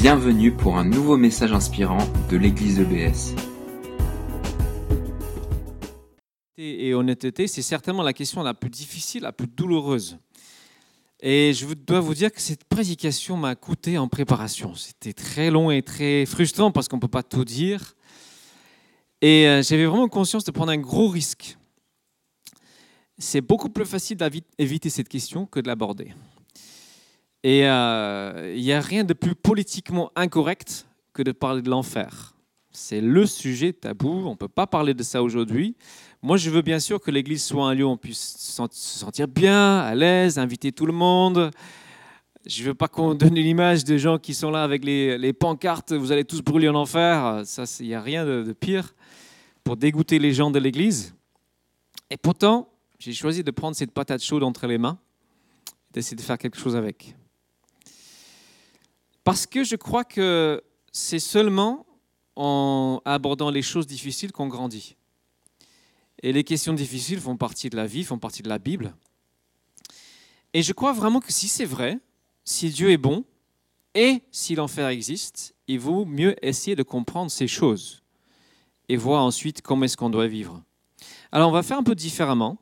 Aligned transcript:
Bienvenue 0.00 0.50
pour 0.50 0.78
un 0.78 0.84
nouveau 0.86 1.18
message 1.18 1.52
inspirant 1.52 1.98
de 2.30 2.38
l'église 2.38 2.80
EBS. 2.80 3.34
Et 6.56 6.94
honnêteté, 6.94 7.46
c'est 7.46 7.60
certainement 7.60 8.02
la 8.02 8.14
question 8.14 8.42
la 8.42 8.54
plus 8.54 8.70
difficile, 8.70 9.24
la 9.24 9.32
plus 9.32 9.46
douloureuse. 9.46 10.16
Et 11.20 11.52
je 11.52 11.66
dois 11.74 12.00
vous 12.00 12.14
dire 12.14 12.32
que 12.32 12.40
cette 12.40 12.64
prédication 12.64 13.36
m'a 13.36 13.54
coûté 13.54 13.98
en 13.98 14.08
préparation. 14.08 14.74
C'était 14.74 15.12
très 15.12 15.50
long 15.50 15.70
et 15.70 15.82
très 15.82 16.24
frustrant 16.24 16.70
parce 16.70 16.88
qu'on 16.88 16.96
ne 16.96 17.02
peut 17.02 17.06
pas 17.06 17.22
tout 17.22 17.44
dire. 17.44 17.94
Et 19.20 19.46
euh, 19.48 19.62
j'avais 19.62 19.84
vraiment 19.84 20.08
conscience 20.08 20.44
de 20.44 20.50
prendre 20.50 20.72
un 20.72 20.78
gros 20.78 21.08
risque. 21.08 21.58
C'est 23.18 23.42
beaucoup 23.42 23.68
plus 23.68 23.84
facile 23.84 24.16
d'éviter 24.56 24.88
cette 24.88 25.10
question 25.10 25.44
que 25.44 25.60
de 25.60 25.68
l'aborder. 25.68 26.14
Et 27.42 27.66
euh, 27.66 28.54
il 28.54 28.62
n'y 28.62 28.72
a 28.72 28.80
rien 28.80 29.04
de 29.04 29.14
plus 29.14 29.34
politiquement 29.34 30.10
incorrect 30.14 30.86
que 31.12 31.22
de 31.22 31.32
parler 31.32 31.62
de 31.62 31.70
l'enfer. 31.70 32.34
C'est 32.70 33.00
le 33.00 33.26
sujet 33.26 33.72
tabou, 33.72 34.10
on 34.26 34.30
ne 34.30 34.36
peut 34.36 34.48
pas 34.48 34.66
parler 34.66 34.94
de 34.94 35.02
ça 35.02 35.22
aujourd'hui. 35.22 35.74
Moi, 36.22 36.36
je 36.36 36.50
veux 36.50 36.62
bien 36.62 36.78
sûr 36.78 37.00
que 37.00 37.10
l'Église 37.10 37.42
soit 37.42 37.66
un 37.66 37.74
lieu 37.74 37.84
où 37.84 37.88
on 37.88 37.96
puisse 37.96 38.36
se 38.38 38.68
sentir 38.72 39.26
bien, 39.26 39.78
à 39.78 39.94
l'aise, 39.94 40.38
inviter 40.38 40.70
tout 40.70 40.86
le 40.86 40.92
monde. 40.92 41.50
Je 42.46 42.62
ne 42.62 42.68
veux 42.68 42.74
pas 42.74 42.88
qu'on 42.88 43.14
donne 43.14 43.34
l'image 43.34 43.84
de 43.84 43.96
gens 43.96 44.18
qui 44.18 44.34
sont 44.34 44.50
là 44.50 44.62
avec 44.62 44.84
les, 44.84 45.32
pancartes, 45.32 45.92
vous 45.92 46.12
allez 46.12 46.24
tous 46.24 46.42
brûler 46.42 46.68
en 46.68 46.74
enfer. 46.74 47.42
Ça, 47.44 47.64
il 47.80 47.88
n'y 47.88 47.94
a 47.94 48.00
rien 48.00 48.24
de, 48.24 48.44
de 48.44 48.52
pire 48.52 48.94
pour 49.64 49.76
dégoûter 49.76 50.18
les 50.18 50.32
gens 50.32 50.50
de 50.50 50.58
l'Église. 50.58 51.14
Et 52.10 52.16
pourtant, 52.16 52.68
j'ai 52.98 53.12
choisi 53.12 53.42
de 53.42 53.50
prendre 53.50 53.74
cette 53.74 53.92
patate 53.92 54.22
chaude 54.22 54.42
entre 54.42 54.66
les 54.66 54.78
mains, 54.78 54.98
d'essayer 55.92 56.16
de 56.16 56.22
faire 56.22 56.38
quelque 56.38 56.58
chose 56.58 56.76
avec. 56.76 57.14
Parce 59.24 59.46
que 59.46 59.64
je 59.64 59.76
crois 59.76 60.04
que 60.04 60.62
c'est 60.92 61.18
seulement 61.18 61.86
en 62.36 63.00
abordant 63.04 63.50
les 63.50 63.62
choses 63.62 63.86
difficiles 63.86 64.32
qu'on 64.32 64.48
grandit. 64.48 64.96
Et 66.22 66.32
les 66.32 66.44
questions 66.44 66.72
difficiles 66.72 67.20
font 67.20 67.36
partie 67.36 67.70
de 67.70 67.76
la 67.76 67.86
vie, 67.86 68.04
font 68.04 68.18
partie 68.18 68.42
de 68.42 68.48
la 68.48 68.58
Bible. 68.58 68.94
Et 70.52 70.62
je 70.62 70.72
crois 70.72 70.92
vraiment 70.92 71.20
que 71.20 71.32
si 71.32 71.48
c'est 71.48 71.64
vrai, 71.64 71.98
si 72.44 72.70
Dieu 72.70 72.90
est 72.90 72.98
bon, 72.98 73.24
et 73.94 74.22
si 74.30 74.54
l'enfer 74.54 74.88
existe, 74.88 75.54
il 75.66 75.80
vaut 75.80 76.04
mieux 76.04 76.34
essayer 76.44 76.76
de 76.76 76.82
comprendre 76.82 77.30
ces 77.30 77.48
choses 77.48 78.02
et 78.88 78.96
voir 78.96 79.24
ensuite 79.24 79.62
comment 79.62 79.84
est-ce 79.84 79.96
qu'on 79.96 80.10
doit 80.10 80.26
vivre. 80.26 80.62
Alors 81.32 81.48
on 81.48 81.52
va 81.52 81.62
faire 81.62 81.78
un 81.78 81.82
peu 81.82 81.94
différemment. 81.94 82.58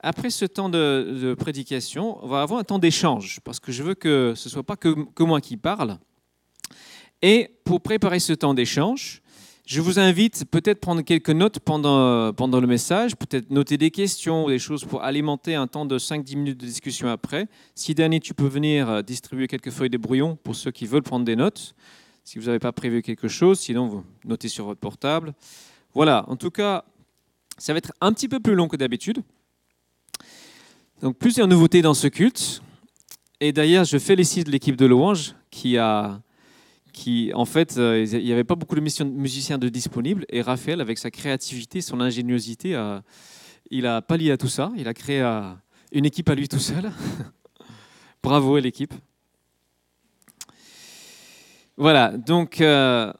Après 0.00 0.30
ce 0.30 0.44
temps 0.44 0.68
de, 0.68 1.34
prédication, 1.38 2.22
on 2.22 2.28
va 2.28 2.42
avoir 2.42 2.60
un 2.60 2.64
temps 2.64 2.78
d'échange, 2.78 3.40
parce 3.42 3.58
que 3.58 3.72
je 3.72 3.82
veux 3.82 3.94
que 3.94 4.34
ce 4.36 4.48
ne 4.48 4.52
soit 4.52 4.62
pas 4.62 4.76
que, 4.76 4.94
moi 5.22 5.40
qui 5.40 5.56
parle. 5.56 5.98
Et 7.20 7.50
pour 7.64 7.80
préparer 7.80 8.20
ce 8.20 8.32
temps 8.32 8.54
d'échange, 8.54 9.22
je 9.66 9.80
vous 9.80 9.98
invite 9.98 10.44
peut-être 10.50 10.80
prendre 10.80 11.02
quelques 11.02 11.30
notes 11.30 11.58
pendant, 11.58 12.32
pendant 12.32 12.60
le 12.60 12.68
message, 12.68 13.16
peut-être 13.16 13.50
noter 13.50 13.76
des 13.76 13.90
questions 13.90 14.44
ou 14.44 14.48
des 14.48 14.60
choses 14.60 14.84
pour 14.84 15.02
alimenter 15.02 15.56
un 15.56 15.66
temps 15.66 15.84
de 15.84 15.98
5-10 15.98 16.36
minutes 16.36 16.60
de 16.60 16.64
discussion 16.64 17.08
après. 17.08 17.48
Si 17.74 17.92
Danny, 17.94 18.20
tu 18.20 18.34
peux 18.34 18.46
venir 18.46 18.88
euh, 18.88 19.02
distribuer 19.02 19.48
quelques 19.48 19.70
feuilles 19.70 19.90
de 19.90 19.98
brouillon 19.98 20.36
pour 20.36 20.54
ceux 20.54 20.70
qui 20.70 20.86
veulent 20.86 21.02
prendre 21.02 21.24
des 21.24 21.36
notes. 21.36 21.74
Si 22.22 22.38
vous 22.38 22.46
n'avez 22.46 22.60
pas 22.60 22.72
prévu 22.72 23.02
quelque 23.02 23.26
chose, 23.26 23.58
sinon 23.58 24.04
notez 24.24 24.48
sur 24.48 24.64
votre 24.64 24.80
portable. 24.80 25.34
Voilà, 25.92 26.24
en 26.28 26.36
tout 26.36 26.50
cas, 26.50 26.84
ça 27.58 27.72
va 27.72 27.78
être 27.78 27.92
un 28.00 28.12
petit 28.12 28.28
peu 28.28 28.38
plus 28.38 28.54
long 28.54 28.68
que 28.68 28.76
d'habitude. 28.76 29.22
Donc 31.00 31.16
plusieurs 31.16 31.46
nouveautés 31.46 31.82
dans 31.82 31.94
ce 31.94 32.08
culte. 32.08 32.62
Et 33.40 33.52
d'ailleurs, 33.52 33.84
je 33.84 33.98
félicite 33.98 34.48
l'équipe 34.48 34.76
de 34.76 34.84
louange 34.84 35.34
qui 35.50 35.78
a, 35.78 36.20
qui 36.92 37.30
en 37.34 37.44
fait, 37.44 37.78
euh, 37.78 38.04
il 38.04 38.24
n'y 38.24 38.32
avait 38.32 38.44
pas 38.44 38.56
beaucoup 38.56 38.74
de 38.74 38.80
musiciens 38.80 39.58
de 39.58 39.68
disponibles. 39.68 40.24
Et 40.28 40.42
Raphaël, 40.42 40.80
avec 40.80 40.98
sa 40.98 41.10
créativité, 41.10 41.80
son 41.80 42.00
ingéniosité, 42.00 42.76
il 43.70 43.86
a 43.86 44.02
pallié 44.02 44.32
à 44.32 44.36
tout 44.36 44.48
ça. 44.48 44.72
Il 44.76 44.88
a 44.88 44.94
créé 44.94 45.20
euh, 45.20 45.52
une 45.92 46.04
équipe 46.04 46.28
à 46.28 46.34
lui 46.34 46.48
tout 46.48 46.58
seul. 46.58 46.90
Bravo 48.22 48.56
à 48.56 48.60
l'équipe. 48.60 48.94
Voilà, 51.76 52.16
donc 52.16 52.60
euh, 52.60 53.12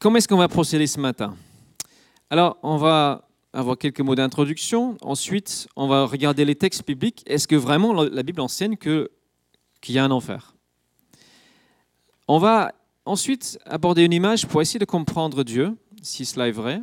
comment 0.00 0.16
est-ce 0.16 0.26
qu'on 0.26 0.36
va 0.36 0.48
procéder 0.48 0.88
ce 0.88 0.98
matin? 0.98 1.36
Alors, 2.28 2.58
on 2.64 2.76
va 2.76 3.28
avoir 3.54 3.78
quelques 3.78 4.00
mots 4.00 4.16
d'introduction. 4.16 4.98
Ensuite, 5.00 5.68
on 5.76 5.86
va 5.86 6.04
regarder 6.04 6.44
les 6.44 6.56
textes 6.56 6.86
bibliques. 6.86 7.22
Est-ce 7.26 7.48
que 7.48 7.54
vraiment 7.54 7.92
la 7.92 8.22
Bible 8.22 8.40
enseigne 8.40 8.76
qu'il 8.76 9.08
y 9.88 9.98
a 9.98 10.04
un 10.04 10.10
enfer? 10.10 10.54
On 12.26 12.38
va 12.38 12.74
ensuite 13.04 13.58
aborder 13.64 14.04
une 14.04 14.12
image 14.12 14.46
pour 14.46 14.60
essayer 14.60 14.80
de 14.80 14.84
comprendre 14.84 15.44
Dieu, 15.44 15.76
si 16.02 16.24
cela 16.24 16.48
est 16.48 16.52
vrai. 16.52 16.82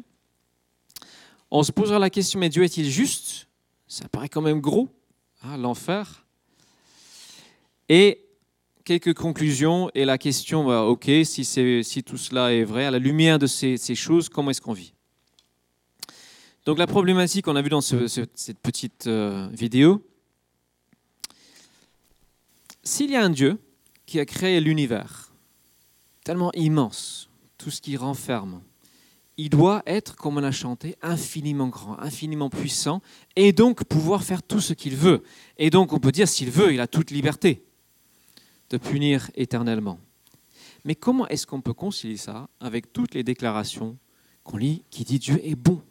On 1.52 1.64
se 1.64 1.72
posera 1.72 2.00
la 2.00 2.10
question, 2.10 2.40
mais 2.40 2.50
Dieu 2.50 2.64
est-il 2.64 2.90
juste? 2.90 3.48
Ça 3.88 4.08
paraît 4.08 4.30
quand 4.30 4.42
même 4.42 4.62
gros, 4.62 4.88
hein, 5.44 5.58
l'enfer. 5.58 6.26
Et 7.90 8.24
quelques 8.86 9.14
conclusions 9.14 9.92
et 9.94 10.06
la 10.06 10.18
question, 10.18 10.64
bah, 10.64 10.84
ok, 10.84 11.10
si, 11.26 11.44
si, 11.44 12.04
tout 12.04 12.18
cela 12.18 12.54
est 12.54 12.64
vrai, 12.64 12.86
à 12.86 12.92
la 12.92 13.00
lumière 13.00 13.38
de 13.38 13.48
ces 13.48 13.96
choses, 13.96 14.30
comment 14.30 14.52
est-ce 14.52 14.62
qu'on 14.62 14.74
vit? 14.74 14.94
Donc 16.66 16.78
la 16.78 16.88
problématique 16.88 17.46
qu'on 17.46 17.56
a 17.56 17.62
vue 17.62 17.70
dans 17.70 17.82
cette 17.82 18.60
petite 18.62 19.08
euh, 19.08 19.50
vidéo, 19.52 20.06
s'il 22.84 23.10
y 23.10 23.16
a 23.16 23.24
un 23.24 23.30
Dieu 23.30 23.58
qui 24.06 24.20
a 24.20 24.26
créé 24.26 24.60
l'univers, 24.60 25.34
tellement 26.24 26.52
immense, 26.54 27.30
tout 27.58 27.72
ce 27.72 27.82
qui 27.82 27.98
renferme, 27.98 28.62
il 29.38 29.50
doit 29.50 29.82
être, 29.88 30.16
comme 30.16 30.38
on 30.38 30.44
a 30.44 30.52
chanté, 30.52 30.96
infiniment 31.02 31.68
grand, 31.68 31.98
infiniment 32.00 32.50
puissant, 32.50 33.02
et 33.36 33.54
donc 33.54 33.84
pouvoir 33.86 34.24
faire 34.24 34.44
tout 34.44 34.60
ce 34.60 34.74
qu'il 34.74 34.96
veut. 34.96 35.24
Et 35.58 35.72
donc 35.72 35.94
on 35.94 36.00
peut 36.00 36.12
dire, 36.12 36.28
s'il 36.28 36.52
veut, 36.52 36.74
il 36.74 36.80
a 36.80 36.88
toute 36.88 37.10
liberté 37.10 37.64
de 38.70 38.78
punir 38.78 39.32
éternellement. 39.34 40.00
Mais 40.86 40.94
comment 40.94 41.28
est-ce 41.28 41.48
qu'on 41.48 41.62
peut 41.62 41.74
concilier 41.74 42.18
ça 42.18 42.50
avec 42.60 42.94
toutes 42.94 43.16
les 43.16 43.24
déclarations 43.24 43.98
qu'on 44.44 44.58
lit 44.58 44.84
qui 44.92 45.04
dit 45.04 45.18
Dieu 45.18 45.40
est 45.44 45.56
bon 45.56 45.82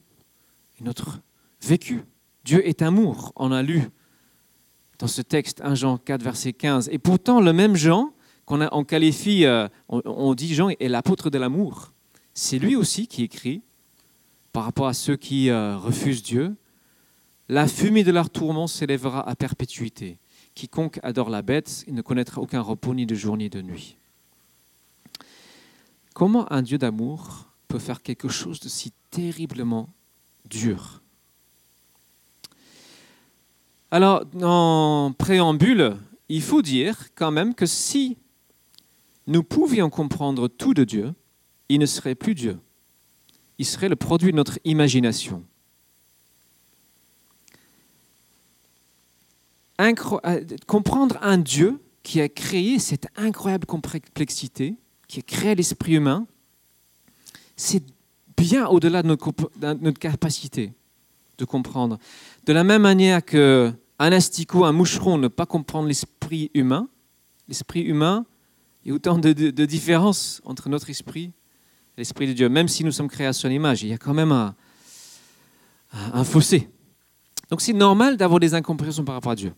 notre 0.81 1.21
vécu. 1.63 2.03
Dieu 2.45 2.67
est 2.67 2.83
amour, 2.83 3.33
on 3.37 3.53
a 3.53 3.63
lu 3.63 3.83
dans 4.99 5.07
ce 5.07 5.23
texte 5.23 5.61
1 5.63 5.75
Jean 5.75 5.99
4, 5.99 6.23
verset 6.23 6.53
15. 6.53 6.91
Et 6.93 6.99
pourtant, 6.99 7.41
le 7.41 7.53
même 7.53 7.75
Jean, 7.75 8.13
qu'on 8.45 8.67
on 8.71 8.85
qualifie, 8.85 9.47
euh, 9.47 9.67
on, 9.89 10.35
dit 10.35 10.55
Jean 10.55 10.69
est 10.69 10.89
l'apôtre 10.89 11.31
de 11.31 11.39
l'amour, 11.39 11.93
c'est 12.35 12.59
lui 12.59 12.77
aussi 12.77 13.07
qui 13.07 13.23
écrit 13.23 13.63
par 14.53 14.65
rapport 14.65 14.87
à 14.87 14.95
ceux 14.95 15.17
qui 15.17 15.49
euh, 15.49 15.77
refusent 15.79 16.23
Dieu. 16.23 16.55
La 17.49 17.67
fumée 17.67 18.05
de 18.05 18.12
leur 18.12 18.31
tourment 18.31 18.67
s'élèvera 18.67 19.29
à 19.29 19.35
perpétuité. 19.35 20.19
Quiconque 20.55 21.01
adore 21.03 21.31
la 21.31 21.43
bête, 21.43 21.85
il 21.87 21.95
ne 21.95 22.03
connaîtra 22.03 22.41
aucun 22.41 22.61
repos 22.61 22.95
ni 22.95 23.07
de 23.07 23.15
jour 23.15 23.37
ni 23.37 23.49
de 23.49 23.62
nuit. 23.62 23.97
Comment 26.15 26.53
un 26.53 26.62
Dieu 26.62 26.77
d'amour 26.77 27.47
peut 27.69 27.79
faire 27.79 28.03
quelque 28.03 28.29
chose 28.29 28.61
de 28.61 28.69
si 28.69 28.93
terriblement 29.11 29.89
dur. 30.49 31.03
Alors, 33.91 34.25
en 34.41 35.12
préambule, 35.19 35.97
il 36.28 36.43
faut 36.43 36.62
dire 36.62 37.12
quand 37.15 37.31
même 37.31 37.55
que 37.55 37.67
si 37.67 38.17
nous 39.27 39.43
pouvions 39.43 39.91
comprendre 39.91 40.49
tout 40.49 40.75
de 40.75 40.84
Dieu, 40.84 41.12
il 41.69 41.81
ne 41.81 41.87
serait 41.87 42.15
plus 42.15 42.34
Dieu. 42.34 42.59
Il 43.59 43.67
serait 43.67 43.89
le 43.89 43.97
produit 43.97 44.31
de 44.31 44.37
notre 44.37 44.59
imagination. 44.65 45.45
Euh, 49.81 50.45
comprendre 50.67 51.17
un 51.23 51.39
Dieu 51.39 51.81
qui 52.03 52.21
a 52.21 52.29
créé 52.29 52.79
cette 52.79 53.06
incroyable 53.17 53.67
complexité, 53.67 54.75
qui 55.09 55.20
a 55.20 55.23
créé 55.23 55.55
l'esprit 55.55 55.94
humain, 55.94 56.26
c'est 57.56 57.82
bien 58.37 58.67
au-delà 58.69 59.03
de 59.03 59.09
notre, 59.09 59.99
capacité 59.99 60.73
de 61.38 61.44
comprendre. 61.44 61.99
De 62.47 62.53
la 62.53 62.65
même 62.65 62.82
manière 62.82 63.25
qu'un 63.25 63.75
asticot, 63.99 64.65
un 64.65 64.73
moucheron 64.73 65.19
ne 65.19 65.29
pas 65.29 65.47
comprendre 65.47 65.88
l'esprit 65.88 66.50
humain, 66.55 66.88
l'esprit 67.49 67.82
humain, 67.82 68.27
il 68.85 68.88
y 68.88 68.93
a 68.93 68.94
autant 68.94 69.19
de, 69.19 69.32
différences 69.65 70.41
entre 70.44 70.69
notre 70.69 70.88
esprit 70.91 71.32
et 71.97 72.00
l'esprit 72.00 72.27
de 72.27 72.32
Dieu. 72.32 72.49
Même 72.49 72.69
si 72.69 72.85
nous 72.85 72.93
sommes 72.93 73.09
créés 73.09 73.27
à 73.27 73.32
son 73.32 73.50
image, 73.50 73.82
il 73.82 73.91
y 73.91 73.93
a 73.93 73.99
quand 73.99 74.15
même 74.15 74.33
un, 74.33 74.55
un 75.93 76.25
fossé. 76.25 76.69
Donc 77.50 77.61
c'est 77.61 77.73
normal 77.73 78.17
d'avoir 78.17 78.41
des 78.41 78.55
incompréhensions 78.55 79.05
par 79.05 79.17
rapport 79.17 79.33
à 79.33 79.37
Dieu. 79.37 79.53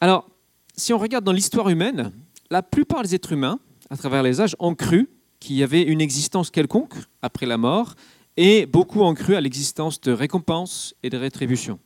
Alors, 0.00 0.28
si 0.76 0.92
on 0.92 0.98
regarde 0.98 1.24
dans 1.24 1.32
l'histoire 1.32 1.68
humaine, 1.68 2.12
la 2.50 2.62
plupart 2.62 3.02
des 3.02 3.14
êtres 3.14 3.32
humains, 3.32 3.60
à 3.90 3.96
travers 3.96 4.22
les 4.22 4.40
âges, 4.40 4.56
ont 4.58 4.74
cru 4.74 5.08
qu'il 5.42 5.56
y 5.56 5.64
avait 5.64 5.82
une 5.82 6.00
existence 6.00 6.50
quelconque 6.50 6.94
après 7.20 7.46
la 7.46 7.56
mort, 7.56 7.96
et 8.36 8.64
beaucoup 8.64 9.00
ont 9.00 9.12
cru 9.12 9.34
à 9.34 9.40
l'existence 9.40 10.00
de 10.00 10.12
récompenses 10.12 10.94
et 11.02 11.10
de 11.10 11.18
rétributions. 11.18 11.80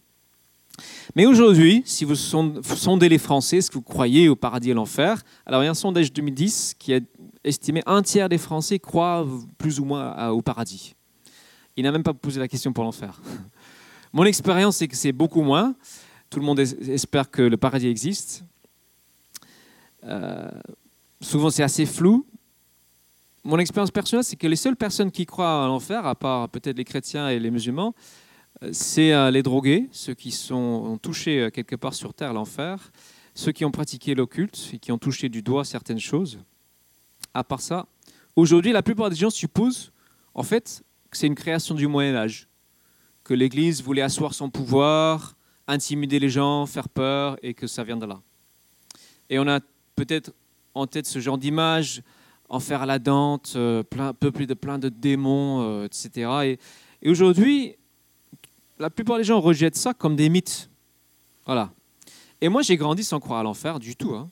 Mais 1.15 1.25
aujourd'hui, 1.25 1.83
si 1.87 2.05
vous 2.05 2.15
sondez 2.17 3.09
les 3.09 3.17
Français, 3.17 3.57
est-ce 3.57 3.71
que 3.71 3.77
vous 3.77 3.83
croyez 3.83 4.29
au 4.29 4.37
paradis 4.37 4.71
et 4.71 4.75
l'enfer? 4.75 5.23
Alors 5.47 5.63
il 5.63 5.65
y 5.65 5.69
a 5.69 5.71
un 5.71 5.75
sondage 5.75 6.13
2010 6.13 6.75
qui 6.79 6.93
a 6.93 7.01
estimé 7.45 7.83
un 7.87 8.03
tiers 8.03 8.29
des 8.29 8.37
Français 8.37 8.79
croient 8.79 9.27
plus 9.57 9.81
ou 9.81 9.87
moins 9.87 10.29
au 10.29 10.43
paradis. 10.43 10.95
Il 11.79 11.85
n'a 11.85 11.93
même 11.93 12.03
pas 12.03 12.13
posé 12.13 12.39
la 12.39 12.49
question 12.49 12.75
pour 12.75 12.85
l'enfer. 12.85 13.19
Mon 14.13 14.25
expérience, 14.25 14.77
c'est 14.77 14.89
que 14.89 14.97
c'est 14.97 15.13
beaucoup 15.13 15.43
moins. 15.43 15.75
Tout 16.29 16.41
le 16.41 16.45
monde 16.45 16.61
espère 16.61 17.31
que 17.31 17.41
le 17.41 17.57
paradis 17.57 17.89
existe. 17.89 18.45
Euh, 20.05 20.51
souvent, 21.23 21.49
c'est 21.49 21.63
assez 21.63 21.87
flou. 21.87 22.27
Mon 23.47 23.61
expérience 23.61 23.93
personnelle, 23.93 24.25
c'est 24.25 24.35
que 24.35 24.49
les 24.49 24.57
seules 24.57 24.75
personnes 24.75 25.13
qui 25.13 25.25
croient 25.25 25.63
à 25.63 25.69
l'enfer, 25.69 26.05
à 26.05 26.17
part 26.17 26.49
peut-être 26.49 26.77
les 26.77 26.85
chrétiens 26.85 27.29
et 27.29 27.39
les 27.39 27.53
musulmans, 27.53 27.95
euh, 28.65 28.71
c'est 28.73 29.13
euh, 29.13 29.31
les 29.31 29.45
drogués, 29.45 29.89
ceux 29.93 30.15
qui 30.15 30.37
ont 30.51 30.99
touché 30.99 31.49
quelque 31.53 31.77
part 31.77 31.95
sur 31.95 32.13
Terre 32.13 32.33
l'enfer, 32.33 32.91
ceux 33.35 33.53
qui 33.53 33.65
ont 33.65 33.71
pratiqué 33.71 34.17
l'occulte 34.17 34.71
et 34.73 34.81
qui 34.81 34.91
ont 34.91 34.99
touché 34.99 35.29
du 35.29 35.43
doigt 35.43 35.65
certaines 35.65 36.01
choses. 36.01 36.41
À 37.35 37.45
part 37.45 37.61
ça, 37.61 37.87
aujourd'hui, 38.35 38.73
la 38.73 38.83
plupart 38.83 39.11
des 39.11 39.17
gens 39.17 39.31
supposent, 39.31 39.93
en 40.35 40.43
fait, 40.43 40.83
que 41.09 41.17
c'est 41.17 41.29
une 41.29 41.37
création 41.37 41.77
du 41.77 41.87
Moyen 41.87 42.17
Âge, 42.17 42.49
que 43.23 43.33
l'Église 43.33 43.81
voulait 43.81 44.03
asseoir 44.03 44.35
son 44.35 44.51
pouvoir, 44.51 45.37
intimider 45.69 46.19
les 46.19 46.31
gens, 46.31 46.67
faire 46.67 46.89
peur, 46.89 47.39
et 47.45 47.55
que 47.55 47.69
ça 47.69 47.85
vient 47.85 47.97
de 47.97 48.07
là. 48.07 48.21
Et 49.31 49.39
on 49.39 49.47
a 49.47 49.61
peut-être 49.95 50.33
en 50.75 50.89
tête 50.89 51.07
ce 51.07 51.21
genre 51.21 51.39
d'image, 51.39 52.03
enfer 52.49 52.87
la 52.87 52.99
dente, 52.99 53.55
euh, 53.57 53.83
plein, 53.83 54.15
peuplé 54.15 54.47
de 54.47 54.55
plein 54.55 54.79
de 54.79 54.89
démons, 54.89 55.63
euh, 55.63 55.87
etc. 55.87 56.59
Et, 57.03 57.11
aujourd'hui, 57.11 57.77
la 58.79 58.91
plupart 58.91 59.19
des 59.19 59.25
gens 59.25 59.41
rejettent 59.41 59.77
ça 59.77 59.95
comme 59.95 60.17
des 60.17 60.29
mythes. 60.29 60.71
Voilà. 61.45 61.73
Et 62.41 62.49
moi, 62.49 62.63
j'ai 62.63 62.77
grandi 62.77 63.05
sans 63.05 63.21
croire 63.21 63.41
à 63.41 63.43
l'enfer 63.43 63.79
du 63.79 63.97
tout. 63.97 64.15
Hein. 64.15 64.31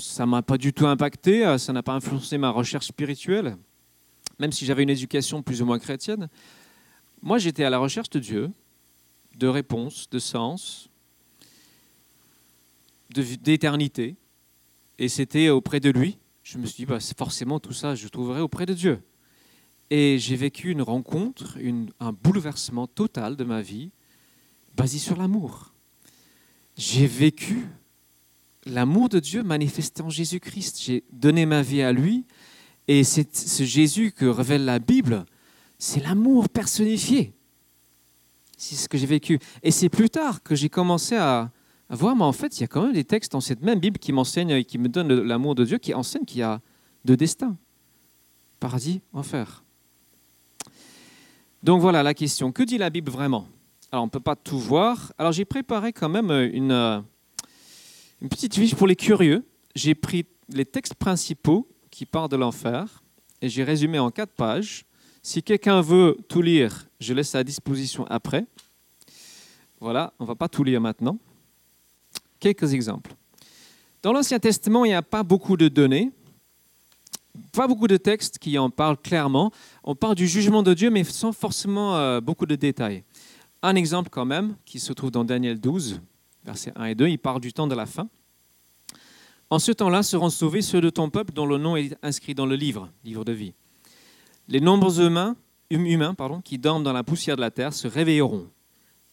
Ça 0.00 0.26
m'a 0.26 0.42
pas 0.42 0.58
du 0.58 0.72
tout 0.72 0.86
impacté, 0.86 1.44
euh, 1.46 1.58
ça 1.58 1.72
n'a 1.72 1.82
pas 1.82 1.92
influencé 1.92 2.38
ma 2.38 2.50
recherche 2.50 2.86
spirituelle, 2.86 3.56
même 4.38 4.52
si 4.52 4.66
j'avais 4.66 4.82
une 4.82 4.90
éducation 4.90 5.42
plus 5.42 5.62
ou 5.62 5.66
moins 5.66 5.78
chrétienne. 5.78 6.28
Moi, 7.22 7.38
j'étais 7.38 7.64
à 7.64 7.70
la 7.70 7.78
recherche 7.78 8.10
de 8.10 8.18
Dieu, 8.18 8.50
de 9.36 9.46
réponses, 9.46 10.08
de 10.10 10.18
sens, 10.18 10.88
d'éternité. 13.10 14.16
Et 14.98 15.08
c'était 15.08 15.48
auprès 15.48 15.80
de 15.80 15.90
lui. 15.90 16.18
Je 16.48 16.58
me 16.58 16.66
suis 16.66 16.84
dit, 16.84 16.86
bah, 16.86 16.98
forcément, 17.18 17.58
tout 17.58 17.72
ça, 17.72 17.96
je 17.96 18.06
trouverai 18.06 18.40
auprès 18.40 18.66
de 18.66 18.72
Dieu. 18.72 19.02
Et 19.90 20.16
j'ai 20.20 20.36
vécu 20.36 20.70
une 20.70 20.80
rencontre, 20.80 21.58
un 21.98 22.12
bouleversement 22.12 22.86
total 22.86 23.34
de 23.34 23.42
ma 23.42 23.62
vie, 23.62 23.90
basé 24.76 24.98
sur 24.98 25.16
l'amour. 25.16 25.72
J'ai 26.76 27.08
vécu 27.08 27.66
l'amour 28.64 29.08
de 29.08 29.18
Dieu 29.18 29.42
manifesté 29.42 30.02
en 30.02 30.08
Jésus-Christ. 30.08 30.80
J'ai 30.80 31.02
donné 31.10 31.46
ma 31.46 31.62
vie 31.62 31.82
à 31.82 31.90
lui. 31.90 32.24
Et 32.86 33.02
c'est 33.02 33.34
ce 33.36 33.64
Jésus 33.64 34.12
que 34.12 34.26
révèle 34.26 34.64
la 34.64 34.78
Bible, 34.78 35.26
c'est 35.80 36.00
l'amour 36.00 36.48
personnifié. 36.48 37.34
C'est 38.56 38.76
ce 38.76 38.88
que 38.88 38.96
j'ai 38.96 39.06
vécu. 39.06 39.40
Et 39.64 39.72
c'est 39.72 39.88
plus 39.88 40.10
tard 40.10 40.44
que 40.44 40.54
j'ai 40.54 40.68
commencé 40.68 41.16
à, 41.16 41.50
voir, 41.88 42.16
mais 42.16 42.24
en 42.24 42.32
fait, 42.32 42.58
il 42.58 42.62
y 42.62 42.64
a 42.64 42.66
quand 42.66 42.82
même 42.82 42.92
des 42.92 43.04
textes 43.04 43.32
dans 43.32 43.40
cette 43.40 43.62
même 43.62 43.78
Bible 43.78 43.98
qui 43.98 44.12
m'enseignent 44.12 44.50
et 44.50 44.64
qui 44.64 44.78
me 44.78 44.88
donnent 44.88 45.12
l'amour 45.22 45.54
de 45.54 45.64
Dieu, 45.64 45.78
qui 45.78 45.94
enseignent 45.94 46.24
qu'il 46.24 46.40
y 46.40 46.42
a 46.42 46.60
deux 47.04 47.16
destins 47.16 47.56
paradis, 48.60 49.00
enfer. 49.12 49.64
Donc 51.62 51.80
voilà 51.80 52.02
la 52.02 52.14
question. 52.14 52.52
Que 52.52 52.62
dit 52.62 52.78
la 52.78 52.90
Bible 52.90 53.10
vraiment? 53.10 53.48
Alors, 53.92 54.02
on 54.02 54.06
ne 54.06 54.10
peut 54.10 54.20
pas 54.20 54.36
tout 54.36 54.58
voir. 54.58 55.12
Alors, 55.18 55.32
j'ai 55.32 55.44
préparé 55.44 55.92
quand 55.92 56.08
même 56.08 56.30
une, 56.30 56.72
euh, 56.72 57.00
une 58.20 58.28
petite 58.28 58.54
fiche 58.54 58.74
pour 58.74 58.86
les 58.86 58.96
curieux. 58.96 59.46
J'ai 59.74 59.94
pris 59.94 60.26
les 60.48 60.64
textes 60.64 60.94
principaux 60.94 61.68
qui 61.90 62.06
parlent 62.06 62.28
de 62.28 62.36
l'enfer 62.36 63.02
et 63.40 63.48
j'ai 63.48 63.64
résumé 63.64 63.98
en 63.98 64.10
quatre 64.10 64.32
pages. 64.32 64.84
Si 65.22 65.42
quelqu'un 65.42 65.80
veut 65.80 66.16
tout 66.28 66.42
lire, 66.42 66.88
je 67.00 67.14
laisse 67.14 67.34
à 67.34 67.44
disposition 67.44 68.06
après. 68.06 68.46
Voilà, 69.80 70.12
on 70.18 70.24
ne 70.24 70.28
va 70.28 70.34
pas 70.34 70.48
tout 70.48 70.64
lire 70.64 70.80
maintenant. 70.80 71.18
Quelques 72.46 72.74
exemples. 72.74 73.12
Dans 74.04 74.12
l'Ancien 74.12 74.38
Testament, 74.38 74.84
il 74.84 74.90
n'y 74.90 74.94
a 74.94 75.02
pas 75.02 75.24
beaucoup 75.24 75.56
de 75.56 75.66
données, 75.66 76.12
pas 77.50 77.66
beaucoup 77.66 77.88
de 77.88 77.96
textes 77.96 78.38
qui 78.38 78.56
en 78.56 78.70
parlent 78.70 78.98
clairement. 78.98 79.50
On 79.82 79.96
parle 79.96 80.14
du 80.14 80.28
jugement 80.28 80.62
de 80.62 80.72
Dieu, 80.72 80.88
mais 80.88 81.02
sans 81.02 81.32
forcément 81.32 81.96
euh, 81.96 82.20
beaucoup 82.20 82.46
de 82.46 82.54
détails. 82.54 83.02
Un 83.62 83.74
exemple 83.74 84.10
quand 84.10 84.24
même, 84.24 84.54
qui 84.64 84.78
se 84.78 84.92
trouve 84.92 85.10
dans 85.10 85.24
Daniel 85.24 85.60
12, 85.60 86.00
versets 86.44 86.72
1 86.76 86.84
et 86.84 86.94
2, 86.94 87.08
il 87.08 87.18
parle 87.18 87.40
du 87.40 87.52
temps 87.52 87.66
de 87.66 87.74
la 87.74 87.84
fin. 87.84 88.08
En 89.50 89.58
ce 89.58 89.72
temps-là 89.72 90.04
seront 90.04 90.30
sauvés 90.30 90.62
ceux 90.62 90.80
de 90.80 90.90
ton 90.90 91.10
peuple 91.10 91.32
dont 91.32 91.46
le 91.46 91.58
nom 91.58 91.74
est 91.74 91.96
inscrit 92.00 92.36
dans 92.36 92.46
le 92.46 92.54
livre, 92.54 92.92
livre 93.04 93.24
de 93.24 93.32
vie. 93.32 93.54
Les 94.46 94.60
nombreux 94.60 95.04
humains, 95.04 95.34
hum, 95.74 96.14
pardon, 96.14 96.40
qui 96.42 96.58
dorment 96.58 96.84
dans 96.84 96.92
la 96.92 97.02
poussière 97.02 97.34
de 97.34 97.40
la 97.40 97.50
terre 97.50 97.72
se 97.72 97.88
réveilleront, 97.88 98.46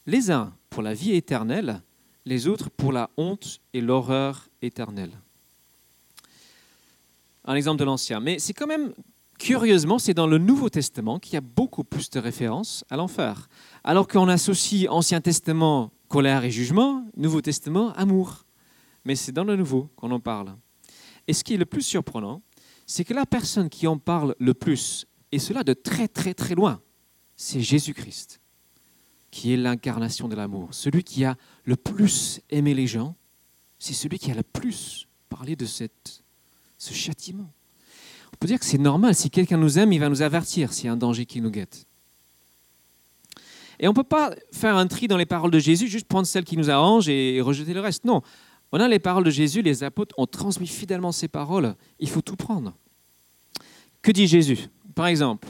les 0.06 0.30
uns 0.30 0.54
pour 0.70 0.84
la 0.84 0.94
vie 0.94 1.16
éternelle, 1.16 1.82
les 2.26 2.48
autres 2.48 2.70
pour 2.70 2.92
la 2.92 3.10
honte 3.18 3.60
et 3.74 3.82
l'horreur 3.82 4.50
éternelle. 4.62 5.12
Un 7.46 7.56
exemple 7.56 7.80
de 7.80 7.86
l'Ancien. 7.86 8.20
Mais 8.20 8.40
c'est 8.40 8.54
quand 8.54 8.68
même, 8.68 8.94
curieusement, 9.38 10.00
c'est 10.00 10.14
dans 10.14 10.28
le 10.28 10.38
Nouveau 10.38 10.70
Testament 10.70 11.20
qu'il 11.20 11.34
y 11.34 11.38
a 11.38 11.42
beaucoup 11.42 11.84
plus 11.84 12.10
de 12.10 12.20
références 12.20 12.86
à 12.90 12.96
l'enfer. 12.96 13.50
Alors 13.84 14.08
qu'on 14.08 14.30
associe 14.30 14.90
Ancien 14.90 15.20
Testament 15.20 15.92
colère 16.08 16.46
et 16.46 16.52
jugement, 16.52 17.06
Nouveau 17.18 17.42
Testament 17.42 17.92
amour. 17.94 18.46
Mais 19.04 19.16
c'est 19.16 19.32
dans 19.32 19.44
le 19.44 19.56
Nouveau 19.56 19.90
qu'on 19.96 20.12
en 20.12 20.20
parle. 20.20 20.56
Et 21.28 21.34
ce 21.34 21.44
qui 21.44 21.56
est 21.56 21.58
le 21.58 21.66
plus 21.66 21.82
surprenant, 21.82 22.42
c'est 22.86 23.04
que 23.04 23.14
la 23.14 23.26
personne 23.26 23.70
qui 23.70 23.88
en 23.88 23.98
parle 23.98 24.36
le 24.40 24.54
plus, 24.54 25.08
et 25.32 25.40
cela 25.40 25.64
de 25.64 25.74
très 25.74 26.08
très 26.08 26.34
très 26.34 26.56
loin, 26.56 26.82
c'est 27.36 27.62
Jésus-Christ 27.62 28.43
qui 29.34 29.52
est 29.52 29.58
l'incarnation 29.58 30.28
de 30.28 30.36
l'amour. 30.36 30.68
Celui 30.76 31.04
qui 31.04 31.26
a 31.26 31.36
le 31.64 31.76
plus 31.76 32.40
aimé 32.52 32.76
les 32.76 32.86
gens, 32.86 33.16
c'est 33.80 33.96
celui 33.96 34.20
qui 34.20 34.30
a 34.30 34.36
le 34.36 34.44
plus 34.44 35.08
parlé 35.28 35.56
de 35.56 35.66
cette, 35.66 36.24
ce 36.78 36.94
châtiment. 36.94 37.52
On 38.32 38.38
peut 38.40 38.46
dire 38.46 38.60
que 38.60 38.66
c'est 38.66 38.78
normal, 38.78 39.16
si 39.16 39.32
quelqu'un 39.32 39.58
nous 39.58 39.80
aime, 39.80 39.92
il 39.92 39.98
va 39.98 40.08
nous 40.08 40.22
avertir 40.22 40.72
s'il 40.72 40.86
y 40.86 40.88
a 40.88 40.92
un 40.92 40.98
danger 40.98 41.26
qui 41.26 41.42
nous 41.42 41.50
guette. 41.50 41.88
Et 43.80 43.88
on 43.88 43.92
ne 43.92 43.96
peut 43.96 44.04
pas 44.04 44.36
faire 44.52 44.78
un 44.78 44.86
tri 44.86 45.08
dans 45.08 45.18
les 45.18 45.26
paroles 45.26 45.50
de 45.50 45.58
Jésus, 45.58 45.88
juste 45.88 46.08
prendre 46.08 46.28
celles 46.28 46.46
qui 46.46 46.56
nous 46.56 46.70
arrangent 46.70 47.10
et 47.10 47.42
rejeter 47.42 47.74
le 47.74 47.80
reste. 47.80 48.06
Non, 48.06 48.22
on 48.72 48.80
a 48.80 48.88
les 48.88 49.00
paroles 49.00 49.24
de 49.24 49.32
Jésus, 49.32 49.64
les 49.64 49.84
apôtres 49.84 50.14
ont 50.20 50.28
transmis 50.28 50.68
fidèlement 50.68 51.12
ces 51.12 51.28
paroles, 51.28 51.76
il 51.98 52.08
faut 52.08 52.22
tout 52.22 52.36
prendre. 52.36 52.78
Que 54.04 54.12
dit 54.12 54.28
Jésus? 54.28 54.68
Par 54.94 55.08
exemple, 55.08 55.48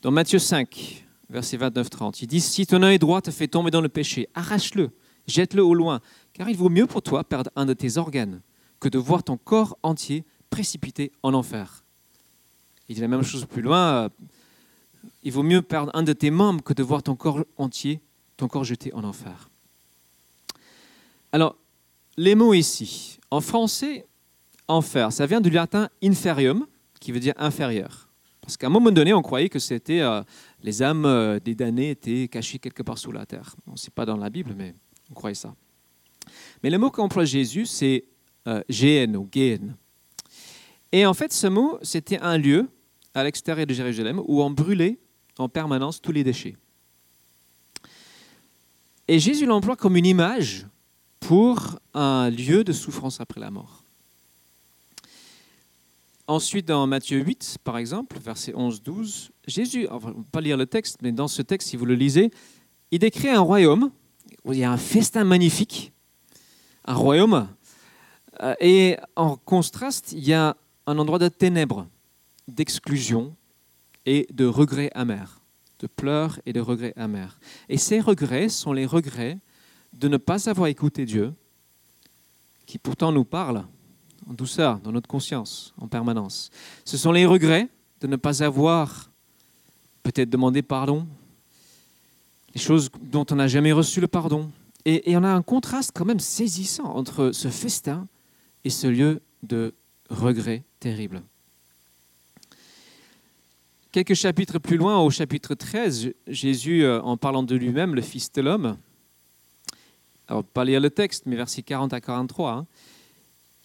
dans 0.00 0.10
Matthieu 0.10 0.38
5, 0.38 1.05
verset 1.30 1.56
29-30. 1.56 2.18
Il 2.22 2.26
dit, 2.26 2.40
si 2.40 2.66
ton 2.66 2.82
œil 2.82 2.98
droit 2.98 3.20
te 3.20 3.30
fait 3.30 3.48
tomber 3.48 3.70
dans 3.70 3.80
le 3.80 3.88
péché, 3.88 4.28
arrache-le, 4.34 4.90
jette-le 5.26 5.64
au 5.64 5.74
loin, 5.74 6.00
car 6.32 6.48
il 6.48 6.56
vaut 6.56 6.68
mieux 6.68 6.86
pour 6.86 7.02
toi 7.02 7.24
perdre 7.24 7.50
un 7.56 7.66
de 7.66 7.72
tes 7.72 7.96
organes 7.96 8.40
que 8.80 8.88
de 8.88 8.98
voir 8.98 9.22
ton 9.22 9.36
corps 9.36 9.78
entier 9.82 10.24
précipité 10.50 11.12
en 11.22 11.34
enfer. 11.34 11.84
Il 12.88 12.94
dit 12.94 13.00
la 13.00 13.08
même 13.08 13.22
chose 13.22 13.46
plus 13.46 13.62
loin, 13.62 14.10
il 15.22 15.32
vaut 15.32 15.42
mieux 15.42 15.62
perdre 15.62 15.90
un 15.94 16.02
de 16.02 16.12
tes 16.12 16.30
membres 16.30 16.62
que 16.62 16.72
de 16.72 16.82
voir 16.82 17.02
ton 17.02 17.16
corps 17.16 17.44
entier, 17.56 18.00
ton 18.36 18.48
corps 18.48 18.64
jeté 18.64 18.92
en 18.94 19.02
enfer. 19.02 19.50
Alors, 21.32 21.56
les 22.16 22.34
mots 22.34 22.54
ici, 22.54 23.18
en 23.30 23.40
français, 23.40 24.06
enfer, 24.68 25.12
ça 25.12 25.26
vient 25.26 25.40
du 25.40 25.50
latin 25.50 25.88
inferium, 26.02 26.66
qui 27.00 27.12
veut 27.12 27.20
dire 27.20 27.34
inférieur. 27.36 28.08
Parce 28.40 28.56
qu'à 28.56 28.68
un 28.68 28.70
moment 28.70 28.90
donné, 28.90 29.12
on 29.12 29.22
croyait 29.22 29.48
que 29.48 29.58
c'était 29.58 30.00
euh, 30.00 30.22
les 30.66 30.82
âmes 30.82 31.06
euh, 31.06 31.38
des 31.38 31.54
damnés 31.54 31.90
étaient 31.90 32.26
cachées 32.26 32.58
quelque 32.58 32.82
part 32.82 32.98
sous 32.98 33.12
la 33.12 33.24
terre. 33.24 33.54
On 33.68 33.76
sait 33.76 33.92
pas 33.92 34.04
dans 34.04 34.16
la 34.16 34.28
Bible, 34.28 34.52
mais 34.56 34.74
on 35.10 35.14
croyait 35.14 35.36
ça. 35.36 35.54
Mais 36.62 36.70
le 36.70 36.78
mot 36.78 36.90
qu'emploie 36.90 37.24
Jésus, 37.24 37.66
c'est 37.66 38.04
euh. 38.48 38.62
Et 40.92 41.06
en 41.06 41.14
fait, 41.14 41.32
ce 41.32 41.46
mot, 41.46 41.78
c'était 41.82 42.18
un 42.18 42.36
lieu 42.36 42.68
à 43.14 43.22
l'extérieur 43.22 43.66
de 43.66 43.74
Jérusalem 43.74 44.20
où 44.26 44.42
on 44.42 44.50
brûlait 44.50 44.98
en 45.38 45.48
permanence 45.48 46.02
tous 46.02 46.12
les 46.12 46.24
déchets. 46.24 46.56
Et 49.06 49.20
Jésus 49.20 49.46
l'emploie 49.46 49.76
comme 49.76 49.96
une 49.96 50.06
image 50.06 50.66
pour 51.20 51.78
un 51.94 52.28
lieu 52.28 52.64
de 52.64 52.72
souffrance 52.72 53.20
après 53.20 53.40
la 53.40 53.50
mort. 53.50 53.84
Ensuite, 56.28 56.66
dans 56.66 56.88
Matthieu 56.88 57.20
8, 57.20 57.58
par 57.62 57.78
exemple, 57.78 58.18
verset 58.18 58.50
11-12, 58.52 59.30
Jésus, 59.46 59.86
on 59.90 60.18
ne 60.18 60.24
pas 60.24 60.40
lire 60.40 60.56
le 60.56 60.66
texte, 60.66 60.98
mais 61.00 61.12
dans 61.12 61.28
ce 61.28 61.40
texte, 61.40 61.68
si 61.68 61.76
vous 61.76 61.86
le 61.86 61.94
lisez, 61.94 62.32
il 62.90 62.98
décrit 62.98 63.28
un 63.28 63.40
royaume 63.40 63.92
où 64.44 64.52
il 64.52 64.58
y 64.58 64.64
a 64.64 64.72
un 64.72 64.76
festin 64.76 65.22
magnifique, 65.22 65.92
un 66.84 66.94
royaume, 66.94 67.48
euh, 68.42 68.54
et 68.60 68.96
en 69.14 69.36
contraste, 69.36 70.12
il 70.12 70.26
y 70.26 70.34
a 70.34 70.56
un 70.88 70.98
endroit 70.98 71.20
de 71.20 71.28
ténèbres, 71.28 71.86
d'exclusion 72.48 73.36
et 74.04 74.26
de 74.32 74.46
regrets 74.46 74.90
amers, 74.94 75.40
de 75.78 75.86
pleurs 75.86 76.40
et 76.44 76.52
de 76.52 76.60
regrets 76.60 76.94
amers. 76.96 77.38
Et 77.68 77.78
ces 77.78 78.00
regrets 78.00 78.48
sont 78.48 78.72
les 78.72 78.86
regrets 78.86 79.38
de 79.92 80.08
ne 80.08 80.16
pas 80.16 80.48
avoir 80.48 80.66
écouté 80.66 81.04
Dieu, 81.04 81.32
qui 82.66 82.78
pourtant 82.78 83.12
nous 83.12 83.24
parle 83.24 83.64
en 84.28 84.34
douceur, 84.34 84.80
dans 84.80 84.92
notre 84.92 85.08
conscience, 85.08 85.72
en 85.78 85.88
permanence. 85.88 86.50
Ce 86.84 86.96
sont 86.96 87.12
les 87.12 87.26
regrets 87.26 87.68
de 88.00 88.06
ne 88.06 88.16
pas 88.16 88.42
avoir 88.42 89.10
peut-être 90.02 90.30
demandé 90.30 90.62
pardon, 90.62 91.06
les 92.54 92.60
choses 92.60 92.90
dont 93.02 93.26
on 93.30 93.36
n'a 93.36 93.48
jamais 93.48 93.72
reçu 93.72 94.00
le 94.00 94.08
pardon. 94.08 94.50
Et, 94.84 95.16
on 95.16 95.24
a 95.24 95.28
un 95.28 95.42
contraste 95.42 95.90
quand 95.94 96.04
même 96.04 96.20
saisissant 96.20 96.94
entre 96.94 97.32
ce 97.32 97.48
festin 97.48 98.06
et 98.64 98.70
ce 98.70 98.86
lieu 98.86 99.20
de 99.42 99.74
regret 100.10 100.64
terrible. 100.78 101.22
Quelques 103.90 104.14
chapitres 104.14 104.58
plus 104.58 104.76
loin, 104.76 104.98
au 105.00 105.10
chapitre 105.10 105.54
13, 105.54 106.12
Jésus, 106.28 106.84
euh, 106.84 107.00
en 107.00 107.16
parlant 107.16 107.42
de 107.42 107.56
lui-même, 107.56 107.94
le 107.94 108.02
Fils 108.02 108.30
de 108.32 108.42
l'homme, 108.42 108.76
alors 110.28 110.44
pas 110.44 110.64
lire 110.64 110.80
le 110.80 110.90
texte, 110.90 111.24
mais 111.26 111.36
versets 111.36 111.62
40 111.62 111.92
à 111.92 112.00
43, 112.00 112.52
hein, 112.52 112.66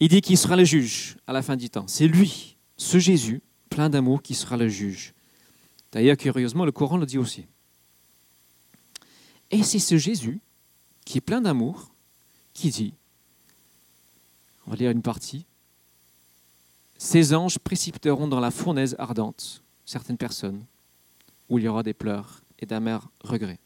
il 0.01 0.09
dit 0.09 0.21
qu'il 0.21 0.37
sera 0.37 0.55
le 0.55 0.65
juge 0.65 1.15
à 1.27 1.31
la 1.31 1.43
fin 1.43 1.55
du 1.55 1.69
temps. 1.69 1.87
C'est 1.87 2.07
lui, 2.07 2.57
ce 2.75 2.97
Jésus, 2.97 3.43
plein 3.69 3.87
d'amour, 3.87 4.23
qui 4.23 4.33
sera 4.33 4.57
le 4.57 4.67
juge. 4.67 5.13
D'ailleurs, 5.91 6.17
curieusement, 6.17 6.65
le 6.65 6.71
Coran 6.71 6.97
le 6.97 7.05
dit 7.05 7.19
aussi. 7.19 7.45
Et 9.51 9.61
c'est 9.61 9.77
ce 9.77 9.97
Jésus, 9.97 10.41
qui 11.05 11.19
est 11.19 11.21
plein 11.21 11.39
d'amour, 11.39 11.91
qui 12.53 12.71
dit, 12.71 12.95
on 14.65 14.71
va 14.71 14.77
lire 14.77 14.89
une 14.89 15.03
partie, 15.03 15.45
Ces 16.97 17.33
anges 17.33 17.59
précipiteront 17.59 18.27
dans 18.27 18.39
la 18.39 18.51
fournaise 18.51 18.95
ardente 18.97 19.63
certaines 19.85 20.17
personnes, 20.17 20.65
où 21.49 21.59
il 21.59 21.65
y 21.65 21.67
aura 21.67 21.83
des 21.83 21.93
pleurs 21.93 22.41
et 22.59 22.65
d'amers 22.65 23.07
regrets. 23.23 23.59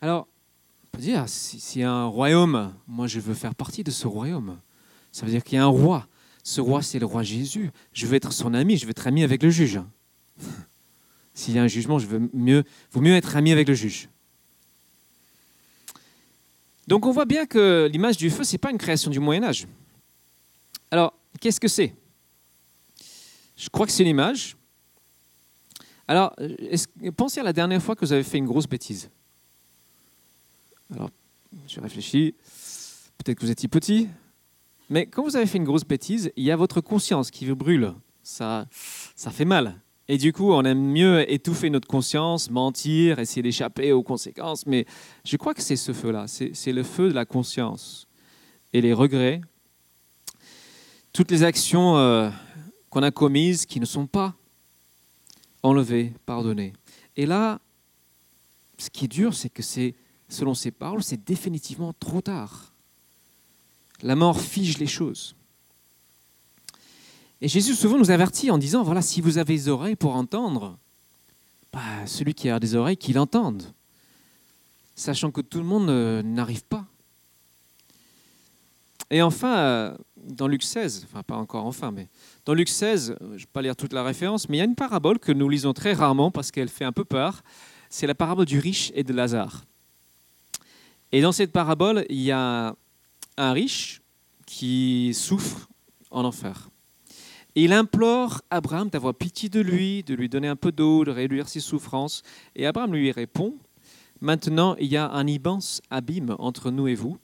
Alors, 0.00 0.26
peut 0.90 1.00
dire, 1.00 1.28
s'il 1.28 1.80
y 1.80 1.84
a 1.84 1.92
un 1.92 2.06
royaume, 2.06 2.74
moi 2.86 3.06
je 3.06 3.20
veux 3.20 3.34
faire 3.34 3.54
partie 3.54 3.84
de 3.84 3.90
ce 3.90 4.06
royaume. 4.06 4.58
Ça 5.12 5.26
veut 5.26 5.32
dire 5.32 5.42
qu'il 5.42 5.56
y 5.56 5.58
a 5.58 5.64
un 5.64 5.68
roi. 5.68 6.06
Ce 6.42 6.60
roi, 6.60 6.82
c'est 6.82 6.98
le 6.98 7.06
roi 7.06 7.22
Jésus. 7.22 7.70
Je 7.92 8.06
veux 8.06 8.14
être 8.14 8.32
son 8.32 8.54
ami, 8.54 8.76
je 8.76 8.86
veux 8.86 8.90
être 8.90 9.06
ami 9.06 9.22
avec 9.22 9.42
le 9.42 9.50
juge. 9.50 9.80
S'il 11.34 11.54
y 11.54 11.58
a 11.58 11.62
un 11.62 11.68
jugement, 11.68 11.98
je 11.98 12.06
veux 12.06 12.30
mieux, 12.32 12.64
vaut 12.92 13.00
mieux 13.00 13.14
être 13.14 13.36
ami 13.36 13.52
avec 13.52 13.68
le 13.68 13.74
juge. 13.74 14.08
Donc 16.86 17.06
on 17.06 17.12
voit 17.12 17.24
bien 17.24 17.46
que 17.46 17.88
l'image 17.92 18.16
du 18.16 18.30
feu, 18.30 18.42
ce 18.42 18.52
n'est 18.52 18.58
pas 18.58 18.70
une 18.70 18.78
création 18.78 19.10
du 19.10 19.20
Moyen 19.20 19.44
Âge. 19.44 19.66
Alors, 20.90 21.14
qu'est-ce 21.40 21.60
que 21.60 21.68
c'est? 21.68 21.94
Je 23.56 23.68
crois 23.68 23.86
que 23.86 23.92
c'est 23.92 24.02
une 24.02 24.08
image. 24.08 24.56
Alors, 26.08 26.34
pensez 27.16 27.38
à 27.38 27.44
la 27.44 27.52
dernière 27.52 27.80
fois 27.80 27.94
que 27.94 28.04
vous 28.04 28.12
avez 28.12 28.24
fait 28.24 28.38
une 28.38 28.46
grosse 28.46 28.66
bêtise. 28.66 29.08
Alors, 30.92 31.10
je 31.68 31.80
réfléchis. 31.80 32.34
Peut-être 33.18 33.38
que 33.38 33.44
vous 33.44 33.50
étiez 33.50 33.68
petit. 33.68 34.08
Mais 34.88 35.06
quand 35.06 35.22
vous 35.22 35.36
avez 35.36 35.46
fait 35.46 35.58
une 35.58 35.64
grosse 35.64 35.84
bêtise, 35.84 36.32
il 36.36 36.44
y 36.44 36.50
a 36.50 36.56
votre 36.56 36.80
conscience 36.80 37.30
qui 37.30 37.46
vous 37.46 37.54
brûle. 37.54 37.92
Ça, 38.22 38.66
ça 39.14 39.30
fait 39.30 39.44
mal. 39.44 39.80
Et 40.08 40.18
du 40.18 40.32
coup, 40.32 40.52
on 40.52 40.64
aime 40.64 40.82
mieux 40.82 41.30
étouffer 41.30 41.70
notre 41.70 41.86
conscience, 41.86 42.50
mentir, 42.50 43.20
essayer 43.20 43.42
d'échapper 43.42 43.92
aux 43.92 44.02
conséquences. 44.02 44.66
Mais 44.66 44.84
je 45.24 45.36
crois 45.36 45.54
que 45.54 45.62
c'est 45.62 45.76
ce 45.76 45.92
feu-là. 45.92 46.26
C'est 46.26 46.72
le 46.72 46.82
feu 46.82 47.08
de 47.08 47.14
la 47.14 47.24
conscience. 47.24 48.08
Et 48.72 48.80
les 48.80 48.92
regrets, 48.92 49.40
toutes 51.12 51.30
les 51.30 51.44
actions 51.44 51.96
euh, 51.96 52.30
qu'on 52.88 53.02
a 53.02 53.12
commises 53.12 53.66
qui 53.66 53.78
ne 53.78 53.84
sont 53.84 54.06
pas 54.06 54.34
enlevées, 55.62 56.12
pardonnées. 56.26 56.72
Et 57.16 57.26
là, 57.26 57.60
ce 58.78 58.90
qui 58.90 59.04
est 59.04 59.08
dur, 59.08 59.34
c'est 59.34 59.50
que 59.50 59.62
c'est 59.62 59.94
selon 60.30 60.54
ses 60.54 60.70
paroles, 60.70 61.02
c'est 61.02 61.22
définitivement 61.22 61.92
trop 61.92 62.22
tard. 62.22 62.72
La 64.02 64.16
mort 64.16 64.40
fige 64.40 64.78
les 64.78 64.86
choses. 64.86 65.34
Et 67.42 67.48
Jésus 67.48 67.74
souvent 67.74 67.98
nous 67.98 68.10
avertit 68.10 68.50
en 68.50 68.58
disant, 68.58 68.82
voilà, 68.82 69.02
si 69.02 69.20
vous 69.20 69.38
avez 69.38 69.54
des 69.54 69.68
oreilles 69.68 69.96
pour 69.96 70.14
entendre, 70.14 70.78
bah, 71.72 72.06
celui 72.06 72.34
qui 72.34 72.48
a 72.48 72.58
des 72.58 72.74
oreilles, 72.74 72.96
qu'il 72.96 73.18
entende, 73.18 73.62
sachant 74.94 75.30
que 75.30 75.40
tout 75.40 75.58
le 75.58 75.64
monde 75.64 75.90
n'arrive 76.24 76.64
pas. 76.64 76.86
Et 79.10 79.22
enfin, 79.22 79.58
euh, 79.58 79.96
dans 80.16 80.46
Luc 80.46 80.62
16, 80.62 81.06
enfin 81.10 81.24
pas 81.24 81.34
encore 81.34 81.66
enfin, 81.66 81.90
mais 81.90 82.08
dans 82.44 82.54
Luc 82.54 82.68
16, 82.68 83.16
je 83.20 83.24
ne 83.24 83.36
vais 83.36 83.44
pas 83.52 83.60
lire 83.60 83.74
toute 83.74 83.92
la 83.92 84.04
référence, 84.04 84.48
mais 84.48 84.58
il 84.58 84.60
y 84.60 84.62
a 84.62 84.66
une 84.66 84.76
parabole 84.76 85.18
que 85.18 85.32
nous 85.32 85.48
lisons 85.48 85.72
très 85.72 85.94
rarement 85.94 86.30
parce 86.30 86.52
qu'elle 86.52 86.68
fait 86.68 86.84
un 86.84 86.92
peu 86.92 87.04
peur. 87.04 87.42
C'est 87.88 88.06
la 88.06 88.14
parabole 88.14 88.46
du 88.46 88.60
riche 88.60 88.92
et 88.94 89.02
de 89.02 89.12
Lazare. 89.12 89.64
Et 91.12 91.20
dans 91.20 91.32
cette 91.32 91.52
parabole, 91.52 92.04
il 92.08 92.20
y 92.20 92.30
a 92.30 92.74
un 93.36 93.52
riche 93.52 94.00
qui 94.46 95.12
souffre 95.14 95.68
en 96.10 96.24
enfer. 96.24 96.70
Il 97.54 97.72
implore 97.72 98.42
Abraham 98.50 98.88
d'avoir 98.88 99.14
pitié 99.14 99.48
de 99.48 99.60
lui, 99.60 100.02
de 100.04 100.14
lui 100.14 100.28
donner 100.28 100.48
un 100.48 100.56
peu 100.56 100.70
d'eau, 100.70 101.04
de 101.04 101.10
réduire 101.10 101.48
ses 101.48 101.60
souffrances. 101.60 102.22
Et 102.54 102.66
Abraham 102.66 102.94
lui 102.94 103.10
répond, 103.10 103.56
Maintenant, 104.20 104.76
il 104.78 104.88
y 104.88 104.96
a 104.96 105.10
un 105.10 105.26
immense 105.26 105.80
abîme 105.90 106.36
entre 106.38 106.70
nous 106.70 106.88
et 106.88 106.94
vous. 106.94 107.16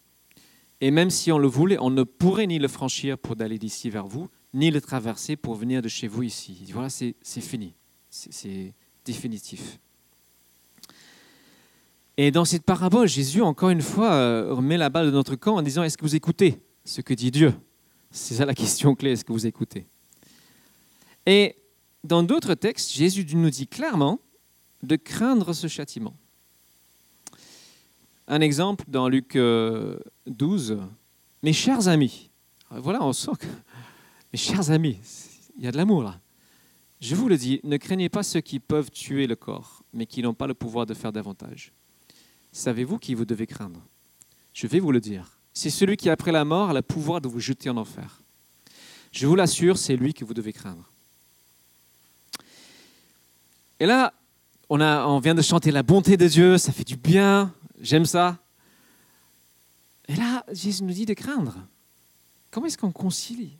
Et 0.81 0.91
même 0.91 1.11
si 1.11 1.31
on 1.31 1.39
le 1.39 1.47
voulait, 1.47 1.79
on 1.79 1.91
ne 1.91 2.03
pourrait 2.03 2.47
ni 2.47 2.59
le 2.59 2.69
franchir 2.69 3.19
pour 3.19 3.37
d'aller 3.37 3.59
d'ici 3.59 3.91
vers 3.91 4.07
vous, 4.07 4.29
ni 4.55 4.71
le 4.71 4.81
traverser 4.81 5.37
pour 5.37 5.55
venir 5.55 5.83
de 5.83 5.89
chez 5.89 6.09
vous 6.09 6.23
ici. 6.23 6.67
Voilà, 6.73 6.89
c'est 6.89 7.15
fini. 7.23 7.75
C'est 8.09 8.75
définitif. 9.05 9.79
Et 12.19 12.31
dans 12.31 12.47
cette 12.47 12.63
parabole, 12.63 13.09
Jésus, 13.09 13.43
encore 13.43 13.69
une 13.69 13.83
fois, 13.83 14.13
euh, 14.13 14.55
remet 14.55 14.79
la 14.79 14.89
balle 14.89 15.07
de 15.07 15.11
notre 15.11 15.37
camp 15.37 15.57
en 15.57 15.63
disant, 15.63 15.83
est-ce 15.83 15.99
que 15.99 16.05
vous 16.05 16.15
écoutez 16.15 16.63
ce 16.85 17.03
que 17.03 17.13
dit 17.13 17.31
Dieu? 17.31 17.53
C'est 18.11 18.35
ça 18.35 18.47
la 18.47 18.55
question 18.55 18.95
clé, 18.95 19.13
est-ce 19.13 19.25
que 19.25 19.33
vous 19.33 19.47
écoutez? 19.47 19.87
Et 21.27 21.57
dans 22.05 22.23
d'autres 22.23 22.55
textes, 22.55 22.93
Jésus 22.93 23.27
nous 23.35 23.51
dit 23.51 23.67
clairement 23.67 24.21
de 24.83 24.97
craindre 24.97 25.53
ce 25.53 25.67
châtiment. 25.67 26.17
Un 28.29 28.41
exemple 28.41 28.85
dans 28.89 29.09
Luc 29.09 29.35
12, 29.35 30.73
euh, 30.73 30.77
mes 31.43 31.53
chers 31.53 31.87
amis, 31.89 32.31
voilà, 32.71 33.03
on 33.03 33.13
sent 33.13 33.33
que, 33.39 33.47
mes 34.33 34.39
chers 34.39 34.71
amis, 34.71 34.99
il 35.59 35.65
y 35.65 35.69
a 35.69 35.73
de 35.73 35.77
l'amour 35.77 36.03
là. 36.03 36.19
Je 37.01 37.15
vous 37.15 37.29
le 37.29 37.37
dis, 37.37 37.61
ne 37.63 37.77
craignez 37.77 38.09
pas 38.09 38.23
ceux 38.23 38.41
qui 38.41 38.59
peuvent 38.59 38.91
tuer 38.91 39.27
le 39.27 39.37
corps, 39.37 39.83
mais 39.93 40.07
qui 40.07 40.23
n'ont 40.23 40.35
pas 40.35 40.47
le 40.47 40.55
pouvoir 40.55 40.87
de 40.87 40.95
faire 40.95 41.13
davantage. 41.13 41.73
Savez-vous 42.57 42.97
qui 42.97 43.13
vous 43.13 43.27
devez 43.27 43.47
craindre? 43.47 43.83
Je 44.55 44.67
vais 44.67 44.81
vous 44.81 44.91
le 44.91 44.99
dire. 44.99 45.39
C'est 45.53 45.69
celui 45.69 45.99
qui, 45.99 46.09
après 46.09 46.33
la 46.33 46.43
mort, 46.47 46.71
a 46.71 46.73
le 46.73 46.81
pouvoir 46.81 47.21
de 47.21 47.29
vous 47.29 47.39
jeter 47.39 47.69
en 47.69 47.77
enfer. 47.77 48.23
Je 49.13 49.27
vous 49.27 49.35
l'assure, 49.35 49.77
c'est 49.77 49.95
lui 49.95 50.15
que 50.15 50.25
vous 50.25 50.33
devez 50.33 50.55
craindre. 50.55 50.91
Et 53.79 53.85
là, 53.85 54.15
on, 54.71 55.19
vient 55.19 55.35
de 55.35 55.43
chanter 55.43 55.71
la 55.71 55.83
bonté 55.83 56.17
de 56.17 56.27
Dieu, 56.27 56.57
ça 56.57 56.73
fait 56.73 56.83
du 56.83 56.97
bien, 56.97 57.53
j'aime 57.79 58.07
ça. 58.07 58.39
Et 60.09 60.17
là, 60.17 60.43
Jésus 60.51 60.83
nous 60.83 60.95
dit 60.95 61.05
de 61.05 61.13
craindre. 61.13 61.59
Comment 62.51 62.69
est-ce 62.69 62.79
qu'on 62.79 62.91
concilie 62.91 63.59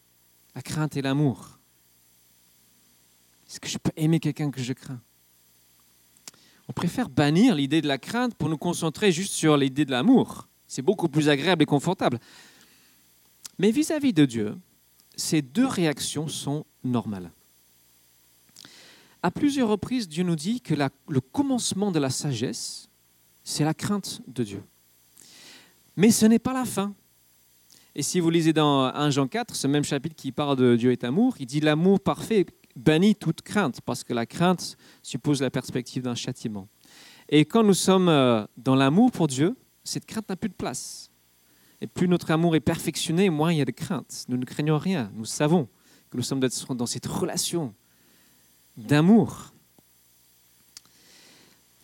la 0.55 0.63
crainte 0.63 0.97
et 0.97 1.03
l'amour? 1.03 1.59
Est-ce 3.47 3.61
que 3.61 3.69
je 3.69 3.77
peux 3.77 3.93
aimer 3.95 4.21
quelqu'un 4.21 4.51
que 4.51 4.63
je 4.63 4.73
crains? 4.73 5.03
On 6.69 6.73
préfère 6.73 7.09
bannir 7.09 7.55
l'idée 7.55 7.81
de 7.81 7.89
la 7.89 7.99
crainte 7.99 8.35
pour 8.35 8.49
nous 8.49 8.59
concentrer 8.59 9.13
juste 9.13 9.33
sur 9.33 9.57
l'idée 9.57 9.85
de 9.85 9.91
l'amour. 9.91 10.49
C'est 10.67 10.83
beaucoup 10.83 11.09
plus 11.09 11.29
agréable 11.29 11.63
et 11.63 11.67
confortable. 11.67 12.19
Mais 13.59 13.71
vis-à-vis 13.71 14.13
de 14.13 14.25
Dieu, 14.25 14.57
ces 15.17 15.43
deux 15.43 15.67
réactions 15.67 16.29
sont 16.29 16.67
normales. 16.85 17.31
À 19.23 19.31
plusieurs 19.31 19.69
reprises, 19.69 20.09
Dieu 20.09 20.25
nous 20.25 20.37
dit 20.37 20.61
que 20.61 20.75
le 20.75 21.21
commencement 21.21 21.91
de 21.91 21.99
la 21.99 22.11
sagesse, 22.11 22.89
c'est 23.45 23.65
la 23.65 23.75
crainte 23.75 24.21
de 24.27 24.45
Dieu. 24.45 24.63
Mais 25.97 26.11
ce 26.11 26.27
n'est 26.27 26.39
pas 26.39 26.53
la 26.53 26.65
fin. 26.65 26.95
Et 27.95 28.03
si 28.03 28.21
vous 28.21 28.29
lisez 28.29 28.53
dans 28.53 28.83
1 28.85 29.11
Jean 29.11 29.27
4, 29.27 29.57
ce 29.57 29.67
même 29.67 29.85
chapitre 29.85 30.17
qui 30.17 30.31
parle 30.31 30.57
de 30.57 30.77
Dieu 30.77 30.93
est 30.93 31.03
amour, 31.03 31.37
il 31.41 31.47
dit 31.47 31.61
l'amour 31.61 31.99
parfait 31.99 32.45
bannit 32.77 33.17
toute 33.17 33.43
crainte, 33.43 33.81
parce 33.81 34.05
que 34.05 34.15
la 34.15 34.27
crainte 34.27 34.77
suppose 35.03 35.43
la 35.43 35.51
perspective 35.51 36.03
d'un 36.03 36.15
châtiment. 36.15 36.69
Et 37.29 37.45
quand 37.45 37.65
nous 37.65 37.75
sommes 37.75 38.09
euh, 38.09 38.45
dans 38.57 38.77
l'amour 38.77 39.11
pour 39.11 39.27
Dieu, 39.27 39.57
cette 39.83 40.07
crainte 40.07 40.29
n'a 40.29 40.37
plus 40.37 40.49
de 40.49 40.55
place. 40.55 41.11
Et 41.81 41.87
plus 41.87 42.09
notre 42.09 42.31
amour 42.31 42.55
est 42.57 42.61
perfectionné, 42.61 43.31
moins 43.31 43.53
il 43.53 43.59
y 43.59 43.63
a 43.63 43.65
de 43.65 43.71
crainte. 43.71 44.25
Nous 44.29 44.37
ne 44.37 44.45
craignons 44.45 44.79
rien. 44.79 45.11
Nous 45.15 45.25
savons 45.25 45.69
que 46.11 46.17
nous 46.17 46.23
sommes 46.23 46.41
dans 46.41 46.87
cette 46.87 47.07
relation 47.07 47.75
d'amour. 48.77 49.53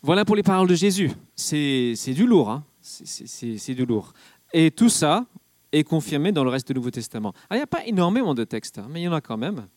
Voilà 0.01 0.25
pour 0.25 0.35
les 0.35 0.43
paroles 0.43 0.67
de 0.67 0.75
Jésus. 0.75 1.11
C'est 1.35 2.13
du 2.13 2.25
lourd. 2.25 2.49
Hein 2.49 2.65
C'est 2.81 3.73
du 3.73 3.85
lourd. 3.85 4.13
Et 4.51 4.71
tout 4.71 4.89
ça 4.89 5.25
est 5.71 5.83
confirmé 5.83 6.31
dans 6.31 6.43
le 6.43 6.49
reste 6.49 6.67
du 6.67 6.73
Nouveau 6.73 6.91
Testament. 6.91 7.33
il 7.51 7.55
n'y 7.55 7.61
a 7.61 7.67
pas 7.67 7.85
énormément 7.85 8.35
de 8.35 8.43
textes, 8.43 8.77
hein, 8.77 8.87
mais 8.89 9.01
il 9.01 9.03
y 9.05 9.07
en 9.07 9.13
a 9.13 9.21
quand 9.21 9.37
même. 9.37 9.67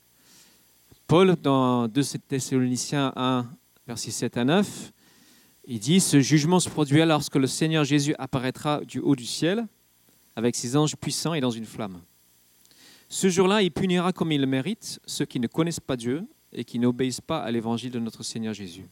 Paul, 1.07 1.37
dans 1.41 1.87
2 1.87 2.03
Thessaloniciens 2.27 3.13
1, 3.15 3.47
versets 3.87 4.11
7 4.11 4.39
à 4.39 4.45
9, 4.45 4.93
Il 5.69 5.79
dit, 5.79 6.01
ce 6.01 6.21
jugement 6.21 6.59
se 6.59 6.69
produira 6.69 7.07
lorsque 7.07 7.37
le 7.37 7.47
Seigneur 7.47 7.85
Jésus 7.85 8.17
apparaîtra 8.19 8.81
du 8.81 8.99
haut 8.99 9.15
du 9.15 9.25
ciel 9.25 9.69
avec 10.35 10.57
ses 10.57 10.77
anges 10.77 10.97
puissants 10.97 11.35
et 11.35 11.41
dans 11.41 11.53
une 11.53 11.65
flamme. 11.65 12.01
Ce 13.09 13.29
jour-là, 13.29 13.63
il 13.63 13.71
punira 13.71 14.13
comme 14.13 14.33
il 14.33 14.41
le 14.41 14.49
mérite 14.49 14.99
ceux 15.07 15.27
qui 15.27 15.39
ne 15.39 15.47
connaissent 15.47 15.79
pas 15.79 15.97
Dieu 15.97 16.27
et 16.53 16.65
qui 16.65 16.81
n'obéissent 16.81 17.21
pas 17.21 17.39
à 17.39 17.53
l'évangile 17.53 17.93
de 17.93 18.01
notre 18.01 18.25
Seigneur 18.25 18.53
Jésus. 18.53 18.89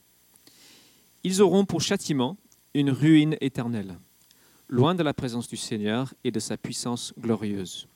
Ils 1.25 1.43
auront 1.43 1.65
pour 1.65 1.81
châtiment 1.81 2.37
une 2.75 2.91
ruine 2.91 3.37
éternelle, 3.41 3.99
loin 4.69 4.95
de 4.95 5.03
la 5.03 5.15
présence 5.15 5.49
du 5.49 5.57
Seigneur 5.57 6.15
et 6.23 6.31
de 6.31 6.39
sa 6.39 6.57
puissance 6.57 7.13
glorieuse. 7.19 7.89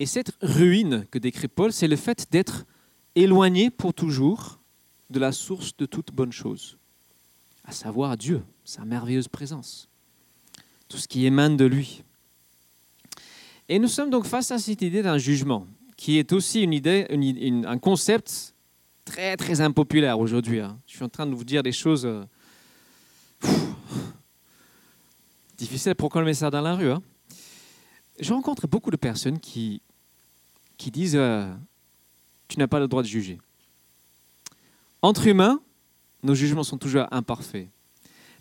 Et 0.00 0.06
cette 0.06 0.32
ruine 0.42 1.06
que 1.12 1.20
décrit 1.20 1.46
Paul, 1.46 1.72
c'est 1.72 1.86
le 1.86 1.96
fait 1.96 2.26
d'être 2.32 2.66
éloigné 3.22 3.70
pour 3.70 3.94
toujours 3.94 4.60
de 5.10 5.18
la 5.18 5.32
source 5.32 5.76
de 5.76 5.86
toute 5.86 6.12
bonne 6.12 6.32
chose, 6.32 6.78
à 7.64 7.72
savoir 7.72 8.16
Dieu, 8.16 8.42
sa 8.64 8.84
merveilleuse 8.84 9.28
présence, 9.28 9.88
tout 10.88 10.98
ce 10.98 11.08
qui 11.08 11.26
émane 11.26 11.56
de 11.56 11.64
lui. 11.64 12.04
Et 13.68 13.78
nous 13.78 13.88
sommes 13.88 14.10
donc 14.10 14.24
face 14.24 14.50
à 14.50 14.58
cette 14.58 14.82
idée 14.82 15.02
d'un 15.02 15.18
jugement, 15.18 15.66
qui 15.96 16.18
est 16.18 16.32
aussi 16.32 16.62
une 16.62 16.72
idée, 16.72 17.06
un 17.66 17.78
concept 17.78 18.54
très 19.04 19.36
très 19.36 19.60
impopulaire 19.60 20.18
aujourd'hui. 20.20 20.60
Hein. 20.60 20.78
Je 20.86 20.94
suis 20.94 21.04
en 21.04 21.08
train 21.08 21.26
de 21.26 21.34
vous 21.34 21.44
dire 21.44 21.62
des 21.62 21.72
choses 21.72 22.06
euh, 22.06 22.22
difficiles 25.56 25.94
pour 25.94 26.10
proclamer 26.10 26.34
ça 26.34 26.50
dans 26.50 26.60
la 26.60 26.74
rue. 26.74 26.90
Hein. 26.90 27.02
Je 28.20 28.32
rencontre 28.32 28.66
beaucoup 28.66 28.90
de 28.90 28.96
personnes 28.96 29.38
qui, 29.38 29.82
qui 30.76 30.90
disent 30.90 31.16
euh, 31.16 31.52
Tu 32.48 32.58
n'as 32.58 32.66
pas 32.66 32.80
le 32.80 32.88
droit 32.88 33.02
de 33.02 33.08
juger. 33.08 33.38
Entre 35.02 35.26
humains, 35.26 35.60
nos 36.22 36.34
jugements 36.34 36.64
sont 36.64 36.78
toujours 36.78 37.06
imparfaits. 37.10 37.68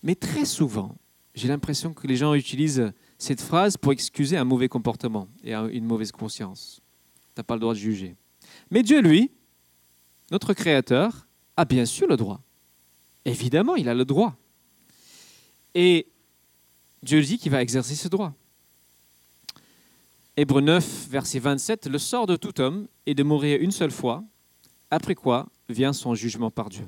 Mais 0.01 0.15
très 0.15 0.45
souvent, 0.45 0.95
j'ai 1.35 1.47
l'impression 1.47 1.93
que 1.93 2.07
les 2.07 2.15
gens 2.15 2.33
utilisent 2.33 2.91
cette 3.17 3.41
phrase 3.41 3.77
pour 3.77 3.91
excuser 3.91 4.37
un 4.37 4.43
mauvais 4.43 4.69
comportement 4.69 5.27
et 5.43 5.53
une 5.53 5.85
mauvaise 5.85 6.11
conscience. 6.11 6.81
Tu 7.35 7.39
n'as 7.39 7.43
pas 7.43 7.55
le 7.55 7.59
droit 7.59 7.73
de 7.73 7.79
juger. 7.79 8.15
Mais 8.71 8.81
Dieu, 8.81 9.01
lui, 9.01 9.31
notre 10.31 10.53
Créateur, 10.53 11.27
a 11.55 11.65
bien 11.65 11.85
sûr 11.85 12.07
le 12.07 12.17
droit. 12.17 12.41
Évidemment, 13.25 13.75
il 13.75 13.89
a 13.89 13.93
le 13.93 14.05
droit. 14.05 14.35
Et 15.75 16.07
Dieu 17.03 17.21
dit 17.21 17.37
qu'il 17.37 17.51
va 17.51 17.61
exercer 17.61 17.95
ce 17.95 18.07
droit. 18.07 18.33
Hébreu 20.39 20.61
9, 20.61 21.07
verset 21.09 21.39
27, 21.39 21.87
le 21.87 21.97
sort 21.97 22.27
de 22.27 22.35
tout 22.35 22.61
homme 22.61 22.87
est 23.07 23.15
de 23.15 23.23
mourir 23.23 23.59
une 23.59 23.71
seule 23.71 23.89
fois, 23.89 24.23
après 24.91 25.15
quoi 25.15 25.47
vient 25.67 25.93
son 25.93 26.13
jugement 26.13 26.51
par 26.51 26.69
Dieu. 26.69 26.87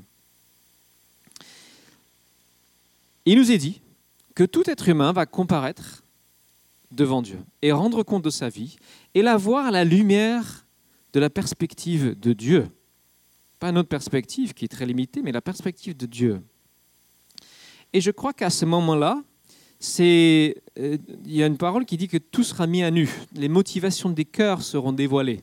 Il 3.25 3.39
nous 3.39 3.51
est 3.51 3.57
dit 3.57 3.81
que 4.35 4.43
tout 4.43 4.69
être 4.69 4.87
humain 4.87 5.13
va 5.13 5.25
comparaître 5.25 6.03
devant 6.91 7.23
Dieu 7.23 7.39
et 7.63 7.71
rendre 7.71 8.03
compte 8.03 8.23
de 8.23 8.29
sa 8.29 8.49
vie 8.49 8.77
et 9.15 9.23
la 9.23 9.35
voir 9.35 9.65
à 9.65 9.71
la 9.71 9.83
lumière 9.83 10.67
de 11.13 11.19
la 11.19 11.31
perspective 11.31 12.19
de 12.19 12.33
Dieu. 12.33 12.67
Pas 13.57 13.71
notre 13.71 13.89
perspective 13.89 14.53
qui 14.53 14.65
est 14.65 14.69
très 14.69 14.85
limitée, 14.85 15.23
mais 15.23 15.31
la 15.31 15.41
perspective 15.41 15.97
de 15.97 16.05
Dieu. 16.05 16.43
Et 17.93 17.99
je 17.99 18.11
crois 18.11 18.31
qu'à 18.31 18.51
ce 18.51 18.65
moment-là, 18.65 19.23
euh, 19.81 20.53
il 21.25 21.35
y 21.35 21.43
a 21.43 21.47
une 21.47 21.57
parole 21.57 21.85
qui 21.85 21.97
dit 21.97 22.07
que 22.07 22.17
tout 22.17 22.43
sera 22.43 22.67
mis 22.67 22.83
à 22.83 22.91
nu, 22.91 23.09
les 23.33 23.49
motivations 23.49 24.09
des 24.09 24.25
cœurs 24.25 24.61
seront 24.61 24.91
dévoilées. 24.91 25.41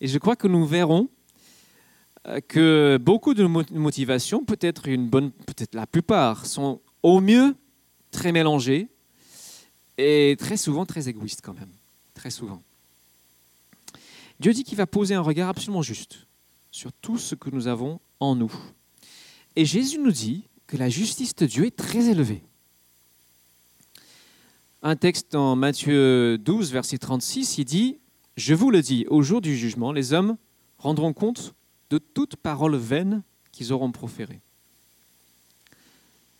Et 0.00 0.08
je 0.08 0.18
crois 0.18 0.36
que 0.36 0.46
nous 0.46 0.66
verrons 0.66 1.08
euh, 2.26 2.40
que 2.46 2.98
beaucoup 3.00 3.34
de 3.34 3.44
motivations, 3.44 4.44
peut-être 4.44 4.88
une 4.88 5.08
bonne, 5.08 5.30
peut-être 5.30 5.74
la 5.74 5.86
plupart, 5.86 6.46
sont 6.46 6.80
au 7.02 7.20
mieux 7.20 7.54
très 8.10 8.32
mélangées 8.32 8.88
et 9.96 10.36
très 10.38 10.56
souvent 10.56 10.86
très 10.86 11.08
égoïstes 11.08 11.40
quand 11.42 11.54
même, 11.54 11.72
très 12.14 12.30
souvent. 12.30 12.62
Dieu 14.40 14.52
dit 14.52 14.64
qu'il 14.64 14.76
va 14.76 14.86
poser 14.86 15.14
un 15.14 15.20
regard 15.20 15.48
absolument 15.48 15.82
juste 15.82 16.26
sur 16.70 16.92
tout 16.92 17.18
ce 17.18 17.34
que 17.34 17.50
nous 17.50 17.66
avons 17.66 18.00
en 18.20 18.36
nous. 18.36 18.52
Et 19.56 19.64
Jésus 19.64 19.98
nous 19.98 20.12
dit 20.12 20.44
que 20.66 20.76
la 20.76 20.88
justice 20.88 21.34
de 21.34 21.46
Dieu 21.46 21.64
est 21.64 21.74
très 21.74 22.08
élevée. 22.08 22.42
Un 24.82 24.94
texte 24.94 25.34
en 25.34 25.56
Matthieu 25.56 26.38
12, 26.38 26.72
verset 26.72 26.98
36, 26.98 27.58
il 27.58 27.64
dit, 27.64 27.98
Je 28.36 28.54
vous 28.54 28.70
le 28.70 28.80
dis, 28.80 29.06
au 29.08 29.22
jour 29.22 29.40
du 29.40 29.56
jugement, 29.56 29.90
les 29.90 30.12
hommes 30.12 30.36
rendront 30.78 31.12
compte 31.12 31.54
de 31.90 31.98
toute 31.98 32.36
parole 32.36 32.76
vaine 32.76 33.22
qu'ils 33.50 33.72
auront 33.72 33.90
proférée. 33.90 34.40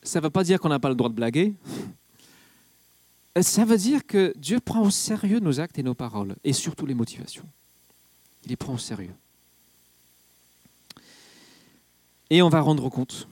Ça 0.05 0.20
ne 0.20 0.24
veut 0.24 0.31
pas 0.31 0.44
dire 0.44 0.61
qu'on 0.61 0.68
n'a 0.68 0.79
pas 0.79 0.88
le 0.88 0.94
droit 0.94 1.09
de 1.09 1.14
blaguer. 1.14 1.53
Ça 3.40 3.64
veut 3.64 3.77
dire 3.77 4.07
que 4.07 4.33
Dieu 4.37 4.61
prend 4.61 4.83
au 4.83 4.90
sérieux 4.90 5.40
nos 5.40 5.59
actes 5.59 5.79
et 5.79 5.83
nos 5.83 5.94
paroles, 5.94 6.37
et 6.44 6.53
surtout 6.53 6.87
les 6.87 6.94
motivations. 6.94 7.46
Il 8.44 8.51
les 8.51 8.57
prend 8.57 8.74
au 8.74 8.79
sérieux. 8.79 9.14
Et 12.31 12.40
on 12.40 12.48
va 12.48 12.61
rendre 12.61 12.88
compte 12.88 13.27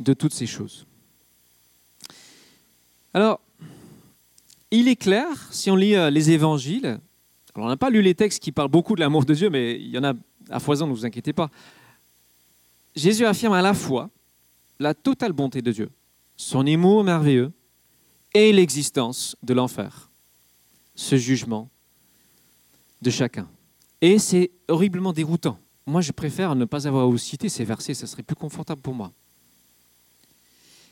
de 0.00 0.12
toutes 0.12 0.34
ces 0.34 0.46
choses. 0.46 0.86
Alors, 3.14 3.40
il 4.70 4.88
est 4.88 4.96
clair, 4.96 5.26
si 5.50 5.70
on 5.70 5.76
lit 5.76 5.94
euh, 5.94 6.10
les 6.10 6.30
évangiles, 6.30 6.98
alors 7.54 7.66
on 7.66 7.68
n'a 7.68 7.76
pas 7.76 7.90
lu 7.90 8.00
les 8.00 8.14
textes 8.14 8.42
qui 8.42 8.52
parlent 8.52 8.70
beaucoup 8.70 8.94
de 8.94 9.00
l'amour 9.00 9.24
de 9.24 9.34
Dieu, 9.34 9.50
mais 9.50 9.74
il 9.78 9.88
y 9.88 9.98
en 9.98 10.04
a 10.04 10.14
à 10.48 10.60
foison, 10.60 10.86
ne 10.86 10.92
vous 10.92 11.04
inquiétez 11.04 11.32
pas. 11.32 11.50
Jésus 12.96 13.26
affirme 13.26 13.52
à 13.52 13.62
la 13.62 13.74
fois 13.74 14.10
la 14.78 14.94
totale 14.94 15.32
bonté 15.32 15.60
de 15.60 15.72
Dieu, 15.72 15.90
son 16.36 16.66
amour 16.66 17.04
merveilleux 17.04 17.52
et 18.34 18.52
l'existence 18.52 19.36
de 19.42 19.52
l'enfer, 19.52 20.10
ce 20.94 21.16
jugement 21.16 21.68
de 23.02 23.10
chacun. 23.10 23.48
Et 24.00 24.18
c'est 24.18 24.50
horriblement 24.68 25.12
déroutant. 25.12 25.58
Moi, 25.86 26.00
je 26.00 26.12
préfère 26.12 26.54
ne 26.54 26.64
pas 26.64 26.86
avoir 26.86 27.04
à 27.04 27.06
vous 27.06 27.18
citer 27.18 27.48
ces 27.48 27.64
versets, 27.64 27.94
ça 27.94 28.06
serait 28.06 28.22
plus 28.22 28.36
confortable 28.36 28.80
pour 28.80 28.94
moi. 28.94 29.12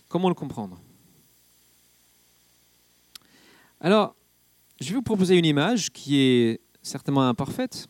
Comment 0.08 0.28
le 0.28 0.34
comprendre? 0.34 0.78
Alors, 3.82 4.14
je 4.78 4.90
vais 4.90 4.94
vous 4.96 5.02
proposer 5.02 5.38
une 5.38 5.46
image 5.46 5.90
qui 5.90 6.18
est 6.18 6.60
certainement 6.82 7.26
imparfaite, 7.26 7.86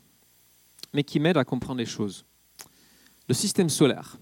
mais 0.95 1.03
qui 1.03 1.19
m'aide 1.19 1.37
à 1.37 1.45
comprendre 1.45 1.81
les 1.81 1.87
choses. 1.87 2.25
Le 3.29 3.35
système 3.35 3.69
solaire. 3.69 4.17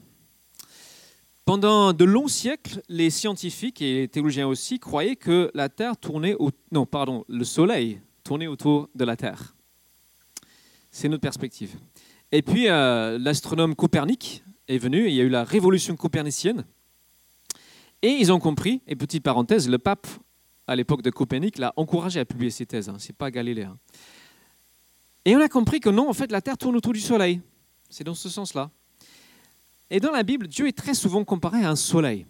Pendant 1.45 1.93
de 1.93 2.05
longs 2.05 2.29
siècles, 2.29 2.83
les 2.89 3.11
scientifiques 3.11 3.83
et 3.83 4.01
les 4.01 4.09
théologiens 4.09 4.47
aussi 4.47 4.79
croyaient 4.79 5.17
que 5.17 5.51
la 5.53 5.69
Terre 5.69 5.99
tournait 5.99 6.35
au... 6.39 6.51
non, 6.73 6.87
pardon, 6.87 7.25
le 7.29 7.45
Soleil 7.45 8.01
tournait 8.25 8.47
autour 8.47 8.89
de 8.95 9.05
la 9.05 9.17
Terre. 9.17 9.55
C'est 10.91 11.09
notre 11.09 11.23
perspective. 11.23 11.77
Et 12.33 12.41
puis 12.41 12.69
euh, 12.69 13.19
l'astronome 13.19 13.75
Copernic 13.75 14.43
est 14.69 14.79
venu, 14.79 15.07
il 15.07 15.15
y 15.15 15.21
a 15.21 15.25
eu 15.25 15.31
la 15.31 15.45
révolution 15.45 15.97
copernicienne, 15.97 16.65
et 18.01 18.09
ils 18.09 18.33
ont 18.33 18.41
compris, 18.41 18.81
et 18.87 18.97
petite 18.97 19.23
parenthèse, 19.23 19.69
le 19.69 19.79
pape, 19.79 20.07
à 20.69 20.77
l'époque 20.77 21.03
de 21.03 21.11
Copernic, 21.11 21.59
l'a 21.59 21.73
encouragé 21.77 22.21
à 22.21 22.25
publier 22.25 22.51
ses 22.51 22.67
thèses, 22.67 22.89
hein, 22.89 22.97
c'est 22.99 23.17
pas 23.17 23.31
Galilée. 23.31 23.67
Et 25.25 25.35
on 25.35 25.41
a 25.41 25.49
compris 25.49 25.81
que 25.81 25.89
non, 25.89 26.09
en 26.09 26.13
fait, 26.13 26.31
la 26.31 26.41
Terre 26.41 26.57
tourne 26.57 26.77
autour 26.77 26.93
du 26.93 27.01
Soleil. 27.01 27.41
C'est 27.91 28.05
dans 28.05 28.15
ce 28.15 28.29
sens-là. 28.29 28.71
Et 29.91 29.99
dans 29.99 30.13
la 30.13 30.23
Bible, 30.23 30.47
Dieu 30.47 30.69
est 30.69 30.77
très 30.77 30.95
souvent 30.95 31.25
comparé 31.25 31.65
à 31.65 31.71
un 31.71 31.77
soleil. 31.77 32.27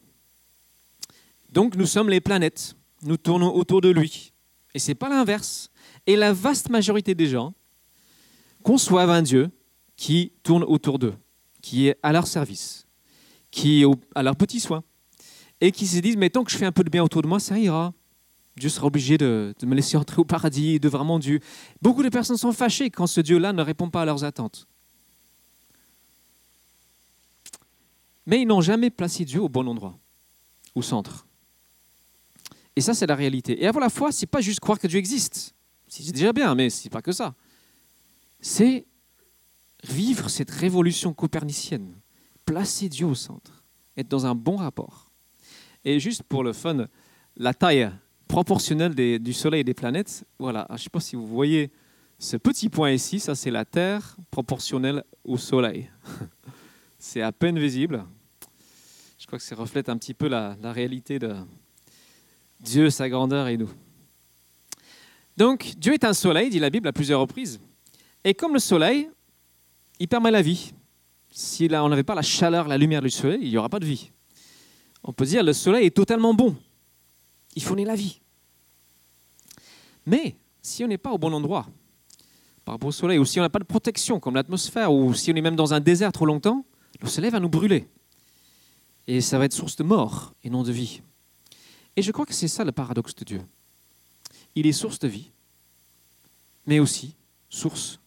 Donc 1.50 1.74
nous 1.74 1.86
sommes 1.86 2.08
les 2.08 2.20
planètes, 2.20 2.76
nous 3.02 3.16
tournons 3.16 3.52
autour 3.54 3.80
de 3.80 3.88
lui. 3.88 4.32
Et 4.74 4.78
c'est 4.78 4.94
pas 4.94 5.08
l'inverse. 5.08 5.70
Et 6.06 6.14
la 6.14 6.32
vaste 6.32 6.70
majorité 6.70 7.14
des 7.14 7.26
gens 7.26 7.54
conçoivent 8.62 9.10
un 9.10 9.22
Dieu 9.22 9.50
qui 9.96 10.32
tourne 10.44 10.62
autour 10.62 11.00
d'eux, 11.00 11.14
qui 11.60 11.88
est 11.88 11.98
à 12.02 12.12
leur 12.12 12.28
service, 12.28 12.86
qui 13.50 13.82
est 13.82 13.86
à 14.14 14.22
leur 14.22 14.36
petit 14.36 14.60
soin 14.60 14.84
et 15.60 15.72
qui 15.72 15.86
se 15.88 15.98
disent, 15.98 16.16
mais 16.16 16.30
tant 16.30 16.44
que 16.44 16.52
je 16.52 16.56
fais 16.56 16.66
un 16.66 16.72
peu 16.72 16.84
de 16.84 16.90
bien 16.90 17.02
autour 17.02 17.22
de 17.22 17.26
moi, 17.26 17.40
ça 17.40 17.58
ira. 17.58 17.92
Dieu 18.58 18.68
sera 18.68 18.86
obligé 18.86 19.18
de, 19.18 19.54
me 19.62 19.74
laisser 19.74 19.96
entrer 19.96 20.20
au 20.20 20.24
paradis, 20.24 20.80
de 20.80 20.88
vraiment 20.88 21.18
Dieu. 21.18 21.40
Beaucoup 21.82 22.02
de 22.02 22.08
personnes 22.08 22.36
sont 22.36 22.52
fâchées 22.52 22.90
quand 22.90 23.06
ce 23.06 23.20
Dieu-là 23.20 23.52
ne 23.52 23.62
répond 23.62 23.90
pas 23.90 24.02
à 24.02 24.04
leurs 24.04 24.24
attentes. 24.24 24.66
Mais 28.26 28.42
ils 28.42 28.46
n'ont 28.46 28.60
jamais 28.60 28.90
placé 28.90 29.24
Dieu 29.24 29.40
au 29.40 29.48
bon 29.48 29.66
endroit, 29.66 29.98
au 30.74 30.82
centre. 30.82 31.26
Et 32.76 32.80
ça, 32.80 32.94
c'est 32.94 33.06
la 33.06 33.16
réalité. 33.16 33.62
Et 33.62 33.66
avoir 33.66 33.82
la 33.82 33.90
foi, 33.90 34.12
c'est 34.12 34.26
pas 34.26 34.40
juste 34.40 34.60
croire 34.60 34.78
que 34.78 34.86
Dieu 34.86 34.98
existe. 34.98 35.54
C'est 35.88 36.12
déjà 36.12 36.32
bien, 36.32 36.54
mais 36.54 36.70
c'est 36.70 36.90
pas 36.90 37.02
que 37.02 37.12
ça. 37.12 37.34
C'est 38.40 38.86
vivre 39.84 40.28
cette 40.28 40.50
révolution 40.50 41.14
copernicienne, 41.14 41.94
placer 42.44 42.88
Dieu 42.88 43.06
au 43.06 43.14
centre, 43.14 43.64
être 43.96 44.08
dans 44.08 44.26
un 44.26 44.34
bon 44.34 44.56
rapport. 44.56 45.10
Et 45.84 45.98
juste 45.98 46.22
pour 46.22 46.44
le 46.44 46.52
fun, 46.52 46.86
la 47.36 47.54
taille 47.54 47.90
proportionnelle 48.28 48.94
du 48.94 49.32
Soleil 49.32 49.62
et 49.62 49.64
des 49.64 49.74
planètes, 49.74 50.24
voilà, 50.38 50.66
je 50.70 50.74
ne 50.74 50.78
sais 50.78 50.90
pas 50.90 51.00
si 51.00 51.16
vous 51.16 51.26
voyez 51.26 51.72
ce 52.18 52.36
petit 52.36 52.68
point 52.68 52.90
ici, 52.90 53.20
ça 53.20 53.34
c'est 53.34 53.50
la 53.50 53.64
Terre 53.64 54.16
proportionnelle 54.30 55.04
au 55.24 55.36
Soleil. 55.36 55.90
c'est 56.98 57.22
à 57.22 57.32
peine 57.32 57.58
visible. 57.58 58.04
Je 59.18 59.26
crois 59.26 59.38
que 59.38 59.44
ça 59.44 59.54
reflète 59.54 59.88
un 59.88 59.96
petit 59.96 60.14
peu 60.14 60.28
la, 60.28 60.56
réalité 60.62 61.18
de 61.18 61.34
Dieu, 62.60 62.90
sa 62.90 63.08
grandeur 63.08 63.48
et 63.48 63.56
nous. 63.56 63.70
Donc, 65.36 65.74
Dieu 65.76 65.94
est 65.94 66.04
un 66.04 66.12
soleil, 66.12 66.50
dit 66.50 66.58
la 66.58 66.70
Bible 66.70 66.88
à 66.88 66.92
plusieurs 66.92 67.20
reprises. 67.20 67.60
Et 68.24 68.34
comme 68.34 68.54
le 68.54 68.58
soleil, 68.58 69.08
il 70.00 70.08
permet 70.08 70.32
la 70.32 70.42
vie. 70.42 70.72
Si 71.30 71.68
on 71.70 71.88
n'avait 71.88 72.02
pas 72.02 72.14
la 72.14 72.22
chaleur, 72.22 72.66
la 72.66 72.78
lumière 72.78 73.02
du 73.02 73.10
soleil, 73.10 73.38
il 73.42 73.50
n'y 73.50 73.56
aura 73.56 73.68
pas 73.68 73.78
de 73.78 73.86
vie. 73.86 74.10
On 75.04 75.12
peut 75.12 75.24
dire 75.24 75.44
le 75.44 75.52
soleil 75.52 75.86
est 75.86 75.96
totalement 75.96 76.34
bon. 76.34 76.56
Il 77.54 77.62
fournit 77.62 77.84
la 77.84 77.94
vie. 77.94 78.20
Mais 80.06 80.36
si 80.62 80.84
on 80.84 80.86
n'est 80.86 80.98
pas 80.98 81.12
au 81.12 81.18
bon 81.18 81.32
endroit 81.32 81.66
par 82.64 82.74
rapport 82.74 82.88
au 82.88 82.92
soleil, 82.92 83.18
ou 83.18 83.24
si 83.24 83.38
on 83.38 83.42
n'a 83.42 83.48
pas 83.48 83.58
de 83.58 83.64
protection 83.64 84.20
comme 84.20 84.34
l'atmosphère, 84.34 84.92
ou 84.92 85.14
si 85.14 85.32
on 85.32 85.34
est 85.34 85.40
même 85.40 85.56
dans 85.56 85.74
un 85.74 85.80
désert 85.80 86.12
trop 86.12 86.26
longtemps, 86.26 86.64
le 87.00 87.08
soleil 87.08 87.30
va 87.30 87.40
nous 87.40 87.48
brûler. 87.48 87.88
Et 89.06 89.20
ça 89.20 89.38
va 89.38 89.46
être 89.46 89.52
source 89.52 89.76
de 89.76 89.84
mort 89.84 90.34
et 90.44 90.50
non 90.50 90.62
de 90.62 90.72
vie. 90.72 91.02
Et 91.96 92.02
je 92.02 92.12
crois 92.12 92.26
que 92.26 92.34
c'est 92.34 92.48
ça 92.48 92.64
le 92.64 92.72
paradoxe 92.72 93.14
de 93.14 93.24
Dieu. 93.24 93.42
Il 94.54 94.66
est 94.66 94.72
source 94.72 94.98
de 94.98 95.08
vie, 95.08 95.30
mais 96.66 96.78
aussi 96.78 97.16
source 97.48 98.00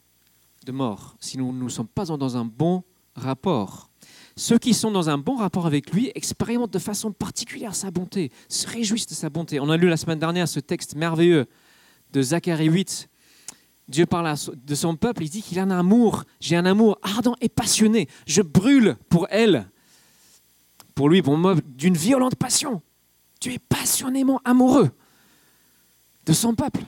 de 0.66 0.72
mort 0.72 1.16
si 1.20 1.38
nous 1.38 1.52
ne 1.52 1.70
sommes 1.70 1.88
pas 1.88 2.06
dans 2.06 2.38
un 2.38 2.46
bon 2.46 2.84
rapport. 3.16 3.91
Ceux 4.36 4.58
qui 4.58 4.74
sont 4.74 4.92
dans 4.92 5.10
un 5.10 5.18
bon 5.18 5.36
rapport 5.36 5.66
avec 5.66 5.92
lui 5.92 6.12
expérimentent 6.16 6.72
de 6.72 6.80
façon 6.80 7.12
particulière 7.12 7.76
sa 7.76 7.92
bonté, 7.92 8.32
se 8.50 8.68
réjouissent 8.68 9.08
de 9.08 9.14
sa 9.14 9.30
bonté. 9.30 9.60
On 9.60 9.70
a 9.70 9.78
lu 9.78 9.90
la 9.90 9.98
semaine 9.98 10.20
dernière 10.20 10.48
ce 10.48 10.60
texte 10.60 10.96
merveilleux 10.96 11.48
de 12.14 12.22
Zacharie 12.22 12.68
8. 12.68 13.10
Dieu 13.88 14.06
parle 14.06 14.34
de 14.56 14.76
son 14.76 14.96
peuple, 14.96 15.24
il 15.24 15.30
dit 15.30 15.42
qu'il 15.42 15.60
a 15.60 15.64
un 15.64 15.72
amour, 15.72 16.24
j'ai 16.40 16.56
un 16.56 16.66
amour 16.66 16.98
ardent 17.02 17.36
et 17.42 17.50
passionné, 17.50 18.08
je 18.26 18.42
brûle 18.42 18.96
pour 19.10 19.28
elle, 19.30 19.70
pour 20.96 21.10
lui, 21.10 21.22
pour 21.22 21.38
moi, 21.38 21.56
d'une 21.66 21.98
violente 21.98 22.36
passion. 22.36 22.82
Dieu 23.42 23.54
est 23.54 23.60
passionnément 23.60 24.40
amoureux 24.46 24.92
de 26.26 26.34
son 26.34 26.56
peuple. 26.56 26.84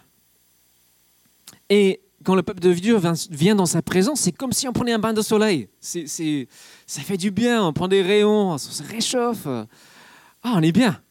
Et 1.70 2.03
quand 2.24 2.36
le 2.36 2.44
peuple 2.44 2.62
de 2.62 2.74
Dieu 2.74 3.00
vient 3.30 3.56
dans 3.56 3.66
sa 3.66 3.82
présence, 3.82 4.22
c'est 4.22 4.32
comme 4.32 4.52
si 4.52 4.68
on 4.68 4.74
prenait 4.74 4.94
un 4.94 5.00
bain 5.00 5.14
de 5.14 5.22
soleil. 5.22 5.70
Ça 5.80 7.02
fait 7.02 7.18
du 7.18 7.32
bien, 7.32 7.66
on 7.66 7.74
prend 7.74 7.88
des 7.88 8.02
rayons, 8.02 8.52
on 8.52 8.58
se 8.58 8.84
réchauffe. 8.84 9.46
Ah, 9.46 10.54
on 10.56 10.62
est 10.62 10.72
bien, 10.72 11.02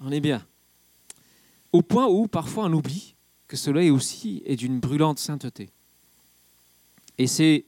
on 0.00 0.10
est 0.10 0.20
bien. 0.20 0.44
Au 1.72 1.82
point 1.82 2.06
où 2.06 2.26
parfois 2.26 2.64
on 2.64 2.72
oublie 2.72 3.14
que 3.46 3.56
ce 3.56 3.64
soleil 3.64 3.90
aussi 3.90 4.42
est 4.46 4.56
d'une 4.56 4.80
brûlante 4.80 5.18
sainteté. 5.18 5.70
Et 7.18 7.26
c'est 7.26 7.66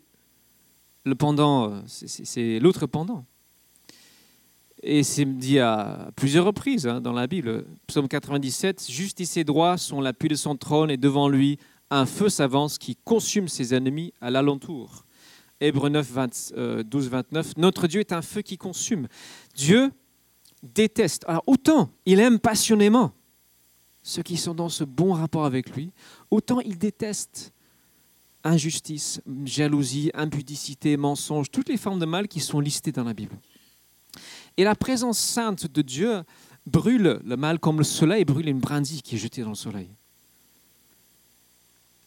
le 1.05 1.15
pendant, 1.15 1.83
c'est 1.87 2.59
l'autre 2.61 2.87
pendant. 2.87 3.25
Et 4.83 5.03
c'est 5.03 5.27
dit 5.27 5.59
à 5.59 6.11
plusieurs 6.17 6.47
reprises 6.47 6.87
hein, 6.87 7.01
dans 7.01 7.13
la 7.13 7.27
Bible. 7.27 7.67
Psaume 7.87 8.09
97, 8.09 8.91
Justice 8.91 9.37
et 9.37 9.45
droit 9.45 9.77
sont 9.77 10.01
l'appui 10.01 10.29
de 10.29 10.35
son 10.35 10.57
trône 10.57 10.91
et 10.91 10.97
devant 10.97 11.29
lui 11.29 11.59
un 11.91 12.07
feu 12.07 12.29
s'avance 12.29 12.79
qui 12.79 12.97
consume 12.97 13.49
ses 13.49 13.75
ennemis 13.75 14.13
à 14.21 14.31
l'alentour. 14.31 15.05
Hébreu 15.61 15.91
9, 15.91 16.85
12, 16.85 17.09
29, 17.09 17.57
Notre 17.59 17.87
Dieu 17.87 18.01
est 18.01 18.13
un 18.13 18.23
feu 18.23 18.43
qui 18.43 18.57
consume. 18.57 19.09
Dieu 19.55 19.93
déteste. 20.63 21.25
Alors 21.27 21.43
autant 21.47 21.91
il 22.07 22.21
aime 22.21 22.39
passionnément 22.39 23.13
ceux 24.03 24.23
qui 24.23 24.37
sont 24.37 24.55
dans 24.55 24.69
ce 24.69 24.85
bon 24.85 25.13
rapport 25.13 25.45
avec 25.45 25.75
lui, 25.77 25.93
autant 26.31 26.61
il 26.61 26.79
déteste 26.79 27.53
injustice, 28.45 29.21
jalousie, 29.45 30.11
impudicité, 30.15 30.97
mensonge, 30.97 31.51
toutes 31.51 31.69
les 31.69 31.77
formes 31.77 31.99
de 31.99 32.07
mal 32.07 32.27
qui 32.27 32.41
sont 32.41 32.61
listées 32.61 32.93
dans 32.93 33.05
la 33.05 33.13
Bible. 33.13 33.37
Et 34.57 34.65
la 34.65 34.75
présence 34.75 35.19
sainte 35.19 35.67
de 35.67 35.83
Dieu 35.83 36.23
brûle 36.67 37.21
le 37.25 37.37
mal 37.37 37.59
comme 37.59 37.79
le 37.79 37.85
soleil 37.85 38.25
brûle 38.25 38.49
une 38.49 38.61
brindille 38.61 39.03
qui 39.03 39.17
est 39.17 39.19
jetée 39.19 39.43
dans 39.43 39.51
le 39.51 39.55
soleil. 39.55 39.91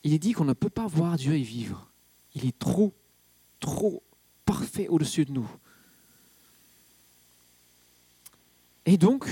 Il 0.04 0.14
est 0.14 0.20
dit 0.20 0.34
qu'on 0.34 0.46
ne 0.46 0.54
peut 0.54 0.70
pas 0.70 0.88
voir 0.88 1.16
Dieu 1.16 1.34
et 1.34 1.42
vivre. 1.42 1.90
Il 2.36 2.46
est 2.46 2.58
trop, 2.58 2.94
trop 3.60 4.04
parfait 4.46 4.88
au-dessus 4.90 5.26
de 5.26 5.32
nous. 5.32 5.50
Et 8.86 8.98
donc, 8.98 9.30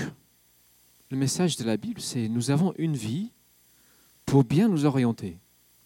le 1.10 1.16
message 1.16 1.56
de 1.56 1.64
la 1.64 1.76
Bible, 1.76 2.00
c'est 2.00 2.28
nous 2.28 2.50
avons 2.50 2.72
une 2.78 2.96
vie 2.96 3.32
pour 4.24 4.44
bien 4.44 4.68
nous 4.68 4.86
orienter 4.86 5.38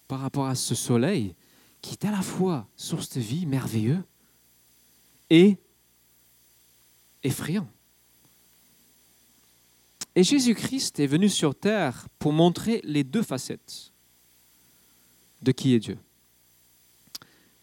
par 0.07 0.21
rapport 0.21 0.45
à 0.45 0.55
ce 0.55 0.73
soleil 0.73 1.35
qui 1.81 1.93
est 1.93 2.05
à 2.05 2.11
la 2.11 2.21
fois 2.21 2.67
source 2.77 3.09
de 3.09 3.19
vie 3.19 3.45
merveilleux 3.45 4.03
et 5.29 5.57
effrayant. 7.23 7.67
Et 10.15 10.23
Jésus-Christ 10.23 10.99
est 10.99 11.07
venu 11.07 11.27
sur 11.27 11.53
terre 11.53 12.07
pour 12.19 12.31
montrer 12.31 12.79
les 12.83 13.03
deux 13.03 13.21
facettes 13.21 13.91
de 15.41 15.51
qui 15.51 15.73
est 15.73 15.79
Dieu. 15.79 15.97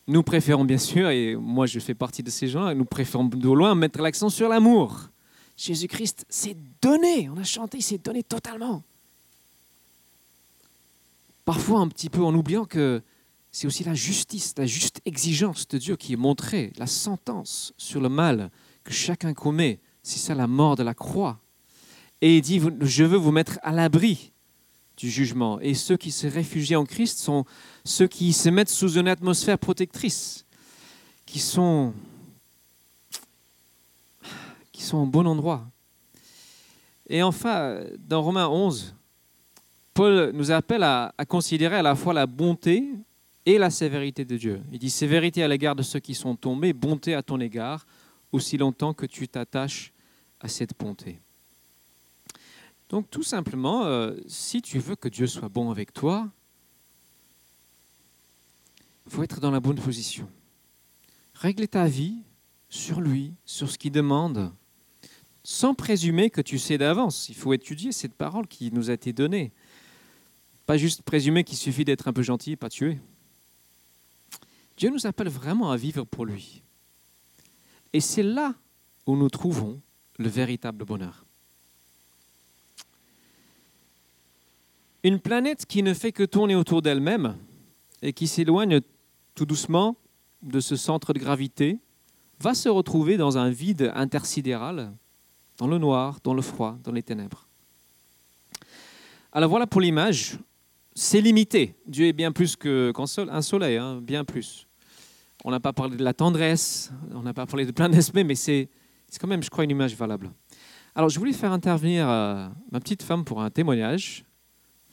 Nous 0.06 0.22
préférons 0.22 0.64
bien 0.64 0.78
sûr, 0.78 1.08
et 1.08 1.34
moi 1.34 1.66
je 1.66 1.78
fais 1.80 1.94
partie 1.94 2.22
de 2.22 2.30
ces 2.30 2.48
gens, 2.48 2.74
nous 2.74 2.84
préférons 2.84 3.24
de 3.24 3.48
loin 3.50 3.74
mettre 3.74 4.00
l'accent 4.00 4.28
sur 4.28 4.48
l'amour. 4.48 5.08
Jésus-Christ 5.56 6.26
s'est 6.28 6.56
donné, 6.82 7.28
on 7.30 7.38
a 7.38 7.44
chanté, 7.44 7.78
il 7.78 7.82
s'est 7.82 7.98
donné 7.98 8.22
totalement. 8.22 8.82
Parfois 11.44 11.80
un 11.80 11.88
petit 11.88 12.10
peu 12.10 12.22
en 12.22 12.34
oubliant 12.34 12.64
que 12.64 13.02
c'est 13.50 13.66
aussi 13.66 13.84
la 13.84 13.94
justice, 13.94 14.54
la 14.58 14.66
juste 14.66 15.00
exigence 15.04 15.68
de 15.68 15.78
Dieu 15.78 15.96
qui 15.96 16.14
est 16.14 16.16
montrée, 16.16 16.72
la 16.76 16.86
sentence 16.86 17.72
sur 17.78 18.00
le 18.00 18.08
mal 18.08 18.50
que 18.82 18.92
chacun 18.92 19.32
commet. 19.32 19.80
C'est 20.02 20.18
ça 20.18 20.34
la 20.34 20.46
mort 20.46 20.76
de 20.76 20.82
la 20.82 20.92
croix. 20.92 21.38
Et 22.20 22.36
il 22.36 22.42
dit, 22.42 22.60
je 22.80 23.04
veux 23.04 23.16
vous 23.16 23.30
mettre 23.30 23.58
à 23.62 23.72
l'abri 23.72 24.32
du 24.96 25.10
jugement. 25.10 25.60
Et 25.60 25.74
ceux 25.74 25.96
qui 25.96 26.10
se 26.10 26.26
réfugient 26.26 26.76
en 26.76 26.84
Christ 26.84 27.18
sont 27.18 27.44
ceux 27.84 28.06
qui 28.06 28.32
se 28.32 28.48
mettent 28.48 28.70
sous 28.70 28.98
une 28.98 29.08
atmosphère 29.08 29.58
protectrice, 29.58 30.44
qui 31.26 31.38
sont, 31.38 31.92
qui 34.72 34.94
au 34.94 35.06
bon 35.06 35.26
endroit. 35.26 35.66
Et 37.08 37.22
enfin, 37.22 37.80
dans 37.98 38.22
Romains 38.22 38.48
11, 38.48 38.94
Paul 39.92 40.30
nous 40.34 40.50
appelle 40.50 40.82
à 40.82 41.12
considérer 41.28 41.76
à 41.76 41.82
la 41.82 41.94
fois 41.94 42.14
la 42.14 42.26
bonté 42.26 42.84
et 43.46 43.58
la 43.58 43.70
sévérité 43.70 44.24
de 44.24 44.36
Dieu. 44.36 44.62
Il 44.72 44.78
dit 44.78 44.90
sévérité 44.90 45.42
à 45.42 45.48
l'égard 45.48 45.76
de 45.76 45.82
ceux 45.82 46.00
qui 46.00 46.14
sont 46.14 46.34
tombés, 46.34 46.72
bonté 46.72 47.14
à 47.14 47.22
ton 47.22 47.40
égard, 47.40 47.86
aussi 48.32 48.56
longtemps 48.56 48.94
que 48.94 49.06
tu 49.06 49.28
t'attaches 49.28 49.92
à 50.40 50.48
cette 50.48 50.76
bonté. 50.78 51.20
Donc 52.88 53.10
tout 53.10 53.22
simplement, 53.22 53.84
euh, 53.84 54.14
si 54.26 54.62
tu 54.62 54.78
veux 54.78 54.96
que 54.96 55.08
Dieu 55.08 55.26
soit 55.26 55.48
bon 55.48 55.70
avec 55.70 55.92
toi, 55.92 56.30
il 59.06 59.12
faut 59.12 59.22
être 59.22 59.40
dans 59.40 59.50
la 59.50 59.60
bonne 59.60 59.78
position. 59.78 60.28
Règle 61.34 61.66
ta 61.68 61.86
vie 61.86 62.22
sur 62.68 63.00
lui, 63.00 63.34
sur 63.44 63.70
ce 63.70 63.78
qu'il 63.78 63.92
demande, 63.92 64.52
sans 65.42 65.74
présumer 65.74 66.30
que 66.30 66.40
tu 66.40 66.58
sais 66.58 66.78
d'avance. 66.78 67.28
Il 67.28 67.34
faut 67.34 67.52
étudier 67.52 67.92
cette 67.92 68.14
parole 68.14 68.46
qui 68.46 68.72
nous 68.72 68.90
a 68.90 68.94
été 68.94 69.12
donnée. 69.12 69.52
Pas 70.66 70.78
juste 70.78 71.02
présumer 71.02 71.44
qu'il 71.44 71.58
suffit 71.58 71.84
d'être 71.84 72.08
un 72.08 72.12
peu 72.12 72.22
gentil 72.22 72.52
et 72.52 72.56
pas 72.56 72.70
tuer. 72.70 72.98
Dieu 74.76 74.90
nous 74.90 75.06
appelle 75.06 75.28
vraiment 75.28 75.70
à 75.70 75.76
vivre 75.76 76.04
pour 76.04 76.24
lui. 76.24 76.62
Et 77.92 78.00
c'est 78.00 78.22
là 78.22 78.54
où 79.06 79.16
nous 79.16 79.28
trouvons 79.28 79.80
le 80.18 80.28
véritable 80.28 80.84
bonheur. 80.84 81.26
Une 85.04 85.20
planète 85.20 85.66
qui 85.66 85.82
ne 85.82 85.92
fait 85.92 86.12
que 86.12 86.22
tourner 86.22 86.56
autour 86.56 86.80
d'elle-même 86.80 87.36
et 88.00 88.14
qui 88.14 88.26
s'éloigne 88.26 88.80
tout 89.34 89.44
doucement 89.44 89.96
de 90.42 90.60
ce 90.60 90.76
centre 90.76 91.12
de 91.12 91.18
gravité 91.18 91.78
va 92.40 92.54
se 92.54 92.70
retrouver 92.70 93.18
dans 93.18 93.36
un 93.36 93.50
vide 93.50 93.92
intersidéral, 93.94 94.94
dans 95.58 95.66
le 95.66 95.76
noir, 95.76 96.20
dans 96.24 96.32
le 96.32 96.40
froid, 96.40 96.78
dans 96.82 96.90
les 96.90 97.02
ténèbres. 97.02 97.46
Alors 99.30 99.50
voilà 99.50 99.66
pour 99.66 99.82
l'image. 99.82 100.38
C'est 100.94 101.20
limité. 101.20 101.76
Dieu 101.86 102.06
est 102.06 102.14
bien 102.14 102.32
plus 102.32 102.56
qu'un 102.56 103.42
soleil, 103.42 103.76
hein, 103.76 104.00
bien 104.00 104.24
plus. 104.24 104.66
On 105.44 105.50
n'a 105.50 105.60
pas 105.60 105.74
parlé 105.74 105.98
de 105.98 106.04
la 106.04 106.14
tendresse, 106.14 106.90
on 107.12 107.20
n'a 107.20 107.34
pas 107.34 107.44
parlé 107.44 107.66
de 107.66 107.72
plein 107.72 107.90
d'aspects, 107.90 108.24
mais 108.24 108.36
c'est 108.36 108.70
quand 109.20 109.28
même, 109.28 109.42
je 109.42 109.50
crois, 109.50 109.64
une 109.64 109.70
image 109.70 109.94
valable. 109.96 110.30
Alors 110.94 111.10
je 111.10 111.18
voulais 111.18 111.34
faire 111.34 111.52
intervenir 111.52 112.08
euh, 112.08 112.48
ma 112.72 112.80
petite 112.80 113.02
femme 113.02 113.22
pour 113.22 113.42
un 113.42 113.50
témoignage. 113.50 114.24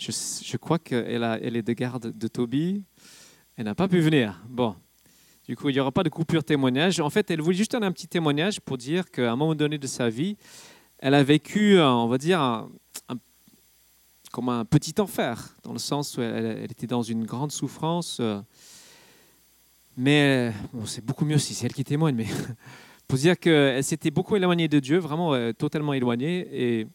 Je, 0.10 0.58
crois 0.58 0.80
qu'elle 0.80 1.24
elle 1.44 1.56
est 1.56 1.62
de 1.62 1.74
garde 1.74 2.18
de 2.18 2.28
Toby. 2.28 2.84
Elle 3.56 3.66
n'a 3.66 3.76
pas 3.76 3.88
pu 3.88 4.00
venir. 4.00 4.42
Bon, 4.50 4.76
du 5.48 5.56
coup, 5.56 5.70
il 5.70 5.74
n'y 5.74 5.80
aura 5.80 5.92
pas 5.92 6.02
de 6.02 6.10
coupure 6.10 6.44
témoignage. 6.44 7.00
En 7.00 7.12
fait, 7.12 7.30
elle 7.30 7.42
voulait 7.42 7.56
juste 7.56 7.76
un 7.76 7.92
petit 7.92 8.08
témoignage 8.08 8.60
pour 8.62 8.78
dire 8.78 9.12
qu'à 9.12 9.32
un 9.32 9.36
moment 9.36 9.54
donné 9.54 9.78
de 9.78 9.86
sa 9.86 10.10
vie, 10.10 10.38
elle 10.98 11.14
a 11.14 11.24
vécu, 11.24 11.80
on 11.80 12.08
va 12.08 12.18
dire, 12.18 12.68
comme 14.32 14.50
un 14.50 14.66
petit 14.66 15.00
enfer, 15.00 15.56
dans 15.62 15.74
le 15.74 15.80
sens 15.80 16.18
où 16.18 16.22
elle, 16.22 16.72
était 16.72 16.88
dans 16.88 17.04
une 17.04 17.26
grande 17.26 17.52
souffrance. 17.52 18.18
Euh, 18.20 18.42
mais 19.98 20.52
bon, 20.74 20.86
c'est 20.86 21.06
beaucoup 21.06 21.26
mieux 21.26 21.38
si 21.38 21.54
c'est 21.54 21.68
elle 21.68 21.74
qui 21.74 21.84
témoigne, 21.84 22.16
mais 22.16 22.28
Pour 23.08 23.18
dire 23.18 23.38
qu'elle 23.38 23.84
s'était 23.84 24.10
beaucoup 24.10 24.38
éloignée 24.38 24.70
de 24.70 24.80
Dieu, 24.80 24.98
vraiment 24.98 25.34
euh, 25.34 25.52
totalement 25.52 25.92
éloignée, 25.92 26.48
et 26.54 26.88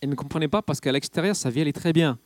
elle 0.00 0.10
ne 0.10 0.14
comprenait 0.14 0.48
pas 0.48 0.62
parce 0.62 0.80
qu'à 0.80 0.92
l'extérieur, 0.92 1.36
sa 1.36 1.50
vie 1.50 1.60
allait 1.60 1.72
très 1.72 1.92
bien. 1.92 2.18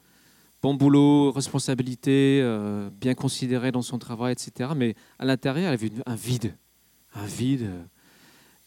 Bon 0.62 0.74
boulot, 0.74 1.32
responsabilité, 1.32 2.40
euh, 2.42 2.88
bien 2.90 3.14
considérée 3.14 3.72
dans 3.72 3.82
son 3.82 3.98
travail, 3.98 4.32
etc. 4.32 4.70
Mais 4.76 4.94
à 5.18 5.24
l'intérieur, 5.24 5.68
elle 5.68 5.74
avait 5.74 5.90
un 6.06 6.14
vide. 6.14 6.54
Un 7.14 7.26
vide. 7.26 7.70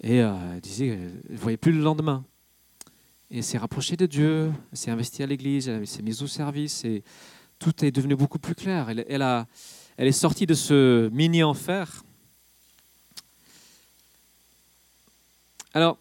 Et 0.01 0.21
euh, 0.21 0.33
elle 0.53 0.61
disait 0.61 0.89
qu'elle 0.89 1.21
ne 1.29 1.37
voyait 1.37 1.57
plus 1.57 1.71
le 1.71 1.81
lendemain. 1.81 2.25
Et 3.31 3.37
elle 3.37 3.43
s'est 3.43 3.57
rapprochée 3.57 3.95
de 3.95 4.05
Dieu, 4.05 4.51
elle 4.71 4.77
s'est 4.77 4.91
investie 4.91 5.23
à 5.23 5.25
l'église, 5.25 5.69
elle 5.69 5.87
s'est 5.87 6.03
mise 6.03 6.21
au 6.21 6.27
service, 6.27 6.85
et 6.85 7.03
tout 7.57 7.83
est 7.83 7.91
devenu 7.91 8.15
beaucoup 8.15 8.39
plus 8.39 8.55
clair. 8.55 8.89
Elle, 8.89 9.05
elle, 9.07 9.21
a, 9.21 9.47
elle 9.97 10.07
est 10.07 10.11
sortie 10.11 10.45
de 10.45 10.53
ce 10.53 11.09
mini-enfer. 11.09 12.03
Alors, 15.73 15.97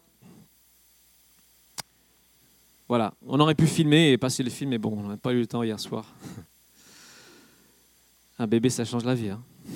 voilà, 2.87 3.13
on 3.25 3.39
aurait 3.39 3.55
pu 3.55 3.65
filmer 3.65 4.11
et 4.11 4.17
passer 4.17 4.43
le 4.43 4.49
film, 4.49 4.69
mais 4.69 4.77
bon, 4.77 4.95
on 4.97 5.07
n'a 5.07 5.17
pas 5.17 5.33
eu 5.33 5.39
le 5.39 5.47
temps 5.47 5.63
hier 5.63 5.79
soir. 5.79 6.13
Un 8.37 8.47
bébé, 8.47 8.69
ça 8.69 8.85
change 8.85 9.05
la 9.05 9.15
vie. 9.15 9.29
Hein. 9.29 9.43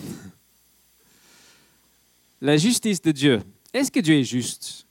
La 2.42 2.56
justice 2.56 3.02
de 3.02 3.12
Dieu. 3.12 3.42
Est-ce 3.74 3.92
que 3.92 4.00
Dieu 4.00 4.16
est 4.16 4.24
juste? 4.24 4.88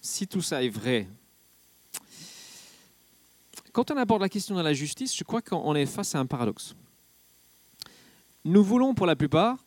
Si 0.00 0.28
tout 0.28 0.42
ça 0.42 0.62
est 0.62 0.68
vrai. 0.68 1.08
Quand 3.72 3.90
on 3.90 3.96
aborde 3.96 4.22
la 4.22 4.28
question 4.28 4.54
de 4.54 4.60
la 4.60 4.72
justice, 4.72 5.16
je 5.16 5.24
crois 5.24 5.42
qu'on 5.42 5.74
est 5.74 5.86
face 5.86 6.14
à 6.14 6.20
un 6.20 6.26
paradoxe. 6.26 6.76
Nous 8.44 8.62
voulons 8.62 8.94
pour 8.94 9.06
la 9.06 9.16
plupart 9.16 9.58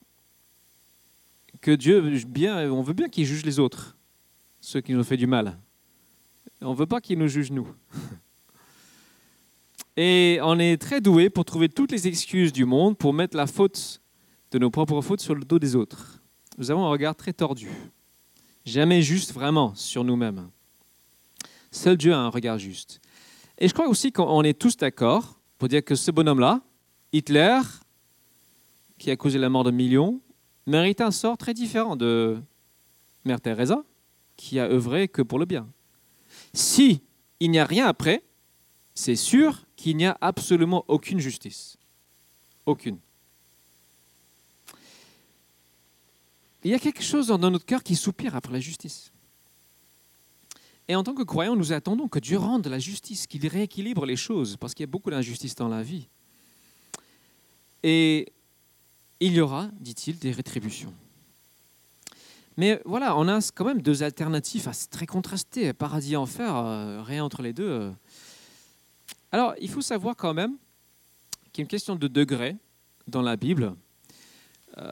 que 1.60 1.72
Dieu, 1.72 2.00
bien, 2.26 2.72
on 2.72 2.82
veut 2.82 2.94
bien 2.94 3.10
qu'il 3.10 3.26
juge 3.26 3.44
les 3.44 3.60
autres, 3.60 3.98
ceux 4.62 4.80
qui 4.80 4.94
nous 4.94 5.02
ont 5.02 5.04
fait 5.04 5.18
du 5.18 5.28
mal. 5.28 5.60
On 6.62 6.72
ne 6.72 6.76
veut 6.76 6.86
pas 6.86 7.02
qu'il 7.02 7.20
nous 7.20 7.28
juge 7.28 7.52
nous. 7.52 7.68
Et 9.98 10.40
on 10.44 10.60
est 10.60 10.80
très 10.80 11.02
doué 11.02 11.30
pour 11.30 11.44
trouver 11.46 11.70
toutes 11.70 11.92
les 11.92 12.08
excuses 12.08 12.54
du 12.54 12.66
monde 12.66 12.98
pour 12.98 13.14
mettre 13.14 13.36
la 13.36 13.48
faute 13.48 14.02
de 14.52 14.60
nos 14.60 14.70
propres 14.70 15.02
fautes 15.02 15.22
sur 15.22 15.34
le 15.34 15.44
dos 15.44 15.58
des 15.60 15.76
autres. 15.76 16.22
Nous 16.58 16.70
avons 16.72 16.86
un 16.86 16.90
regard 16.90 17.16
très 17.16 17.34
tordu, 17.34 17.70
jamais 18.66 19.02
juste 19.02 19.34
vraiment 19.34 19.74
sur 19.76 20.04
nous-mêmes. 20.04 20.50
Seul 21.72 21.98
Dieu 21.98 22.14
a 22.14 22.18
un 22.18 22.30
regard 22.30 22.60
juste. 22.60 23.02
Et 23.58 23.68
je 23.68 23.74
crois 23.74 23.88
aussi 23.88 24.12
qu'on 24.12 24.44
est 24.44 24.58
tous 24.58 24.78
d'accord 24.78 25.40
pour 25.58 25.68
dire 25.68 25.84
que 25.84 25.96
ce 25.96 26.12
bonhomme-là, 26.12 26.62
Hitler, 27.12 27.60
qui 28.98 29.12
a 29.12 29.16
causé 29.16 29.40
la 29.40 29.50
mort 29.50 29.64
de 29.64 29.72
millions, 29.72 30.22
mérite 30.68 31.02
un 31.02 31.12
sort 31.12 31.38
très 31.38 31.54
différent 31.54 31.96
de 31.96 32.38
Mère 33.26 33.42
Teresa, 33.42 33.84
qui 34.36 34.60
a 34.60 34.66
œuvré 34.66 35.08
que 35.08 35.22
pour 35.22 35.40
le 35.40 35.46
bien. 35.46 35.68
Si 36.58 37.04
il 37.40 37.52
n'y 37.52 37.60
a 37.60 37.66
rien 37.66 37.86
après, 37.86 38.24
c'est 38.96 39.16
sûr 39.16 39.68
qu'il 39.76 39.96
n'y 39.96 40.08
a 40.08 40.18
absolument 40.22 40.86
aucune 40.88 41.20
justice. 41.20 41.78
Aucune. 42.66 42.98
Il 46.64 46.72
y 46.72 46.74
a 46.74 46.80
quelque 46.80 47.04
chose 47.04 47.28
dans 47.28 47.38
notre 47.38 47.64
cœur 47.64 47.84
qui 47.84 47.96
soupire 47.96 48.36
après 48.36 48.54
la 48.54 48.60
justice. 48.60 49.12
Et 50.88 50.96
en 50.96 51.04
tant 51.04 51.14
que 51.14 51.22
croyants, 51.22 51.56
nous 51.56 51.74
attendons 51.74 52.08
que 52.08 52.18
Dieu 52.18 52.40
rende 52.40 52.66
la 52.66 52.80
justice, 52.80 53.28
qu'il 53.28 53.46
rééquilibre 53.48 54.08
les 54.08 54.16
choses, 54.16 54.58
parce 54.58 54.74
qu'il 54.74 54.82
y 54.82 54.90
a 54.90 54.92
beaucoup 54.92 55.12
d'injustice 55.12 55.54
dans 55.54 55.68
la 55.68 55.84
vie. 55.84 56.08
Et 57.84 58.34
il 59.20 59.34
y 59.34 59.42
aura, 59.42 59.70
dit-il, 59.80 60.18
des 60.18 60.32
rétributions. 60.32 60.94
Mais 62.58 62.82
voilà, 62.86 63.16
on 63.16 63.28
a 63.28 63.40
quand 63.54 63.66
même 63.66 63.84
deux 63.84 64.02
alternatives 64.02 64.68
très 64.90 65.06
contrastées, 65.06 65.74
paradis 65.74 66.14
et 66.14 66.18
enfer, 66.18 66.56
euh, 66.56 67.04
rien 67.04 67.24
entre 67.24 67.44
les 67.44 67.54
deux. 67.54 67.70
Euh. 67.70 67.92
Alors, 69.32 69.54
il 69.62 69.70
faut 69.70 69.82
savoir 69.82 70.16
quand 70.16 70.34
même 70.34 70.58
qu'il 71.54 71.62
y 71.62 71.62
a 71.62 71.66
une 71.66 71.70
question 71.70 71.96
de 71.96 72.08
degré 72.08 72.56
dans 73.08 73.22
la 73.22 73.36
Bible. 73.36 73.76
Euh, 74.80 74.92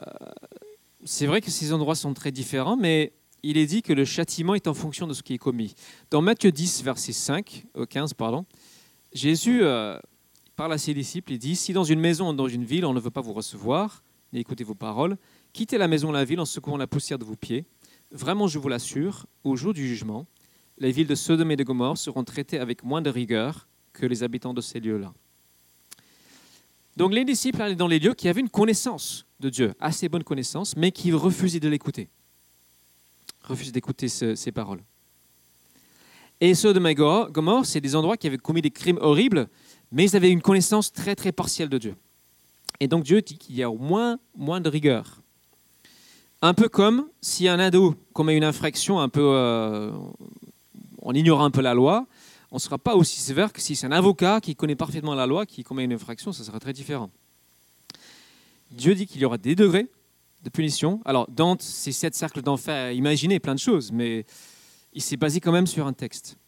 c'est 1.04 1.26
vrai 1.26 1.40
que 1.40 1.50
ces 1.50 1.72
endroits 1.72 1.96
sont 1.96 2.14
très 2.14 2.30
différents, 2.30 2.76
mais 2.76 3.12
il 3.42 3.58
est 3.58 3.66
dit 3.66 3.82
que 3.82 3.92
le 3.92 4.04
châtiment 4.04 4.54
est 4.54 4.68
en 4.68 4.74
fonction 4.74 5.08
de 5.08 5.12
ce 5.12 5.24
qui 5.24 5.34
est 5.34 5.38
commis. 5.38 5.74
Dans 6.12 6.22
Matthieu 6.22 6.52
10, 6.52 6.84
verset 6.84 7.12
5, 7.12 7.66
15, 7.90 8.14
pardon, 8.14 8.44
Jésus 9.12 9.62
parle 10.56 10.72
à 10.72 10.78
ses 10.78 10.94
disciples 10.94 11.32
et 11.32 11.38
dit, 11.38 11.54
si 11.54 11.72
dans 11.72 11.84
une 11.84 12.00
maison 12.00 12.30
ou 12.30 12.32
dans 12.32 12.48
une 12.48 12.64
ville, 12.64 12.84
on 12.86 12.94
ne 12.94 13.00
veut 13.00 13.10
pas 13.10 13.20
vous 13.20 13.32
recevoir, 13.32 14.02
ni 14.32 14.40
écouter 14.40 14.64
vos 14.64 14.74
paroles, 14.74 15.16
Quittez 15.56 15.78
la 15.78 15.88
maison, 15.88 16.12
la 16.12 16.26
ville 16.26 16.38
en 16.40 16.44
secouant 16.44 16.76
la 16.76 16.86
poussière 16.86 17.18
de 17.18 17.24
vos 17.24 17.34
pieds. 17.34 17.64
Vraiment, 18.10 18.46
je 18.46 18.58
vous 18.58 18.68
l'assure, 18.68 19.24
au 19.42 19.56
jour 19.56 19.72
du 19.72 19.88
jugement, 19.88 20.26
les 20.76 20.92
villes 20.92 21.06
de 21.06 21.14
Sodome 21.14 21.50
et 21.50 21.56
de 21.56 21.64
Gomorre 21.64 21.96
seront 21.96 22.24
traitées 22.24 22.58
avec 22.58 22.84
moins 22.84 23.00
de 23.00 23.08
rigueur 23.08 23.66
que 23.94 24.04
les 24.04 24.22
habitants 24.22 24.52
de 24.52 24.60
ces 24.60 24.80
lieux-là. 24.80 25.14
Donc 26.98 27.14
les 27.14 27.24
disciples 27.24 27.62
allaient 27.62 27.74
dans 27.74 27.88
les 27.88 27.98
lieux 27.98 28.12
qui 28.12 28.28
avaient 28.28 28.42
une 28.42 28.50
connaissance 28.50 29.24
de 29.40 29.48
Dieu, 29.48 29.72
assez 29.80 30.10
bonne 30.10 30.24
connaissance, 30.24 30.76
mais 30.76 30.92
qui 30.92 31.10
refusaient 31.12 31.58
de 31.58 31.70
l'écouter. 31.70 32.10
Refusaient 33.42 33.72
d'écouter 33.72 34.08
ces 34.08 34.52
paroles. 34.52 34.82
Et 36.38 36.54
Sodome 36.54 36.88
et 36.88 36.94
Gomorre, 36.94 37.64
c'est 37.64 37.80
des 37.80 37.96
endroits 37.96 38.18
qui 38.18 38.26
avaient 38.26 38.36
commis 38.36 38.60
des 38.60 38.70
crimes 38.70 38.98
horribles, 39.00 39.48
mais 39.90 40.04
ils 40.04 40.16
avaient 40.16 40.30
une 40.30 40.42
connaissance 40.42 40.92
très 40.92 41.14
très 41.14 41.32
partielle 41.32 41.70
de 41.70 41.78
Dieu. 41.78 41.94
Et 42.78 42.88
donc 42.88 43.04
Dieu 43.04 43.22
dit 43.22 43.38
qu'il 43.38 43.56
y 43.56 43.62
a 43.62 43.70
au 43.70 43.78
moins 43.78 44.18
moins 44.34 44.60
de 44.60 44.68
rigueur. 44.68 45.22
Un 46.46 46.54
peu 46.54 46.68
comme 46.68 47.08
si 47.20 47.48
un 47.48 47.58
ado 47.58 47.96
commet 48.12 48.36
une 48.36 48.44
infraction 48.44 49.00
un 49.00 49.08
peu 49.08 49.20
euh, 49.20 49.90
en 51.02 51.12
ignorant 51.12 51.44
un 51.44 51.50
peu 51.50 51.60
la 51.60 51.74
loi, 51.74 52.06
on 52.52 52.56
ne 52.56 52.60
sera 52.60 52.78
pas 52.78 52.94
aussi 52.94 53.20
sévère 53.20 53.52
que 53.52 53.60
si 53.60 53.74
c'est 53.74 53.88
un 53.88 53.90
avocat 53.90 54.40
qui 54.40 54.54
connaît 54.54 54.76
parfaitement 54.76 55.16
la 55.16 55.26
loi 55.26 55.44
qui 55.44 55.64
commet 55.64 55.82
une 55.82 55.92
infraction, 55.92 56.30
ça 56.30 56.44
sera 56.44 56.60
très 56.60 56.72
différent. 56.72 57.10
Dieu 58.70 58.94
dit 58.94 59.08
qu'il 59.08 59.20
y 59.20 59.24
aura 59.24 59.38
des 59.38 59.56
degrés 59.56 59.88
de 60.44 60.48
punition. 60.48 61.00
Alors, 61.04 61.28
Dante, 61.28 61.62
ces 61.62 61.90
sept 61.90 62.14
cercles 62.14 62.42
d'enfer, 62.42 62.92
imaginez 62.92 63.40
plein 63.40 63.56
de 63.56 63.60
choses, 63.60 63.90
mais 63.90 64.24
il 64.92 65.02
s'est 65.02 65.16
basé 65.16 65.40
quand 65.40 65.50
même 65.50 65.66
sur 65.66 65.84
un 65.84 65.94
texte. 65.94 66.38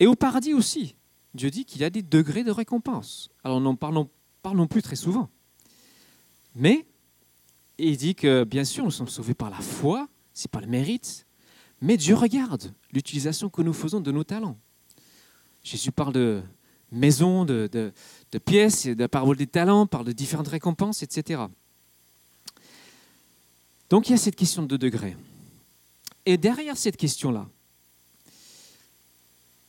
Et 0.00 0.08
au 0.08 0.16
paradis 0.16 0.52
aussi, 0.52 0.96
Dieu 1.34 1.50
dit 1.50 1.64
qu'il 1.64 1.80
y 1.80 1.84
a 1.84 1.90
des 1.90 2.02
degrés 2.02 2.42
de 2.42 2.50
récompense. 2.50 3.30
Alors, 3.44 3.60
n'en 3.60 3.76
parlons, 3.76 4.10
parlons 4.42 4.66
plus 4.66 4.82
très 4.82 4.96
souvent. 4.96 5.30
Mais 6.56 6.87
et 7.78 7.88
il 7.88 7.96
dit 7.96 8.14
que 8.14 8.44
bien 8.44 8.64
sûr, 8.64 8.84
nous 8.84 8.90
sommes 8.90 9.08
sauvés 9.08 9.34
par 9.34 9.50
la 9.50 9.58
foi, 9.58 10.08
c'est 10.34 10.50
pas 10.50 10.60
le 10.60 10.66
mérite, 10.66 11.26
mais 11.80 11.96
Dieu 11.96 12.14
regarde 12.14 12.72
l'utilisation 12.92 13.48
que 13.48 13.62
nous 13.62 13.72
faisons 13.72 14.00
de 14.00 14.10
nos 14.10 14.24
talents. 14.24 14.58
Jésus 15.62 15.92
parle 15.92 16.12
de 16.12 16.42
maison, 16.90 17.44
de, 17.44 17.68
de, 17.70 18.38
pièces, 18.38 18.86
de 18.86 18.98
la 18.98 19.08
parole 19.08 19.36
des 19.36 19.46
talents, 19.46 19.86
parle 19.86 20.06
de 20.06 20.12
différentes 20.12 20.48
récompenses, 20.48 21.02
etc. 21.02 21.42
Donc 23.90 24.08
il 24.08 24.12
y 24.12 24.14
a 24.14 24.18
cette 24.18 24.36
question 24.36 24.64
de 24.64 24.76
degré. 24.76 25.16
Et 26.26 26.36
derrière 26.36 26.76
cette 26.76 26.96
question-là, 26.96 27.48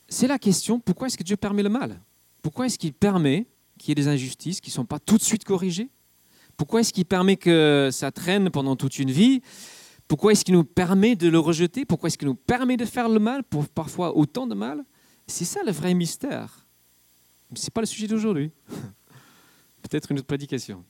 c'est 0.07 0.27
la 0.27 0.39
question 0.39 0.79
pourquoi 0.79 1.07
est-ce 1.07 1.17
que 1.17 1.23
Dieu 1.23 1.37
permet 1.37 1.63
le 1.63 1.69
mal? 1.69 2.01
Pourquoi 2.41 2.65
est-ce 2.65 2.79
qu'il 2.79 2.93
permet 2.93 3.45
qu'il 3.77 3.89
y 3.89 3.91
ait 3.91 3.95
des 3.95 4.07
injustices 4.07 4.59
qui 4.61 4.71
ne 4.71 4.73
sont 4.73 4.85
pas 4.85 4.99
tout 4.99 5.17
de 5.17 5.23
suite 5.23 5.43
corrigées? 5.43 5.89
Pourquoi 6.59 6.81
est-ce 6.81 6.91
qu'il 6.91 7.05
permet 7.05 7.37
que 7.37 7.87
ça 7.89 8.11
traîne 8.11 8.49
pendant 8.49 8.75
toute 8.75 8.99
une 8.99 9.11
vie? 9.11 9.41
Pourquoi 10.09 10.33
est-ce 10.33 10.43
qu'il 10.43 10.55
nous 10.55 10.65
permet 10.65 11.15
de 11.15 11.29
le 11.29 11.39
rejeter? 11.39 11.85
Pourquoi 11.85 12.07
est-ce 12.07 12.17
qu'il 12.17 12.27
nous 12.27 12.35
permet 12.35 12.75
de 12.75 12.83
faire 12.83 13.07
le 13.07 13.17
mal, 13.17 13.45
pour 13.45 13.65
parfois 13.69 14.17
autant 14.17 14.45
de 14.45 14.55
mal? 14.55 14.83
C'est 15.25 15.45
ça 15.45 15.61
le 15.65 15.71
vrai 15.71 15.93
mystère. 15.93 16.67
Ce 17.55 17.63
n'est 17.63 17.69
pas 17.73 17.79
le 17.79 17.87
sujet 17.87 18.07
d'aujourd'hui. 18.07 18.51
Peut-être 19.83 20.11
une 20.11 20.17
autre 20.17 20.27
prédication. 20.27 20.83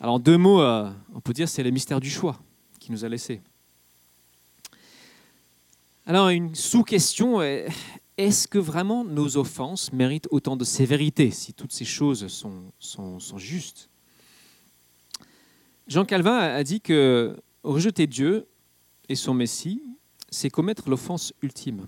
Alors, 0.00 0.14
en 0.14 0.18
deux 0.18 0.38
mots, 0.38 0.62
euh, 0.62 0.90
on 1.14 1.20
peut 1.20 1.34
dire 1.34 1.46
c'est 1.46 1.62
le 1.62 1.70
mystère 1.70 2.00
du 2.00 2.08
choix 2.08 2.40
qui 2.80 2.92
nous 2.92 3.04
a 3.04 3.10
laissé. 3.10 3.42
Alors, 6.06 6.30
une 6.30 6.54
sous-question, 6.54 7.42
est-ce 8.18 8.46
que 8.46 8.58
vraiment 8.58 9.04
nos 9.04 9.36
offenses 9.36 9.92
méritent 9.92 10.28
autant 10.30 10.56
de 10.56 10.64
sévérité 10.64 11.30
si 11.30 11.54
toutes 11.54 11.72
ces 11.72 11.84
choses 11.84 12.26
sont, 12.28 13.38
justes? 13.38 13.88
Jean 15.88 16.04
Calvin 16.04 16.36
a 16.36 16.62
dit 16.62 16.80
que 16.80 17.36
rejeter 17.62 18.06
Dieu 18.06 18.46
et 19.08 19.14
son 19.14 19.34
Messie, 19.34 19.82
c'est 20.30 20.50
commettre 20.50 20.88
l'offense 20.88 21.32
ultime. 21.42 21.86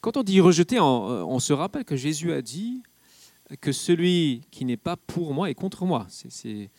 Quand 0.00 0.16
on 0.16 0.22
dit 0.22 0.40
rejeter, 0.40 0.78
on, 0.78 1.38
se 1.40 1.52
rappelle 1.52 1.84
que 1.84 1.96
Jésus 1.96 2.32
a 2.32 2.42
dit 2.42 2.82
que 3.60 3.72
celui 3.72 4.42
qui 4.50 4.64
n'est 4.64 4.76
pas 4.76 4.96
pour 4.96 5.34
moi 5.34 5.50
est 5.50 5.54
contre 5.54 5.84
moi. 5.84 6.06
C'est 6.08 6.70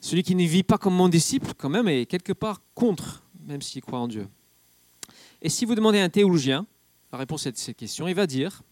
celui 0.00 0.22
qui 0.22 0.34
ne 0.34 0.44
vit 0.44 0.62
pas 0.62 0.78
comme 0.78 0.94
mon 0.94 1.08
disciple, 1.08 1.52
quand 1.56 1.68
même, 1.68 1.88
est 1.88 2.06
quelque 2.06 2.32
part 2.32 2.60
contre, 2.74 3.22
même 3.46 3.62
s'il 3.62 3.82
croit 3.82 3.98
en 3.98 4.08
Dieu. 4.08 4.26
Et 5.42 5.48
si 5.48 5.64
vous 5.64 5.74
demandez 5.74 5.98
à 5.98 6.04
un 6.04 6.08
théologien 6.08 6.66
la 7.12 7.18
réponse 7.18 7.46
à 7.46 7.52
cette 7.54 7.76
question, 7.76 8.06
il 8.08 8.14
va 8.14 8.26
dire 8.26 8.62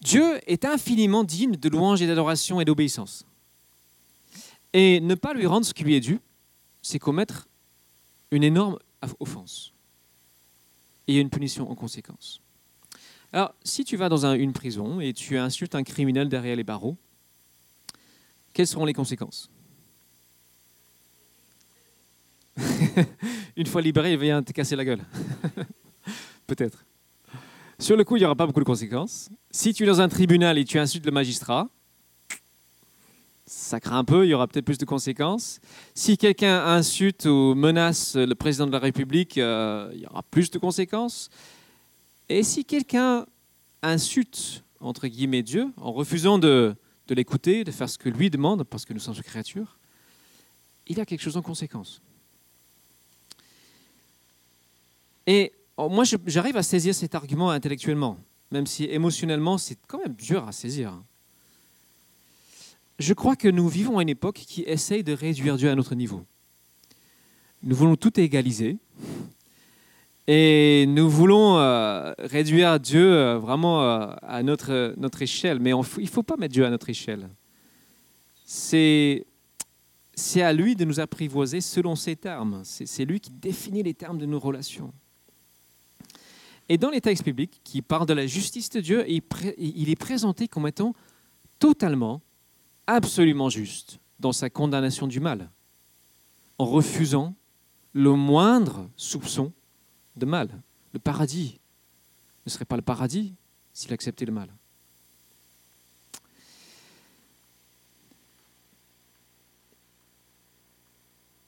Dieu 0.00 0.40
est 0.50 0.64
infiniment 0.64 1.24
digne 1.24 1.56
de 1.56 1.68
louange 1.68 2.02
et 2.02 2.06
d'adoration 2.06 2.60
et 2.60 2.64
d'obéissance. 2.64 3.24
Et 4.72 5.00
ne 5.00 5.14
pas 5.14 5.32
lui 5.34 5.46
rendre 5.46 5.64
ce 5.64 5.72
qui 5.74 5.84
lui 5.84 5.94
est 5.94 6.00
dû, 6.00 6.20
c'est 6.82 6.98
commettre 6.98 7.46
une 8.30 8.42
énorme 8.42 8.78
offense. 9.20 9.72
Et 11.06 11.18
une 11.18 11.30
punition 11.30 11.70
en 11.70 11.74
conséquence. 11.74 12.40
Alors, 13.32 13.54
si 13.64 13.84
tu 13.84 13.96
vas 13.96 14.08
dans 14.08 14.26
une 14.26 14.52
prison 14.52 15.00
et 15.00 15.12
tu 15.12 15.38
insultes 15.38 15.74
un 15.74 15.82
criminel 15.82 16.28
derrière 16.28 16.56
les 16.56 16.64
barreaux, 16.64 16.96
quelles 18.52 18.66
seront 18.66 18.84
les 18.84 18.92
conséquences? 18.92 19.50
Une 23.56 23.66
fois 23.66 23.80
libéré, 23.80 24.12
il 24.12 24.18
vient 24.18 24.42
te 24.42 24.52
casser 24.52 24.76
la 24.76 24.84
gueule. 24.84 25.04
Peut-être. 26.46 26.84
Sur 27.78 27.96
le 27.96 28.04
coup, 28.04 28.16
il 28.16 28.20
n'y 28.20 28.24
aura 28.24 28.36
pas 28.36 28.46
beaucoup 28.46 28.60
de 28.60 28.64
conséquences. 28.64 29.30
Si 29.50 29.74
tu 29.74 29.84
es 29.84 29.86
dans 29.86 30.00
un 30.00 30.08
tribunal 30.08 30.58
et 30.58 30.64
tu 30.64 30.78
insultes 30.78 31.04
le 31.04 31.12
magistrat, 31.12 31.68
ça 33.46 33.80
craint 33.80 33.98
un 33.98 34.04
peu, 34.04 34.24
il 34.24 34.30
y 34.30 34.34
aura 34.34 34.46
peut-être 34.46 34.64
plus 34.64 34.78
de 34.78 34.84
conséquences. 34.84 35.60
Si 35.94 36.16
quelqu'un 36.16 36.64
insulte 36.64 37.26
ou 37.26 37.54
menace 37.54 38.16
le 38.16 38.34
président 38.34 38.66
de 38.66 38.72
la 38.72 38.78
République, 38.78 39.36
euh, 39.38 39.90
il 39.94 40.00
y 40.00 40.06
aura 40.06 40.22
plus 40.22 40.50
de 40.50 40.58
conséquences. 40.58 41.28
Et 42.28 42.42
si 42.42 42.64
quelqu'un 42.64 43.26
insulte, 43.82 44.62
entre 44.80 45.08
guillemets, 45.08 45.42
Dieu, 45.42 45.70
en 45.76 45.92
refusant 45.92 46.38
de, 46.38 46.74
de 47.08 47.14
l'écouter, 47.14 47.64
de 47.64 47.72
faire 47.72 47.90
ce 47.90 47.98
que 47.98 48.08
lui 48.08 48.30
demande, 48.30 48.64
parce 48.64 48.84
que 48.84 48.92
nous 48.92 49.00
sommes 49.00 49.14
ses 49.14 49.22
créatures, 49.22 49.78
il 50.86 50.98
y 50.98 51.00
a 51.00 51.04
quelque 51.04 51.20
chose 51.20 51.36
en 51.36 51.42
conséquence. 51.42 52.00
Et 55.26 55.52
oh, 55.76 55.88
moi, 55.88 56.04
j'arrive 56.26 56.56
à 56.56 56.62
saisir 56.62 56.94
cet 56.94 57.14
argument 57.14 57.50
intellectuellement, 57.50 58.16
même 58.50 58.66
si 58.66 58.84
émotionnellement, 58.84 59.58
c'est 59.58 59.78
quand 59.86 59.98
même 59.98 60.14
dur 60.14 60.46
à 60.46 60.52
saisir. 60.52 61.02
Je 62.98 63.14
crois 63.14 63.36
que 63.36 63.48
nous 63.48 63.68
vivons 63.68 63.98
à 63.98 64.02
une 64.02 64.08
époque 64.08 64.36
qui 64.46 64.62
essaye 64.62 65.02
de 65.02 65.12
réduire 65.12 65.56
Dieu 65.56 65.70
à 65.70 65.74
notre 65.74 65.94
niveau. 65.94 66.24
Nous 67.62 67.76
voulons 67.76 67.96
tout 67.96 68.18
égaliser. 68.18 68.78
Et 70.28 70.84
nous 70.88 71.10
voulons 71.10 71.58
euh, 71.58 72.12
réduire 72.18 72.78
Dieu 72.78 73.12
euh, 73.12 73.38
vraiment 73.38 73.82
euh, 73.82 74.14
à 74.22 74.42
notre, 74.42 74.94
notre 74.96 75.22
échelle. 75.22 75.58
Mais 75.58 75.70
il 75.70 76.02
ne 76.02 76.08
faut 76.08 76.22
pas 76.22 76.36
mettre 76.36 76.52
Dieu 76.52 76.64
à 76.64 76.70
notre 76.70 76.90
échelle. 76.90 77.28
C'est 78.44 79.24
à 80.36 80.52
lui 80.52 80.76
de 80.76 80.84
nous 80.84 81.00
apprivoiser 81.00 81.60
selon 81.60 81.96
ses 81.96 82.16
termes. 82.16 82.62
C'est 82.64 83.04
lui 83.04 83.18
qui 83.18 83.30
définit 83.30 83.82
les 83.82 83.94
termes 83.94 84.18
de 84.18 84.26
nos 84.26 84.38
relations. 84.38 84.92
Et 86.68 86.78
dans 86.78 86.90
les 86.90 87.00
textes 87.00 87.24
bibliques 87.24 87.60
qui 87.64 87.82
parlent 87.82 88.06
de 88.06 88.14
la 88.14 88.26
justice 88.26 88.70
de 88.70 88.80
Dieu, 88.80 89.04
il 89.08 89.90
est 89.90 89.96
présenté 89.96 90.48
comme 90.48 90.66
étant 90.66 90.94
totalement, 91.58 92.20
absolument 92.86 93.48
juste 93.48 93.98
dans 94.20 94.32
sa 94.32 94.50
condamnation 94.50 95.06
du 95.06 95.20
mal, 95.20 95.50
en 96.58 96.64
refusant 96.64 97.34
le 97.92 98.12
moindre 98.12 98.88
soupçon 98.96 99.52
de 100.16 100.26
mal. 100.26 100.62
Le 100.92 100.98
paradis 100.98 101.58
ne 102.46 102.50
serait 102.50 102.64
pas 102.64 102.76
le 102.76 102.82
paradis 102.82 103.34
s'il 103.72 103.92
acceptait 103.92 104.24
le 104.24 104.32
mal. 104.32 104.48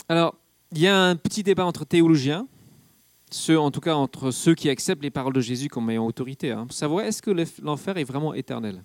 Alors, 0.08 0.36
il 0.72 0.78
y 0.80 0.86
a 0.86 1.00
un 1.00 1.16
petit 1.16 1.42
débat 1.42 1.64
entre 1.64 1.84
théologiens 1.84 2.46
ceux, 3.34 3.58
en 3.58 3.72
tout 3.72 3.80
cas 3.80 3.94
entre 3.94 4.30
ceux 4.30 4.54
qui 4.54 4.70
acceptent 4.70 5.02
les 5.02 5.10
paroles 5.10 5.32
de 5.32 5.40
Jésus 5.40 5.68
comme 5.68 5.90
ayant 5.90 6.06
autorité, 6.06 6.52
hein, 6.52 6.68
savoir 6.70 7.04
est-ce 7.04 7.20
que 7.20 7.32
l'enfer 7.62 7.98
est 7.98 8.04
vraiment 8.04 8.32
éternel? 8.32 8.84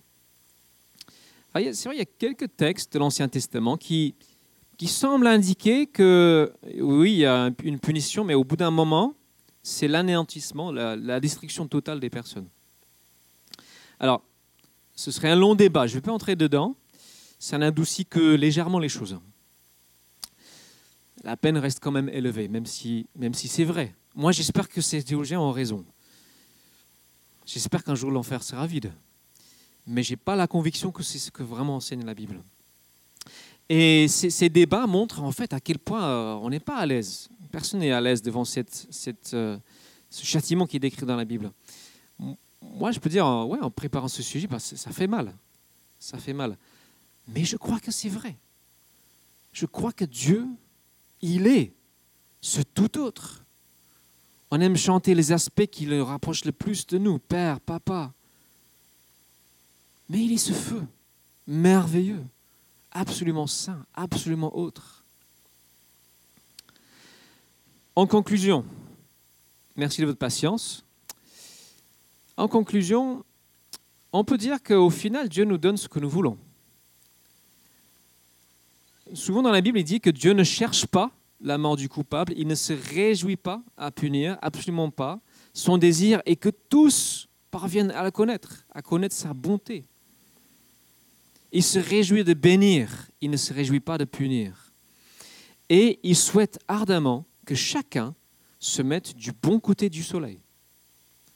C'est 1.53 1.85
vrai, 1.85 1.95
il 1.95 1.99
y 1.99 2.01
a 2.01 2.05
quelques 2.05 2.55
textes 2.57 2.93
de 2.93 2.99
l'Ancien 2.99 3.27
Testament 3.27 3.77
qui, 3.77 4.15
qui 4.77 4.87
semblent 4.87 5.27
indiquer 5.27 5.85
que 5.85 6.51
oui, 6.79 7.11
il 7.11 7.17
y 7.19 7.25
a 7.25 7.51
une 7.63 7.79
punition, 7.79 8.23
mais 8.23 8.33
au 8.33 8.43
bout 8.43 8.55
d'un 8.55 8.71
moment, 8.71 9.13
c'est 9.61 9.87
l'anéantissement, 9.87 10.71
la, 10.71 10.95
la, 10.95 11.19
destruction 11.19 11.67
totale 11.67 11.99
des 11.99 12.09
personnes. 12.09 12.47
Alors, 13.99 14.23
ce 14.95 15.11
serait 15.11 15.29
un 15.29 15.35
long 15.35 15.53
débat, 15.53 15.85
je 15.85 15.93
ne 15.93 15.97
vais 15.97 16.05
pas 16.05 16.11
entrer 16.11 16.35
dedans, 16.35 16.75
ça 17.37 17.59
n'adoucit 17.59 18.05
que 18.05 18.35
légèrement 18.35 18.79
les 18.79 18.89
choses. 18.89 19.19
La 21.23 21.35
peine 21.37 21.57
reste 21.57 21.79
quand 21.81 21.91
même 21.91 22.09
élevée, 22.09 22.47
même 22.47 22.65
si, 22.65 23.07
même 23.15 23.33
si 23.33 23.47
c'est 23.47 23.65
vrai. 23.65 23.95
Moi, 24.15 24.31
j'espère 24.31 24.69
que 24.69 24.81
ces 24.81 25.03
théologiens 25.03 25.39
ont 25.39 25.51
raison. 25.51 25.85
J'espère 27.45 27.83
qu'un 27.83 27.95
jour 27.95 28.11
l'enfer 28.11 28.43
sera 28.43 28.67
vide. 28.67 28.93
Mais 29.87 30.03
je 30.03 30.11
n'ai 30.11 30.17
pas 30.17 30.35
la 30.35 30.47
conviction 30.47 30.91
que 30.91 31.03
c'est 31.03 31.19
ce 31.19 31.31
que 31.31 31.43
vraiment 31.43 31.77
enseigne 31.77 32.05
la 32.05 32.13
Bible. 32.13 32.41
Et 33.69 34.07
ces, 34.07 34.49
débats 34.49 34.87
montrent 34.87 35.23
en 35.23 35.31
fait 35.31 35.53
à 35.53 35.59
quel 35.59 35.77
point 35.77 36.03
euh, 36.03 36.33
on 36.41 36.49
n'est 36.49 36.59
pas 36.59 36.77
à 36.77 36.85
l'aise. 36.85 37.29
Personne 37.51 37.81
n'est 37.81 37.91
à 37.91 38.01
l'aise 38.01 38.21
devant 38.21 38.45
cette, 38.45 38.87
euh, 39.33 39.57
ce 40.09 40.25
châtiment 40.25 40.65
qui 40.65 40.77
est 40.77 40.79
décrit 40.79 41.05
dans 41.05 41.15
la 41.15 41.25
Bible. 41.25 41.51
Moi, 42.61 42.91
je 42.91 42.99
peux 42.99 43.09
dire, 43.09 43.25
euh, 43.25 43.45
ouais, 43.45 43.59
en 43.61 43.69
préparant 43.69 44.07
ce 44.07 44.23
sujet, 44.23 44.47
bah, 44.47 44.59
ça 44.59 44.91
fait 44.91 45.07
mal. 45.07 45.35
Ça 45.99 46.17
fait 46.17 46.33
mal. 46.33 46.57
Mais 47.27 47.45
je 47.45 47.57
crois 47.57 47.79
que 47.79 47.91
c'est 47.91 48.09
vrai. 48.09 48.37
Je 49.51 49.65
crois 49.65 49.91
que 49.91 50.05
Dieu, 50.05 50.47
il 51.21 51.47
est 51.47 51.73
ce 52.41 52.61
tout 52.61 52.99
autre. 52.99 53.43
On 54.51 54.61
aime 54.61 54.77
chanter 54.77 55.13
les 55.13 55.31
aspects 55.31 55.67
qui 55.67 55.85
le 55.85 56.01
rapprochent 56.01 56.45
le 56.45 56.51
plus 56.51 56.87
de 56.87 56.97
nous, 56.97 57.19
Père, 57.19 57.59
Papa. 57.59 58.13
Mais 60.09 60.25
il 60.25 60.31
est 60.31 60.37
ce 60.37 60.53
feu, 60.53 60.81
merveilleux, 61.45 62.23
absolument 62.91 63.45
saint, 63.45 63.85
absolument 63.93 64.57
autre. 64.57 65.03
En 67.95 68.07
conclusion, 68.07 68.65
merci 69.75 70.01
de 70.01 70.07
votre 70.07 70.17
patience. 70.17 70.83
En 72.37 72.47
conclusion, 72.47 73.23
on 74.13 74.23
peut 74.23 74.37
dire 74.37 74.63
qu'au 74.63 74.89
final, 74.89 75.29
Dieu 75.29 75.43
nous 75.43 75.57
donne 75.57 75.77
ce 75.77 75.87
que 75.87 75.99
nous 75.99 76.09
voulons. 76.09 76.37
Souvent 79.13 79.41
dans 79.41 79.51
la 79.51 79.61
Bible, 79.61 79.79
il 79.79 79.83
dit 79.83 79.99
que 79.99 80.09
Dieu 80.09 80.33
ne 80.33 80.43
cherche 80.43 80.85
pas 80.85 81.11
la 81.41 81.57
mort 81.57 81.77
du 81.77 81.89
coupable, 81.89 82.33
il 82.35 82.47
ne 82.47 82.55
se 82.55 82.73
réjouit 82.73 83.37
pas 83.37 83.63
à 83.77 83.91
punir, 83.91 84.37
absolument 84.41 84.89
pas. 84.91 85.19
Son 85.53 85.77
désir 85.77 86.21
est 86.25 86.35
que 86.35 86.49
tous 86.49 87.27
parviennent 87.49 87.91
à 87.91 88.03
la 88.03 88.11
connaître, 88.11 88.65
à 88.73 88.81
connaître 88.81 89.15
sa 89.15 89.33
bonté. 89.33 89.85
Il 91.51 91.63
se 91.63 91.79
réjouit 91.79 92.23
de 92.23 92.33
bénir, 92.33 93.09
il 93.21 93.31
ne 93.31 93.37
se 93.37 93.53
réjouit 93.53 93.79
pas 93.79 93.97
de 93.97 94.05
punir. 94.05 94.73
Et 95.69 95.99
il 96.03 96.15
souhaite 96.15 96.59
ardemment 96.67 97.25
que 97.45 97.55
chacun 97.55 98.13
se 98.59 98.81
mette 98.81 99.15
du 99.15 99.31
bon 99.31 99.59
côté 99.59 99.89
du 99.89 100.03
soleil, 100.03 100.39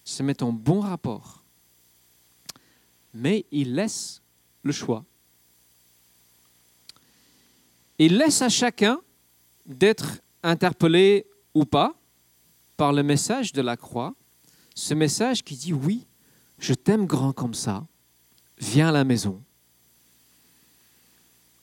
se 0.04 0.22
mette 0.22 0.44
en 0.44 0.52
bon 0.52 0.82
rapport. 0.82 1.44
Mais 3.14 3.46
il 3.52 3.76
laisse 3.76 4.22
le 4.64 4.72
choix. 4.72 5.06
Il 8.06 8.18
laisse 8.18 8.42
à 8.42 8.50
chacun 8.50 9.00
d'être 9.66 10.20
interpellé 10.44 11.26
ou 11.54 11.64
pas 11.64 11.98
par 12.76 12.92
le 12.92 13.02
message 13.02 13.54
de 13.54 13.62
la 13.62 13.78
croix, 13.78 14.14
ce 14.76 14.94
message 14.94 15.42
qui 15.42 15.56
dit 15.56 15.72
oui, 15.72 16.06
je 16.60 16.74
t'aime 16.74 17.06
grand 17.06 17.32
comme 17.32 17.54
ça, 17.54 17.88
viens 18.58 18.90
à 18.90 18.92
la 18.92 19.06
maison. 19.06 19.42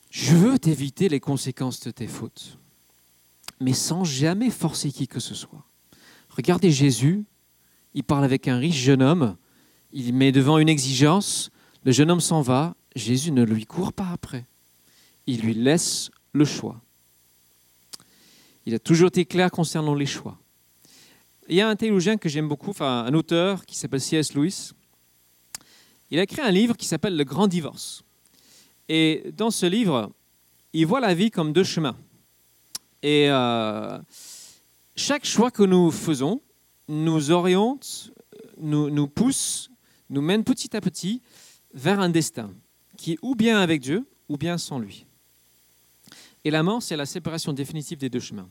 Je 0.09 0.35
veux 0.35 0.57
t'éviter 0.57 1.09
les 1.09 1.19
conséquences 1.19 1.79
de 1.81 1.91
tes 1.91 2.07
fautes, 2.07 2.57
mais 3.59 3.73
sans 3.73 4.03
jamais 4.03 4.49
forcer 4.49 4.91
qui 4.91 5.07
que 5.07 5.19
ce 5.19 5.35
soit. 5.35 5.63
Regardez 6.29 6.71
Jésus, 6.71 7.23
il 7.93 8.03
parle 8.03 8.23
avec 8.23 8.47
un 8.47 8.57
riche 8.57 8.81
jeune 8.81 9.03
homme, 9.03 9.37
il 9.91 10.11
met 10.15 10.31
devant 10.31 10.57
une 10.57 10.69
exigence, 10.69 11.51
le 11.83 11.91
jeune 11.91 12.09
homme 12.09 12.19
s'en 12.19 12.41
va, 12.41 12.75
Jésus 12.95 13.31
ne 13.31 13.43
lui 13.43 13.67
court 13.67 13.93
pas 13.93 14.09
après, 14.11 14.47
il 15.27 15.41
lui 15.41 15.53
laisse 15.53 16.09
le 16.33 16.45
choix. 16.45 16.81
Il 18.65 18.75
a 18.75 18.79
toujours 18.79 19.07
été 19.07 19.25
clair 19.25 19.51
concernant 19.51 19.95
les 19.95 20.05
choix. 20.05 20.37
Il 21.49 21.55
y 21.55 21.61
a 21.61 21.67
un 21.67 21.75
théologien 21.75 22.17
que 22.17 22.29
j'aime 22.29 22.47
beaucoup, 22.47 22.69
enfin 22.69 23.05
un 23.05 23.13
auteur 23.13 23.65
qui 23.65 23.75
s'appelle 23.75 24.01
C.S. 24.01 24.33
Lewis. 24.33 24.71
Il 26.11 26.19
a 26.19 26.23
écrit 26.23 26.41
un 26.41 26.51
livre 26.51 26.75
qui 26.77 26.85
s'appelle 26.85 27.17
Le 27.17 27.23
Grand 27.23 27.47
Divorce. 27.47 28.03
Et 28.87 29.31
dans 29.35 29.51
ce 29.51 29.65
livre, 29.65 30.11
il 30.73 30.85
voit 30.85 30.99
la 30.99 31.13
vie 31.13 31.31
comme 31.31 31.53
deux 31.53 31.63
chemins. 31.63 31.97
Et 33.01 33.29
euh, 33.29 33.97
chaque 34.95 35.25
choix 35.25 35.51
que 35.51 35.63
nous 35.63 35.91
faisons 35.91 36.41
nous 36.87 37.31
oriente, 37.31 38.11
nous, 38.57 38.89
nous 38.89 39.07
pousse, 39.07 39.71
nous 40.09 40.21
mène 40.21 40.43
petit 40.43 40.75
à 40.75 40.81
petit 40.81 41.21
vers 41.73 41.99
un 41.99 42.09
destin 42.09 42.51
qui 42.97 43.13
est 43.13 43.17
ou 43.21 43.33
bien 43.33 43.59
avec 43.59 43.81
Dieu 43.81 44.05
ou 44.29 44.37
bien 44.37 44.57
sans 44.57 44.77
lui. 44.77 45.05
Et 46.43 46.51
la 46.51 46.63
mort, 46.63 46.81
c'est 46.81 46.95
la 46.95 47.05
séparation 47.05 47.53
définitive 47.53 47.97
des 47.97 48.09
deux 48.09 48.19
chemins. 48.19 48.49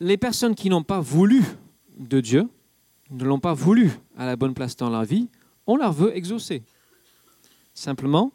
Les 0.00 0.16
personnes 0.16 0.54
qui 0.54 0.68
n'ont 0.68 0.82
pas 0.82 1.00
voulu 1.00 1.42
de 1.96 2.20
Dieu, 2.20 2.48
ne 3.10 3.24
l'ont 3.24 3.40
pas 3.40 3.54
voulu 3.54 3.90
à 4.16 4.26
la 4.26 4.36
bonne 4.36 4.54
place 4.54 4.76
dans 4.76 4.90
leur 4.90 5.04
vie, 5.04 5.28
on 5.66 5.76
leur 5.76 5.92
veut 5.92 6.16
exaucer. 6.16 6.62
Simplement, 7.74 8.32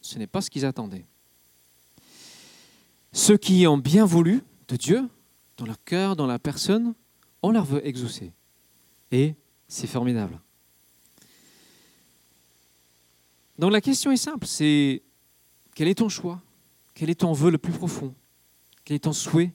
ce 0.00 0.18
n'est 0.18 0.26
pas 0.26 0.40
ce 0.40 0.50
qu'ils 0.50 0.64
attendaient. 0.64 1.06
Ceux 3.12 3.36
qui 3.36 3.66
ont 3.66 3.78
bien 3.78 4.04
voulu 4.04 4.42
de 4.68 4.76
Dieu 4.76 5.08
dans 5.56 5.66
leur 5.66 5.82
cœur, 5.84 6.16
dans 6.16 6.26
la 6.26 6.38
personne, 6.38 6.94
on 7.42 7.52
leur 7.52 7.64
veut 7.64 7.86
exaucer. 7.86 8.32
Et 9.12 9.34
c'est 9.68 9.86
formidable. 9.86 10.40
Donc 13.58 13.70
la 13.70 13.80
question 13.80 14.10
est 14.10 14.16
simple, 14.16 14.46
c'est 14.46 15.02
quel 15.74 15.88
est 15.88 15.96
ton 15.96 16.08
choix? 16.08 16.40
Quel 16.94 17.10
est 17.10 17.20
ton 17.20 17.32
vœu 17.32 17.50
le 17.50 17.58
plus 17.58 17.72
profond? 17.72 18.14
Quel 18.84 18.96
est 18.96 19.00
ton 19.00 19.12
souhait? 19.12 19.52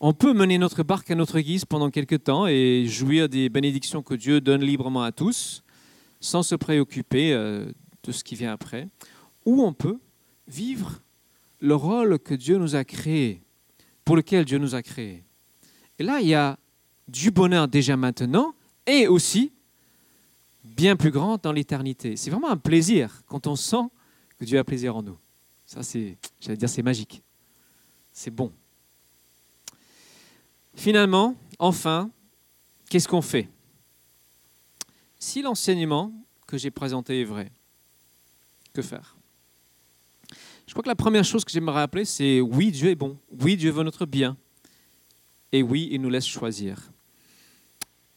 On 0.00 0.12
peut 0.12 0.32
mener 0.32 0.58
notre 0.58 0.84
barque 0.84 1.10
à 1.10 1.16
notre 1.16 1.40
guise 1.40 1.64
pendant 1.64 1.90
quelques 1.90 2.22
temps 2.22 2.46
et 2.46 2.84
jouir 2.86 3.28
des 3.28 3.48
bénédictions 3.48 4.02
que 4.02 4.14
Dieu 4.14 4.40
donne 4.40 4.62
librement 4.62 5.02
à 5.02 5.10
tous, 5.10 5.64
sans 6.20 6.44
se 6.44 6.54
préoccuper 6.54 7.32
euh, 7.32 7.66
de 8.04 8.12
ce 8.12 8.22
qui 8.22 8.36
vient 8.36 8.52
après. 8.52 8.86
Ou 9.44 9.64
on 9.64 9.72
peut 9.72 9.98
vivre 10.46 11.02
le 11.60 11.74
rôle 11.74 12.20
que 12.20 12.34
Dieu 12.34 12.58
nous 12.58 12.76
a 12.76 12.84
créé, 12.84 13.42
pour 14.04 14.14
lequel 14.14 14.44
Dieu 14.44 14.58
nous 14.58 14.76
a 14.76 14.82
créé. 14.82 15.24
Et 15.98 16.04
là, 16.04 16.20
il 16.20 16.28
y 16.28 16.34
a 16.34 16.56
du 17.08 17.32
bonheur 17.32 17.66
déjà 17.66 17.96
maintenant 17.96 18.54
et 18.86 19.08
aussi 19.08 19.52
bien 20.62 20.94
plus 20.94 21.10
grand 21.10 21.42
dans 21.42 21.50
l'éternité. 21.50 22.14
C'est 22.16 22.30
vraiment 22.30 22.50
un 22.50 22.56
plaisir 22.56 23.22
quand 23.26 23.48
on 23.48 23.56
sent 23.56 23.88
que 24.38 24.44
Dieu 24.44 24.58
a 24.58 24.64
plaisir 24.64 24.96
en 24.96 25.02
nous. 25.02 25.18
Ça, 25.66 25.82
c'est, 25.82 26.16
j'allais 26.40 26.56
dire, 26.56 26.68
c'est 26.68 26.82
magique. 26.82 27.22
C'est 28.12 28.30
bon. 28.30 28.52
Finalement, 30.74 31.36
enfin, 31.58 32.10
qu'est-ce 32.88 33.08
qu'on 33.08 33.22
fait? 33.22 33.48
Si 35.18 35.42
l'enseignement 35.42 36.12
que 36.46 36.56
j'ai 36.56 36.70
présenté 36.70 37.20
est 37.20 37.24
vrai, 37.24 37.50
que 38.72 38.82
faire? 38.82 39.16
Je 40.66 40.72
crois 40.72 40.82
que 40.82 40.88
la 40.88 40.94
première 40.94 41.24
chose 41.24 41.44
que 41.44 41.50
j'aimerais 41.50 41.80
rappeler, 41.80 42.04
c'est 42.04 42.40
oui, 42.40 42.70
Dieu 42.70 42.90
est 42.90 42.94
bon. 42.94 43.18
Oui, 43.40 43.56
Dieu 43.56 43.70
veut 43.70 43.82
notre 43.82 44.06
bien. 44.06 44.36
Et 45.50 45.62
oui, 45.62 45.88
il 45.90 46.00
nous 46.00 46.10
laisse 46.10 46.26
choisir. 46.26 46.92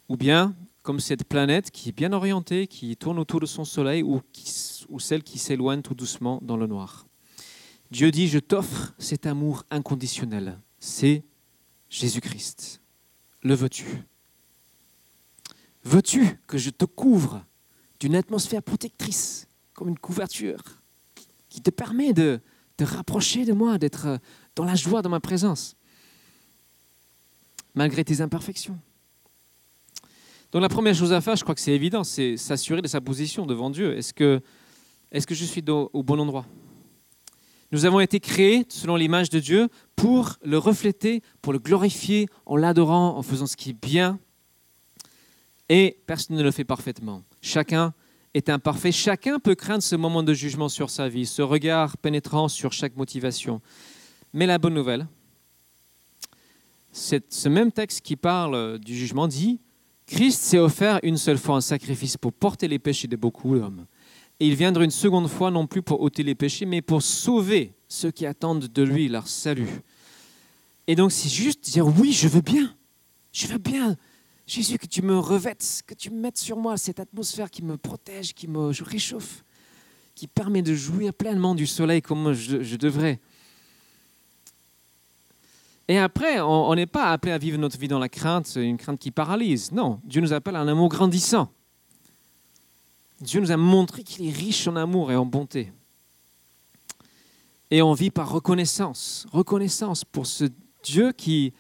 Ou 0.10 0.18
bien, 0.18 0.54
comme 0.82 1.00
cette 1.00 1.24
planète 1.26 1.72
qui 1.72 1.90
est 1.90 1.92
bien 1.92 2.14
orientée, 2.14 2.68
qui 2.68 2.96
tourne 2.98 3.20
autour 3.20 3.40
de 3.40 3.46
son 3.46 3.66
soleil, 3.66 4.04
ou, 4.04 4.22
celle 5.00 5.24
qui 5.24 5.40
s'éloigne 5.40 5.82
tout 5.82 5.94
doucement 5.94 6.40
dans 6.42 6.58
le 6.58 6.68
noir. 6.68 7.08
Dieu 7.92 8.12
dit, 8.12 8.28
je 8.28 8.40
t'offre 8.40 8.94
cet 8.98 9.26
amour 9.26 9.64
inconditionnel. 9.70 10.60
C'est 10.80 11.24
Jésus-Christ. 11.90 12.82
Le 13.44 13.54
veux-tu? 13.54 13.86
Veux-tu 15.84 16.40
que 16.48 16.58
je 16.58 16.70
te 16.70 16.86
couvre 16.86 17.44
d'une 18.00 18.16
atmosphère 18.16 18.64
protectrice, 18.64 19.48
comme 19.74 19.90
une 19.90 20.00
couverture, 20.00 20.64
qui 21.50 21.62
te 21.62 21.70
permet 21.70 22.14
de 22.14 22.40
te 22.78 22.84
rapprocher 22.84 23.46
de 23.46 23.54
moi, 23.54 23.78
d'être 23.78 24.20
dans 24.56 24.66
la 24.66 24.76
joie, 24.76 25.02
dans 25.02 25.10
ma 25.10 25.20
présence, 25.20 25.76
malgré 27.76 28.04
tes 28.04 28.22
imperfections 28.22 28.80
donc 30.52 30.62
la 30.62 30.70
première 30.70 30.96
chose 30.96 31.14
à 31.14 31.22
faire, 31.22 31.36
je 31.36 31.44
crois 31.44 31.56
que 31.56 31.62
c'est 31.62 31.72
évident, 31.72 32.04
c'est 32.04 32.36
s'assurer 32.36 32.82
de 32.82 32.88
sa 32.88 33.00
position 33.00 33.46
devant 33.46 33.70
Dieu. 33.70 33.98
Est-ce 33.98 34.14
que, 34.14 34.42
est 35.12 35.26
que 35.26 35.36
je 35.36 35.46
suis 35.46 35.64
au 35.70 36.04
bon 36.04 36.20
endroit? 36.20 36.46
Nous 37.72 37.86
avons 37.86 38.02
été 38.02 38.20
créés 38.20 38.66
selon 38.68 38.98
l'image 38.98 39.30
de 39.30 39.40
Dieu 39.40 39.70
pour 39.96 40.36
le 40.44 40.58
refléter, 40.58 41.22
pour 41.42 41.54
le 41.54 41.60
glorifier 41.60 42.28
en 42.46 42.58
l'adorant, 42.58 43.18
en 43.18 43.24
faisant 43.24 43.46
ce 43.48 43.56
qui 43.56 43.70
est 43.70 43.82
bien. 43.82 44.20
Et 45.70 45.98
personne 46.06 46.36
ne 46.36 46.44
le 46.44 46.52
fait 46.52 46.66
parfaitement. 46.66 47.24
Chacun 47.42 47.94
est 48.34 48.50
imparfait. 48.50 48.92
Chacun 48.92 49.40
peut 49.40 49.56
craindre 49.56 49.84
ce 49.84 49.96
moment 49.96 50.22
de 50.22 50.34
jugement 50.34 50.68
sur 50.68 50.90
sa 50.90 51.08
vie, 51.08 51.26
ce 51.26 51.42
regard 51.42 51.98
pénétrant 51.98 52.50
sur 52.50 52.74
chaque 52.74 52.98
motivation. 52.98 53.62
Mais 54.34 54.46
la 54.46 54.58
bonne 54.58 54.74
nouvelle, 54.74 55.08
c'est 56.92 57.32
ce 57.34 57.48
même 57.48 57.72
texte 57.72 58.02
qui 58.02 58.18
parle 58.18 58.80
du 58.80 58.98
jugement 58.98 59.30
dit 59.30 59.62
Christ 60.12 60.42
s'est 60.42 60.58
offert 60.58 61.00
une 61.04 61.16
seule 61.16 61.38
fois 61.38 61.56
un 61.56 61.62
sacrifice 61.62 62.18
pour 62.18 62.34
porter 62.34 62.68
les 62.68 62.80
péchés 62.80 63.08
de 63.08 63.16
beaucoup 63.16 63.58
d'hommes. 63.58 63.86
Et 64.42 64.48
il 64.48 64.56
viendra 64.56 64.84
une 64.84 64.92
seconde 64.92 65.30
fois 65.30 65.52
non 65.52 65.68
plus 65.68 65.82
pour 65.82 66.02
ôter 66.02 66.22
les 66.22 66.36
péchés, 66.36 66.66
mais 66.66 66.82
pour 66.82 67.02
sauver 67.02 67.76
ceux 67.88 68.12
qui 68.12 68.26
attendent 68.26 68.68
de 68.68 68.84
lui 68.84 69.08
leur 69.08 69.30
salut. 69.30 69.70
Et 70.86 70.96
donc 70.96 71.14
c'est 71.14 71.30
juste 71.30 71.64
dire 71.64 71.88
oui, 71.88 72.12
je 72.12 72.28
veux 72.28 72.42
bien. 72.42 72.76
Je 73.32 73.48
veux 73.48 73.58
bien. 73.58 73.96
Jésus, 74.46 74.78
que 74.78 74.86
tu 74.86 75.02
me 75.02 75.18
revêtes, 75.18 75.82
que 75.88 75.94
tu 75.94 76.10
me 76.10 76.20
mettes 76.20 76.40
sur 76.40 76.58
moi 76.58 76.76
cette 76.76 77.00
atmosphère 77.00 77.50
qui 77.50 77.64
me 77.64 77.78
protège, 77.78 78.34
qui 78.34 78.50
me 78.50 78.72
réchauffe, 78.84 79.46
qui 80.14 80.28
permet 80.28 80.62
de 80.62 80.76
jouir 80.76 81.14
pleinement 81.14 81.56
du 81.56 81.66
soleil 81.66 82.02
comme 82.02 82.34
je 82.34 82.76
devrais. 82.76 83.22
Et 85.88 85.98
après, 85.98 86.40
on 86.40 86.74
n'est 86.76 86.86
pas 86.86 87.12
appelé 87.12 87.34
à 87.34 87.38
vivre 87.38 87.58
notre 87.58 87.78
vie 87.78 87.88
dans 87.88 88.00
la 88.00 88.08
crainte, 88.08 88.54
une 88.56 88.78
crainte 88.78 89.00
qui 89.00 89.12
paralyse. 89.12 89.72
Non, 89.72 90.00
Dieu 90.04 90.22
nous 90.22 90.32
appelle 90.32 90.56
à 90.56 90.60
un 90.62 90.68
amour 90.68 90.90
grandissant. 90.90 91.52
Dieu 93.20 93.42
nous 93.42 93.52
a 93.52 93.58
montré 93.58 94.04
qu'il 94.04 94.28
est 94.28 94.32
riche 94.32 94.68
en 94.68 94.76
amour 94.76 95.12
et 95.12 95.16
en 95.16 95.26
bonté. 95.26 95.72
Et 97.70 97.82
on 97.82 97.94
vit 97.94 98.10
par 98.10 98.30
reconnaissance, 98.30 99.28
reconnaissance 99.32 100.04
pour 100.04 100.28
ce 100.28 100.46
Dieu 100.84 101.12
qui, 101.12 101.54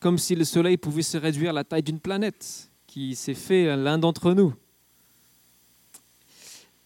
comme 0.00 0.18
si 0.18 0.34
le 0.34 0.44
soleil 0.44 0.76
pouvait 0.76 1.02
se 1.02 1.16
réduire 1.16 1.50
à 1.50 1.52
la 1.54 1.64
taille 1.64 1.82
d'une 1.82 2.00
planète, 2.00 2.70
qui 2.86 3.14
s'est 3.14 3.34
fait 3.34 3.76
l'un 3.76 3.98
d'entre 3.98 4.32
nous. 4.32 4.52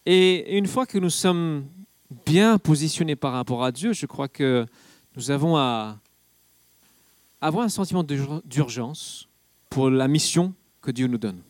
Et 0.05 0.57
une 0.57 0.67
fois 0.67 0.85
que 0.85 0.97
nous 0.97 1.09
sommes 1.09 1.65
bien 2.25 2.57
positionnés 2.57 3.17
par 3.17 3.33
rapport 3.33 3.63
à 3.63 3.71
Dieu, 3.71 3.91
je 3.91 4.05
crois 4.05 4.29
que 4.29 4.65
nous 5.17 5.31
avons 5.31 5.57
à 5.57 5.99
avoir 7.47 7.65
un 7.65 7.69
sentiment 7.69 8.03
d'urgence 8.03 9.27
pour 9.69 9.89
la 9.89 10.07
mission 10.07 10.53
que 10.81 10.91
Dieu 10.91 11.07
nous 11.07 11.17
donne. 11.17 11.41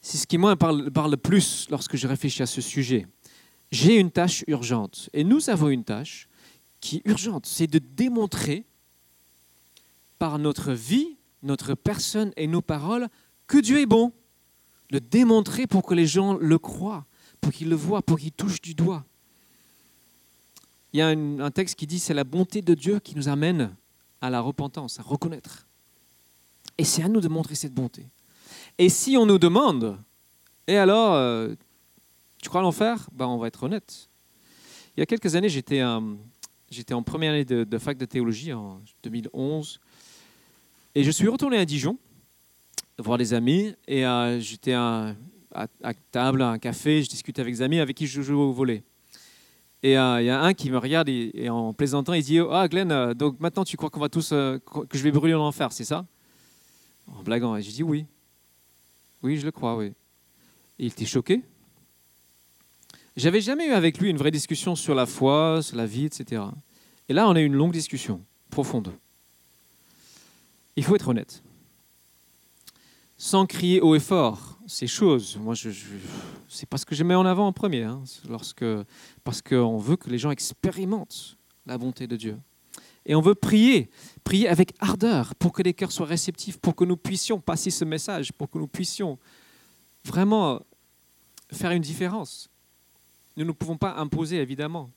C'est 0.00 0.16
ce 0.16 0.26
qui 0.26 0.38
moi 0.38 0.56
parle, 0.56 0.90
le 1.10 1.16
plus 1.16 1.66
lorsque 1.70 1.96
je 1.96 2.06
réfléchis 2.06 2.42
à 2.42 2.46
ce 2.46 2.60
sujet. 2.60 3.06
J'ai 3.70 3.96
une 3.96 4.10
tâche 4.10 4.44
urgente 4.46 5.10
et 5.12 5.24
nous 5.24 5.50
avons 5.50 5.68
une 5.68 5.84
tâche 5.84 6.28
qui 6.80 6.96
est 6.96 7.08
urgente, 7.10 7.46
c'est 7.46 7.66
de 7.66 7.78
démontrer 7.78 8.64
par 10.18 10.38
notre 10.38 10.72
vie, 10.72 11.16
notre 11.42 11.74
personne 11.74 12.32
et 12.36 12.46
nos 12.46 12.62
paroles 12.62 13.08
que 13.46 13.58
Dieu 13.58 13.80
est 13.80 13.86
bon. 13.86 14.12
Le 14.90 15.00
démontrer 15.00 15.66
pour 15.66 15.82
que 15.82 15.94
les 15.94 16.06
gens 16.06 16.34
le 16.34 16.58
croient, 16.58 17.04
pour 17.40 17.52
qu'ils 17.52 17.68
le 17.68 17.76
voient, 17.76 18.02
pour 18.02 18.18
qu'ils 18.18 18.32
touchent 18.32 18.62
du 18.62 18.74
doigt. 18.74 19.04
Il 20.92 21.00
y 21.00 21.02
a 21.02 21.08
un 21.08 21.50
texte 21.50 21.74
qui 21.74 21.86
dit 21.86 21.98
c'est 21.98 22.14
la 22.14 22.24
bonté 22.24 22.62
de 22.62 22.74
Dieu 22.74 23.00
qui 23.00 23.16
nous 23.16 23.28
amène 23.28 23.74
à 24.20 24.30
la 24.30 24.40
repentance, 24.40 24.98
à 24.98 25.02
reconnaître. 25.02 25.66
Et 26.78 26.84
c'est 26.84 27.02
à 27.02 27.08
nous 27.08 27.20
de 27.20 27.28
montrer 27.28 27.54
cette 27.54 27.74
bonté. 27.74 28.06
Et 28.78 28.88
si 28.88 29.16
on 29.16 29.26
nous 29.26 29.38
demande, 29.38 29.98
et 30.66 30.76
alors, 30.76 31.14
euh, 31.14 31.54
tu 32.42 32.48
crois 32.48 32.60
l'enfer? 32.62 33.08
Ben, 33.12 33.26
On 33.26 33.38
va 33.38 33.48
être 33.48 33.62
honnête. 33.62 34.08
Il 34.96 35.00
y 35.00 35.02
a 35.02 35.06
quelques 35.06 35.34
années, 35.34 35.48
j'étais 35.48 35.82
j'étais 36.70 36.94
en 36.94 37.02
première 37.02 37.32
année 37.32 37.44
de, 37.44 37.78
fac 37.78 37.96
de 37.96 38.04
théologie, 38.04 38.52
en 38.52 38.80
2011, 39.02 39.80
et 40.94 41.04
je 41.04 41.10
suis 41.10 41.28
retourné 41.28 41.58
à 41.58 41.64
Dijon, 41.64 41.98
voir 42.98 43.18
des 43.18 43.34
amis, 43.34 43.74
et 43.86 44.06
euh, 44.06 44.40
j'étais 44.40 44.72
à, 44.72 45.14
à, 45.54 45.94
table, 46.10 46.42
à 46.42 46.50
un 46.50 46.58
café, 46.58 47.02
je 47.02 47.08
discutais 47.08 47.40
avec 47.40 47.54
des 47.54 47.62
amis 47.62 47.78
avec 47.80 47.96
qui 47.96 48.06
je 48.06 48.20
jouais 48.22 48.36
au 48.36 48.52
volet. 48.52 48.82
Et 49.86 49.96
euh, 49.96 50.20
il 50.20 50.26
y 50.26 50.30
a 50.30 50.42
un 50.42 50.52
qui 50.52 50.68
me 50.68 50.78
regarde 50.78 51.08
et, 51.08 51.48
en 51.48 51.72
plaisantant, 51.72 52.12
il 52.12 52.24
dit 52.24 52.40
Ah, 52.50 52.66
Glenn, 52.66 52.90
euh, 52.90 53.14
donc 53.14 53.38
maintenant 53.38 53.62
tu 53.62 53.76
crois 53.76 53.88
qu'on 53.88 54.00
va 54.00 54.08
tous, 54.08 54.30
euh, 54.32 54.58
que 54.88 54.98
je 54.98 55.02
vais 55.04 55.12
brûler 55.12 55.34
en 55.34 55.46
enfer, 55.46 55.70
c'est 55.70 55.84
ça? 55.84 56.04
En 57.06 57.22
blaguant. 57.22 57.54
Et 57.54 57.62
j'ai 57.62 57.70
dit 57.70 57.84
Oui. 57.84 58.04
Oui, 59.22 59.36
je 59.36 59.44
le 59.44 59.52
crois, 59.52 59.76
oui. 59.76 59.92
Et 60.80 60.86
il 60.86 60.86
était 60.86 61.04
choqué. 61.04 61.40
J'avais 63.16 63.40
jamais 63.40 63.68
eu 63.68 63.70
avec 63.70 63.98
lui 63.98 64.10
une 64.10 64.16
vraie 64.16 64.32
discussion 64.32 64.74
sur 64.74 64.96
la 64.96 65.06
foi, 65.06 65.60
sur 65.62 65.76
la 65.76 65.86
vie, 65.86 66.06
etc. 66.06 66.42
Et 67.08 67.12
là, 67.12 67.28
on 67.28 67.36
a 67.36 67.40
eu 67.40 67.44
une 67.44 67.54
longue 67.54 67.72
discussion, 67.72 68.20
profonde. 68.50 68.92
Il 70.74 70.82
faut 70.82 70.96
être 70.96 71.06
honnête. 71.06 71.44
Sans 73.18 73.46
crier 73.46 73.80
haut 73.80 73.94
et 73.94 74.00
fort, 74.00 74.55
ces 74.66 74.86
choses. 74.86 75.36
Moi, 75.36 75.54
c'est 76.48 76.68
pas 76.68 76.76
ce 76.76 76.84
que 76.84 76.94
je 76.94 77.04
mets 77.04 77.14
en 77.14 77.24
avant 77.24 77.46
en 77.46 77.52
premier, 77.52 77.84
hein, 77.84 78.02
lorsque, 78.28 78.64
parce 79.24 79.42
qu'on 79.42 79.78
veut 79.78 79.96
que 79.96 80.10
les 80.10 80.18
gens 80.18 80.30
expérimentent 80.30 81.36
la 81.66 81.78
bonté 81.78 82.06
de 82.06 82.16
Dieu. 82.16 82.38
Et 83.04 83.14
on 83.14 83.20
veut 83.20 83.36
prier, 83.36 83.88
prier 84.24 84.48
avec 84.48 84.74
ardeur 84.80 85.34
pour 85.36 85.52
que 85.52 85.62
les 85.62 85.74
cœurs 85.74 85.92
soient 85.92 86.06
réceptifs, 86.06 86.58
pour 86.58 86.74
que 86.74 86.84
nous 86.84 86.96
puissions 86.96 87.40
passer 87.40 87.70
ce 87.70 87.84
message, 87.84 88.32
pour 88.32 88.50
que 88.50 88.58
nous 88.58 88.66
puissions 88.66 89.18
vraiment 90.04 90.60
faire 91.52 91.70
une 91.70 91.82
différence. 91.82 92.50
Nous 93.36 93.44
ne 93.44 93.52
pouvons 93.52 93.76
pas 93.76 93.94
imposer, 93.94 94.38
évidemment, 94.38 94.90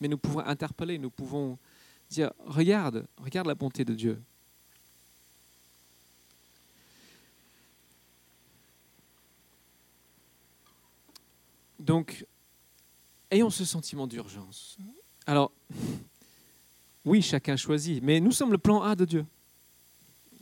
mais 0.00 0.06
nous 0.06 0.18
pouvons 0.18 0.40
interpeller, 0.40 0.98
nous 0.98 1.10
pouvons 1.10 1.58
dire, 2.08 2.32
regarde, 2.46 3.06
regarde 3.16 3.48
la 3.48 3.54
bonté 3.54 3.84
de 3.84 3.94
Dieu. 3.94 4.22
Donc, 11.80 12.24
ayons 13.30 13.50
ce 13.50 13.64
sentiment 13.64 14.06
d'urgence. 14.06 14.76
Alors, 15.26 15.50
Oui, 17.04 17.22
chacun 17.22 17.56
choisit, 17.56 18.02
mais 18.02 18.20
nous 18.20 18.32
sommes 18.32 18.52
le 18.52 18.58
plan 18.58 18.82
A 18.82 18.94
de 18.94 19.04
Dieu. 19.04 19.26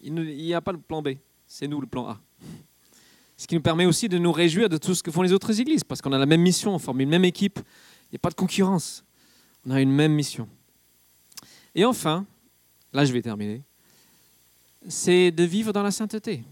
Il 0.03 0.15
n'y 0.15 0.55
a 0.55 0.61
pas 0.61 0.73
le 0.73 0.79
plan 0.79 1.03
B, 1.03 1.11
c'est 1.47 1.69
nous 1.69 1.81
le 1.81 1.87
plan 1.87 2.09
A. 2.09 2.21
Ce 3.37 3.47
qui 3.47 3.55
nous 3.55 3.63
permet 3.63 3.87
aussi 3.87 4.09
de 4.09 4.19
nous 4.19 4.33
réjouir 4.33 4.69
de 4.69 4.77
tout 4.77 4.95
ce 4.95 5.03
que 5.03 5.13
font 5.13 5.23
les 5.23 5.33
autres 5.33 5.61
églises, 5.61 5.85
parce 5.85 6.03
qu'on 6.03 6.13
a 6.13 6.19
la 6.19 6.27
même 6.27 6.41
mission, 6.41 6.75
on 6.75 6.79
forme 6.79 7.01
une 7.01 7.09
même 7.09 7.25
équipe, 7.25 7.61
il 8.07 8.15
n'y 8.15 8.17
a 8.17 8.19
pas 8.19 8.31
de 8.31 8.35
concurrence, 8.35 9.05
on 9.65 9.71
a 9.71 9.81
une 9.81 9.93
même 9.93 10.13
mission. 10.13 10.49
Et 11.75 11.85
enfin, 11.85 12.27
là 12.93 13.05
je 13.05 13.13
vais 13.13 13.23
terminer, 13.23 13.63
c'est 14.89 15.31
de 15.31 15.45
vivre 15.45 15.73
dans 15.73 15.85
la 15.85 15.93
sainteté. 15.93 16.43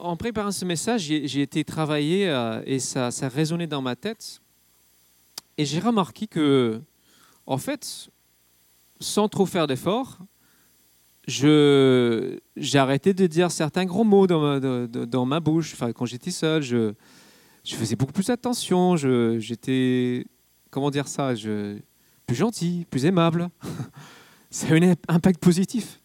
En 0.00 0.16
préparant 0.16 0.52
ce 0.52 0.64
message, 0.64 1.02
j'ai 1.02 1.42
été 1.42 1.64
travaillé 1.64 2.28
euh, 2.28 2.62
et 2.66 2.78
ça, 2.78 3.10
ça 3.10 3.28
résonnait 3.28 3.66
dans 3.66 3.82
ma 3.82 3.96
tête. 3.96 4.40
Et 5.56 5.64
j'ai 5.64 5.80
remarqué 5.80 6.28
que, 6.28 6.80
en 7.46 7.58
fait, 7.58 8.08
sans 9.00 9.28
trop 9.28 9.44
faire 9.44 9.66
d'efforts, 9.66 10.18
j'ai 11.26 12.38
arrêté 12.74 13.12
de 13.12 13.26
dire 13.26 13.50
certains 13.50 13.84
gros 13.86 14.04
mots 14.04 14.28
dans 14.28 14.40
ma, 14.40 14.86
dans 14.86 15.26
ma 15.26 15.40
bouche. 15.40 15.72
Enfin, 15.74 15.92
quand 15.92 16.06
j'étais 16.06 16.30
seul, 16.30 16.62
je, 16.62 16.92
je, 17.64 17.74
faisais 17.74 17.96
beaucoup 17.96 18.12
plus 18.12 18.30
attention. 18.30 18.96
J'étais, 18.96 20.26
comment 20.70 20.90
dire 20.90 21.08
ça, 21.08 21.34
je, 21.34 21.76
plus 22.24 22.36
gentil, 22.36 22.86
plus 22.88 23.04
aimable. 23.04 23.50
ça 24.50 24.68
a 24.68 24.74
un 24.74 24.94
impact 25.08 25.40
positif 25.40 26.00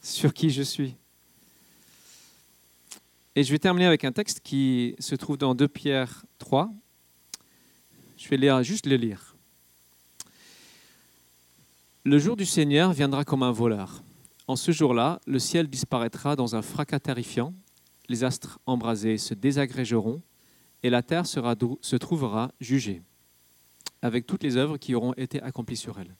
sur 0.00 0.32
qui 0.32 0.50
je 0.50 0.62
suis. 0.62 0.94
Et 3.34 3.44
je 3.44 3.50
vais 3.50 3.58
terminer 3.58 3.86
avec 3.86 4.04
un 4.04 4.12
texte 4.12 4.40
qui 4.40 4.94
se 4.98 5.14
trouve 5.14 5.38
dans 5.38 5.54
2 5.54 5.66
Pierre 5.66 6.26
3. 6.38 6.70
Je 8.18 8.28
vais 8.28 8.36
lire, 8.36 8.62
juste 8.62 8.84
le 8.84 8.96
lire. 8.96 9.36
Le 12.04 12.18
jour 12.18 12.36
du 12.36 12.44
Seigneur 12.44 12.92
viendra 12.92 13.24
comme 13.24 13.42
un 13.42 13.50
voleur. 13.50 14.02
En 14.48 14.56
ce 14.56 14.70
jour-là, 14.70 15.18
le 15.26 15.38
ciel 15.38 15.68
disparaîtra 15.68 16.36
dans 16.36 16.56
un 16.56 16.60
fracas 16.60 17.00
terrifiant, 17.00 17.54
les 18.08 18.22
astres 18.22 18.58
embrasés 18.66 19.16
se 19.16 19.32
désagrégeront, 19.32 20.20
et 20.82 20.90
la 20.90 21.02
terre 21.02 21.26
se 21.26 21.96
trouvera 21.96 22.52
jugée, 22.60 23.00
avec 24.02 24.26
toutes 24.26 24.42
les 24.42 24.58
œuvres 24.58 24.76
qui 24.76 24.94
auront 24.94 25.14
été 25.14 25.40
accomplies 25.40 25.76
sur 25.76 25.98
elle. 25.98 26.14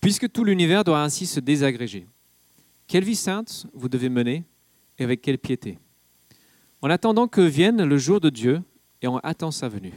Puisque 0.00 0.32
tout 0.32 0.42
l'univers 0.42 0.82
doit 0.82 1.02
ainsi 1.02 1.26
se 1.26 1.38
désagréger, 1.38 2.08
quelle 2.88 3.04
vie 3.04 3.14
sainte 3.14 3.66
vous 3.72 3.88
devez 3.88 4.08
mener 4.08 4.42
et 4.98 5.04
avec 5.04 5.22
quelle 5.22 5.38
piété 5.38 5.78
En 6.82 6.90
attendant 6.90 7.28
que 7.28 7.40
vienne 7.40 7.84
le 7.84 7.98
jour 7.98 8.20
de 8.20 8.30
Dieu 8.30 8.62
et 9.02 9.08
on 9.08 9.18
attend 9.18 9.50
sa 9.50 9.68
venue. 9.68 9.94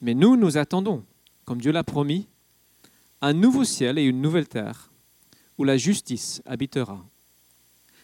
Mais 0.00 0.14
nous, 0.14 0.36
nous 0.36 0.58
attendons, 0.58 1.04
comme 1.44 1.60
Dieu 1.60 1.72
l'a 1.72 1.84
promis, 1.84 2.28
un 3.20 3.32
nouveau 3.32 3.64
ciel 3.64 3.98
et 3.98 4.04
une 4.04 4.20
nouvelle 4.20 4.48
terre 4.48 4.90
où 5.58 5.64
la 5.64 5.76
justice 5.76 6.42
habitera. 6.44 7.04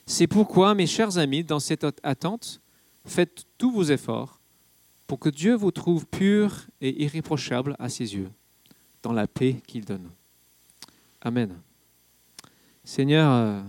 C'est 0.07 0.27
pourquoi, 0.27 0.75
mes 0.75 0.87
chers 0.87 1.19
amis, 1.19 1.45
dans 1.45 1.61
cette 1.61 1.85
attente, 2.03 2.61
faites 3.05 3.45
tous 3.59 3.71
vos 3.71 3.85
efforts 3.85 4.41
pour 5.07 5.19
que 5.19 5.29
Dieu 5.29 5.55
vous 5.55 5.71
trouve 5.71 6.07
pur 6.07 6.67
et 6.81 7.03
irréprochable 7.03 7.75
à 7.79 7.89
ses 7.89 8.15
yeux, 8.15 8.31
dans 9.03 9.13
la 9.13 9.27
paix 9.27 9.57
qu'il 9.67 9.85
donne. 9.85 10.09
Amen. 11.21 11.55
Seigneur, 12.85 13.33
euh, 13.33 13.63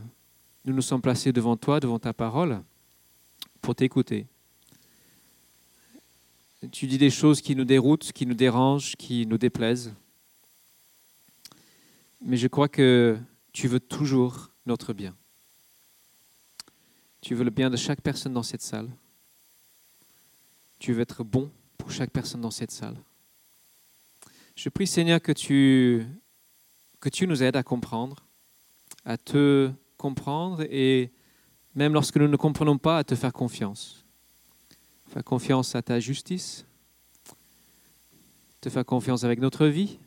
nous 0.66 0.74
nous 0.74 0.82
sommes 0.82 1.02
placés 1.02 1.32
devant 1.32 1.58
toi, 1.58 1.80
devant 1.80 2.00
ta 2.00 2.14
parole, 2.14 2.62
pour 3.62 3.76
t'écouter. 3.76 4.28
Tu 6.72 6.88
dis 6.88 6.98
des 6.98 7.10
choses 7.10 7.42
qui 7.42 7.56
nous 7.56 7.64
déroutent, 7.64 8.12
qui 8.12 8.26
nous 8.26 8.34
dérangent, 8.34 8.96
qui 8.98 9.26
nous 9.26 9.38
déplaisent. 9.38 9.94
Mais 12.22 12.36
je 12.36 12.48
crois 12.48 12.68
que 12.68 13.18
tu 13.54 13.68
veux 13.68 13.80
toujours 13.80 14.52
notre 14.66 14.94
bien. 14.94 15.16
Tu 17.22 17.36
veux 17.36 17.44
le 17.44 17.50
bien 17.50 17.70
de 17.70 17.78
chaque 17.78 18.02
personne 18.02 18.34
dans 18.34 18.44
cette 18.44 18.62
salle. 18.62 18.90
Tu 20.80 20.94
veux 20.94 21.02
être 21.02 21.24
bon 21.24 21.50
pour 21.78 21.92
chaque 21.92 22.12
personne 22.12 22.42
dans 22.42 22.52
cette 22.52 22.72
salle. 22.72 22.98
Je 24.56 24.68
prie 24.68 24.88
Seigneur 24.88 25.22
que 25.22 25.32
tu, 25.32 26.06
que 27.00 27.08
tu 27.08 27.28
nous 27.28 27.42
aides 27.44 27.56
à 27.56 27.64
comprendre, 27.64 28.26
à 29.06 29.18
te 29.18 29.72
comprendre 30.00 30.64
et 30.72 31.12
même 31.76 31.94
lorsque 31.94 32.18
nous 32.18 32.28
ne 32.28 32.36
comprenons 32.36 32.80
pas, 32.80 32.98
à 32.98 33.04
te 33.04 33.14
faire 33.14 33.34
confiance. 33.34 34.04
Faire 35.10 35.24
confiance 35.24 35.76
à 35.76 35.84
ta 35.84 36.00
justice, 36.00 36.66
te 38.62 38.70
faire 38.70 38.86
confiance 38.86 39.24
avec 39.24 39.40
notre 39.40 39.68
vie, 39.68 40.00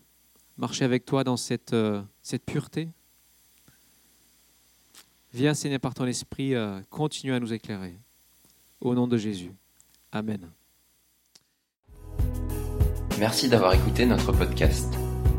marcher 0.57 0.85
avec 0.85 1.05
toi 1.05 1.23
dans 1.23 1.37
cette, 1.37 1.73
euh, 1.73 2.03
cette 2.23 2.45
pureté. 2.45 2.89
Viens, 5.33 5.55
Seigneur, 5.55 5.81
par 5.81 5.95
ton 5.95 6.07
esprit, 6.07 6.55
euh, 6.55 6.81
continue 6.91 7.33
à 7.33 7.41
nous 7.41 7.53
éclairer. 7.53 7.95
Au 8.81 8.95
nom 8.95 9.07
de 9.07 9.17
Jésus. 9.17 9.53
Amen. 10.11 10.51
Merci 13.19 13.49
d'avoir 13.49 13.75
écouté 13.75 14.05
notre 14.05 14.33
podcast. 14.33 15.02